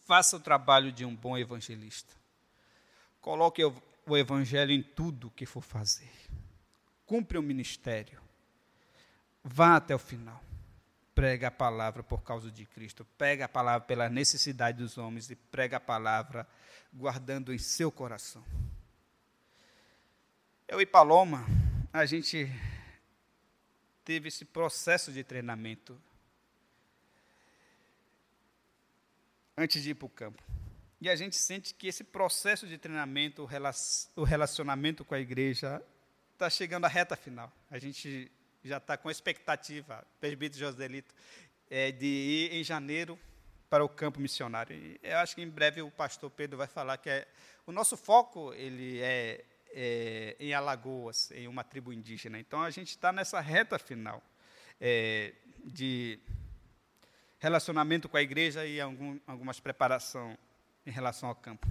Faça 0.00 0.36
o 0.36 0.40
trabalho 0.40 0.90
de 0.90 1.04
um 1.04 1.14
bom 1.14 1.36
evangelista. 1.36 2.12
Coloque 3.20 3.62
o 4.08 4.16
evangelho 4.16 4.72
em 4.72 4.82
tudo 4.82 5.30
que 5.30 5.46
for 5.46 5.62
fazer. 5.62 6.10
Cumpre 7.06 7.38
o 7.38 7.42
ministério. 7.42 8.20
Vá 9.42 9.76
até 9.76 9.94
o 9.94 9.98
final. 9.98 10.42
Prega 11.14 11.48
a 11.48 11.50
palavra 11.50 12.02
por 12.02 12.22
causa 12.22 12.50
de 12.50 12.64
Cristo. 12.64 13.04
Prega 13.16 13.44
a 13.46 13.48
palavra 13.48 13.86
pela 13.86 14.08
necessidade 14.08 14.78
dos 14.78 14.98
homens 14.98 15.30
e 15.30 15.36
prega 15.36 15.78
a 15.78 15.80
palavra 15.80 16.46
guardando 16.92 17.52
em 17.52 17.58
seu 17.58 17.90
coração. 17.90 18.44
Eu 20.66 20.80
e 20.80 20.86
Paloma, 20.86 21.46
a 21.92 22.04
gente 22.04 22.50
teve 24.04 24.28
esse 24.28 24.44
processo 24.44 25.12
de 25.12 25.24
treinamento 25.24 26.00
antes 29.56 29.82
de 29.82 29.90
ir 29.90 29.94
para 29.94 30.06
o 30.06 30.10
campo. 30.10 30.42
E 31.00 31.08
a 31.08 31.14
gente 31.14 31.36
sente 31.36 31.74
que 31.74 31.86
esse 31.86 32.02
processo 32.02 32.66
de 32.66 32.76
treinamento, 32.76 33.48
o 34.16 34.24
relacionamento 34.24 35.04
com 35.04 35.14
a 35.14 35.20
igreja, 35.20 35.80
está 36.32 36.50
chegando 36.50 36.86
à 36.86 36.88
reta 36.88 37.14
final. 37.14 37.52
A 37.70 37.78
gente 37.78 38.30
já 38.64 38.78
está 38.78 38.96
com 38.96 39.08
expectativa, 39.08 40.04
presbítero 40.20 40.66
Joselito, 40.66 41.14
é, 41.70 41.92
de 41.92 42.06
ir 42.06 42.52
em 42.54 42.64
janeiro 42.64 43.18
para 43.70 43.84
o 43.84 43.88
campo 43.88 44.18
missionário. 44.18 44.74
E 44.74 44.98
eu 45.02 45.18
acho 45.18 45.36
que 45.36 45.42
em 45.42 45.48
breve 45.48 45.82
o 45.82 45.90
pastor 45.90 46.30
Pedro 46.30 46.58
vai 46.58 46.66
falar 46.66 46.96
que 46.98 47.10
é, 47.10 47.28
o 47.64 47.70
nosso 47.70 47.96
foco 47.96 48.52
ele 48.54 49.00
é, 49.00 49.44
é 49.70 50.36
em 50.40 50.52
Alagoas, 50.52 51.30
em 51.30 51.46
uma 51.46 51.62
tribo 51.62 51.92
indígena. 51.92 52.40
Então 52.40 52.62
a 52.62 52.70
gente 52.70 52.88
está 52.88 53.12
nessa 53.12 53.40
reta 53.40 53.78
final 53.78 54.20
é, 54.80 55.32
de 55.64 56.18
relacionamento 57.38 58.08
com 58.08 58.16
a 58.16 58.22
igreja 58.22 58.66
e 58.66 58.80
algum, 58.80 59.18
algumas 59.26 59.60
preparação 59.60 60.36
em 60.88 60.90
relação 60.90 61.28
ao 61.28 61.34
campo. 61.34 61.68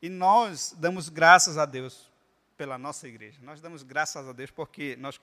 E 0.00 0.08
nós 0.08 0.74
damos 0.78 1.08
graças 1.08 1.58
a 1.58 1.66
Deus 1.66 2.08
pela 2.56 2.78
nossa 2.78 3.08
igreja. 3.08 3.38
Nós 3.42 3.60
damos 3.60 3.82
graças 3.82 4.26
a 4.28 4.32
Deus 4.32 4.50
porque 4.50 4.96
nós 4.96 5.18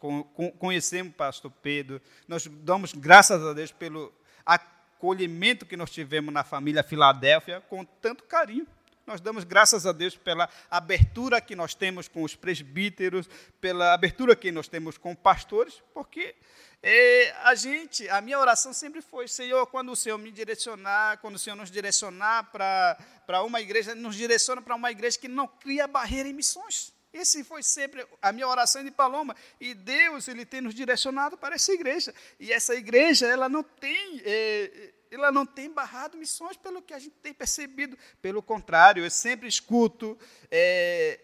conhecemos 0.59 1.13
o 1.13 1.15
pastor 1.15 1.51
Pedro, 1.61 2.01
nós 2.27 2.45
damos 2.45 2.93
graças 2.93 3.41
a 3.41 3.53
Deus 3.53 3.71
pelo 3.71 4.13
acolhimento 4.45 5.65
que 5.65 5.77
nós 5.77 5.91
tivemos 5.91 6.33
na 6.33 6.43
família 6.43 6.83
Filadélfia 6.83 7.61
com 7.61 7.85
tanto 7.85 8.25
carinho. 8.25 8.67
Nós 9.05 9.21
damos 9.21 9.43
graças 9.43 9.85
a 9.85 9.91
Deus 9.91 10.17
pela 10.17 10.49
abertura 10.69 11.39
que 11.39 11.55
nós 11.55 11.75
temos 11.75 12.07
com 12.07 12.23
os 12.23 12.35
presbíteros, 12.35 13.29
pela 13.61 13.93
abertura 13.93 14.35
que 14.35 14.51
nós 14.51 14.67
temos 14.67 14.97
com 14.97 15.13
pastores, 15.15 15.83
porque 15.93 16.35
é, 16.81 17.31
a 17.43 17.53
gente, 17.53 18.09
a 18.09 18.19
minha 18.19 18.39
oração 18.39 18.73
sempre 18.73 19.01
foi, 19.01 19.27
Senhor, 19.27 19.67
quando 19.67 19.91
o 19.91 19.95
Senhor 19.95 20.17
me 20.17 20.31
direcionar, 20.31 21.19
quando 21.19 21.35
o 21.35 21.39
Senhor 21.39 21.55
nos 21.55 21.69
direcionar 21.69 22.51
para 22.51 23.43
uma 23.43 23.61
igreja, 23.61 23.93
nos 23.93 24.15
direciona 24.15 24.61
para 24.61 24.75
uma 24.75 24.91
igreja 24.91 25.19
que 25.19 25.27
não 25.27 25.47
cria 25.47 25.87
barreira 25.87 26.27
em 26.27 26.33
missões. 26.33 26.91
Esse 27.13 27.43
foi 27.43 27.63
sempre 27.63 28.05
a 28.21 28.31
minha 28.31 28.47
oração 28.47 28.83
de 28.83 28.91
Paloma. 28.91 29.35
E 29.59 29.73
Deus, 29.73 30.27
Ele 30.27 30.45
tem 30.45 30.61
nos 30.61 30.75
direcionado 30.75 31.37
para 31.37 31.55
essa 31.55 31.71
igreja. 31.71 32.13
E 32.39 32.51
essa 32.51 32.75
igreja, 32.75 33.25
ela 33.25 33.47
não 33.47 33.63
tem 33.63 34.21
é, 34.25 34.93
ela 35.15 35.31
não 35.31 35.45
tem 35.45 35.71
barrado 35.71 36.17
missões 36.17 36.57
pelo 36.57 36.81
que 36.81 36.93
a 36.93 36.99
gente 36.99 37.15
tem 37.21 37.33
percebido. 37.33 37.97
Pelo 38.21 38.41
contrário, 38.41 39.03
eu 39.03 39.09
sempre 39.09 39.47
escuto 39.47 40.17
é, 40.51 41.19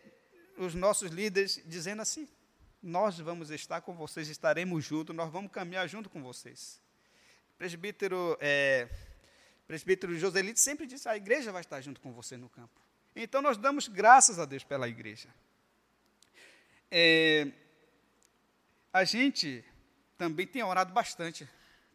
os 0.58 0.74
nossos 0.74 1.12
líderes 1.12 1.62
dizendo 1.66 2.02
assim: 2.02 2.28
nós 2.82 3.20
vamos 3.20 3.50
estar 3.52 3.82
com 3.82 3.96
vocês, 3.96 4.28
estaremos 4.28 4.84
juntos, 4.84 5.16
nós 5.16 5.32
vamos 5.32 5.52
caminhar 5.52 5.88
junto 5.88 6.10
com 6.10 6.22
vocês. 6.22 6.82
Presbítero, 7.58 8.38
é, 8.39 8.89
presbítero 9.68 10.18
Joselito 10.18 10.60
sempre 10.60 10.88
disse: 10.88 11.08
a 11.08 11.16
igreja 11.16 11.52
vai 11.52 11.62
estar 11.62 11.82
junto 11.82 12.02
com 12.02 12.12
você 12.12 12.38
no 12.38 12.50
campo. 12.50 12.82
Então 13.16 13.42
nós 13.42 13.58
damos 13.58 13.88
graças 13.88 14.39
a 14.39 14.46
Deus 14.46 14.64
pela 14.64 14.88
igreja. 14.88 15.30
É, 16.89 17.52
a 18.92 19.04
gente 19.04 19.64
também 20.18 20.46
tem 20.46 20.64
orado 20.64 20.94
bastante 20.94 21.48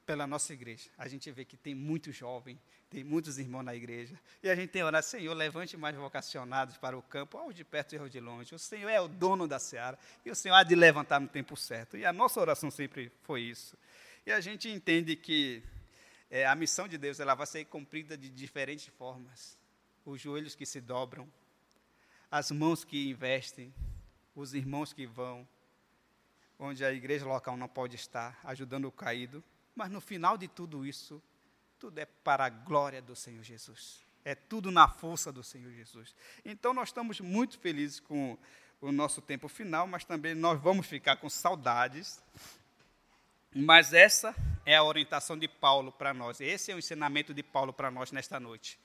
pela 0.06 0.26
nossa 0.26 0.54
igreja. 0.54 0.88
A 0.96 1.08
gente 1.08 1.30
vê 1.32 1.44
que 1.44 1.56
tem 1.56 1.74
muito 1.74 2.12
jovem, 2.12 2.58
tem 2.88 3.02
muitos 3.02 3.38
irmãos 3.38 3.64
na 3.64 3.74
igreja. 3.74 4.18
E 4.40 4.48
a 4.48 4.54
gente 4.54 4.70
tem 4.70 4.84
orado, 4.84 5.04
Senhor, 5.04 5.34
levante 5.34 5.76
mais 5.76 5.96
vocacionados 5.96 6.78
para 6.78 6.96
o 6.96 7.02
campo, 7.02 7.36
aos 7.36 7.54
de 7.54 7.64
perto 7.64 7.96
e 7.96 7.98
aos 7.98 8.10
de 8.10 8.20
longe. 8.20 8.54
O 8.54 8.58
Senhor 8.58 8.88
é 8.88 9.00
o 9.00 9.08
dono 9.08 9.48
da 9.48 9.58
seara 9.58 9.98
e 10.24 10.30
o 10.30 10.34
Senhor 10.34 10.54
há 10.54 10.62
de 10.62 10.76
levantar 10.76 11.20
no 11.20 11.26
tempo 11.26 11.56
certo. 11.56 11.96
E 11.96 12.06
a 12.06 12.12
nossa 12.12 12.40
oração 12.40 12.70
sempre 12.70 13.10
foi 13.24 13.42
isso. 13.42 13.76
E 14.24 14.30
a 14.30 14.40
gente 14.40 14.70
entende 14.70 15.16
que 15.16 15.62
é, 16.30 16.46
a 16.46 16.54
missão 16.54 16.86
de 16.86 16.96
Deus 16.96 17.18
ela 17.18 17.34
vai 17.34 17.46
ser 17.46 17.64
cumprida 17.64 18.16
de 18.16 18.28
diferentes 18.28 18.86
formas. 18.86 19.58
Os 20.04 20.20
joelhos 20.20 20.54
que 20.54 20.64
se 20.64 20.80
dobram, 20.80 21.28
as 22.30 22.52
mãos 22.52 22.84
que 22.84 23.10
investem, 23.10 23.74
os 24.36 24.54
irmãos 24.54 24.92
que 24.92 25.04
vão, 25.04 25.46
onde 26.58 26.84
a 26.84 26.92
igreja 26.92 27.26
local 27.26 27.56
não 27.56 27.68
pode 27.68 27.96
estar, 27.96 28.38
ajudando 28.44 28.84
o 28.86 28.92
caído 28.92 29.42
mas 29.76 29.90
no 29.90 30.00
final 30.00 30.38
de 30.38 30.48
tudo 30.48 30.86
isso, 30.86 31.22
tudo 31.78 31.98
é 31.98 32.06
para 32.06 32.46
a 32.46 32.48
glória 32.48 33.02
do 33.02 33.14
Senhor 33.14 33.44
Jesus. 33.44 34.00
É 34.24 34.34
tudo 34.34 34.72
na 34.72 34.88
força 34.88 35.30
do 35.30 35.44
Senhor 35.44 35.70
Jesus. 35.70 36.14
Então 36.44 36.72
nós 36.72 36.88
estamos 36.88 37.20
muito 37.20 37.58
felizes 37.58 38.00
com 38.00 38.36
o 38.80 38.90
nosso 38.90 39.20
tempo 39.20 39.48
final, 39.48 39.86
mas 39.86 40.04
também 40.04 40.34
nós 40.34 40.60
vamos 40.60 40.86
ficar 40.86 41.16
com 41.16 41.28
saudades. 41.28 42.22
Mas 43.54 43.92
essa 43.92 44.34
é 44.64 44.76
a 44.76 44.82
orientação 44.82 45.38
de 45.38 45.46
Paulo 45.46 45.92
para 45.92 46.12
nós. 46.12 46.40
Esse 46.40 46.72
é 46.72 46.74
o 46.74 46.78
ensinamento 46.78 47.32
de 47.32 47.42
Paulo 47.42 47.72
para 47.72 47.90
nós 47.90 48.10
nesta 48.10 48.40
noite. 48.40 48.78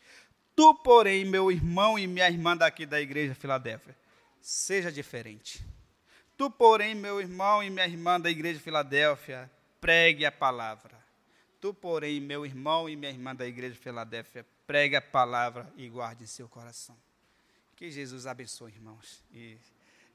Tu, 0.55 0.75
porém, 0.75 1.25
meu 1.25 1.51
irmão 1.51 1.97
e 1.97 2.05
minha 2.05 2.29
irmã 2.29 2.55
daqui 2.55 2.85
da 2.85 2.99
igreja 3.01 3.33
Filadélfia, 3.33 3.97
seja 4.41 4.91
diferente. 4.91 5.65
Tu, 6.37 6.49
porém, 6.51 6.93
meu 6.93 7.21
irmão 7.21 7.63
e 7.63 7.69
minha 7.69 7.85
irmã 7.85 8.19
da 8.19 8.29
igreja 8.29 8.59
Filadélfia, 8.59 9.49
pregue 9.82 10.25
a 10.25 10.32
palavra. 10.32 11.03
Tu, 11.59 11.73
porém, 11.73 12.21
meu 12.21 12.45
irmão 12.45 12.88
e 12.88 12.95
minha 12.95 13.11
irmã 13.11 13.36
da 13.36 13.45
igreja 13.45 13.73
de 13.73 13.79
Filadélfia, 13.79 14.45
pregue 14.65 14.95
a 14.95 15.01
palavra 15.01 15.71
e 15.75 15.89
guarde 15.89 16.23
em 16.23 16.27
seu 16.27 16.47
coração. 16.47 16.95
Que 17.75 17.89
Jesus 17.89 18.27
abençoe, 18.27 18.71
irmãos. 18.71 19.23
E 19.32 19.57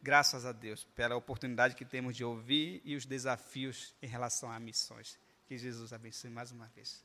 graças 0.00 0.46
a 0.46 0.52
Deus 0.52 0.84
pela 0.94 1.16
oportunidade 1.16 1.74
que 1.74 1.84
temos 1.84 2.16
de 2.16 2.24
ouvir 2.24 2.80
e 2.84 2.94
os 2.94 3.04
desafios 3.04 3.92
em 4.00 4.06
relação 4.06 4.50
a 4.50 4.58
missões. 4.60 5.18
Que 5.48 5.58
Jesus 5.58 5.92
abençoe 5.92 6.30
mais 6.30 6.52
uma 6.52 6.66
vez. 6.68 6.94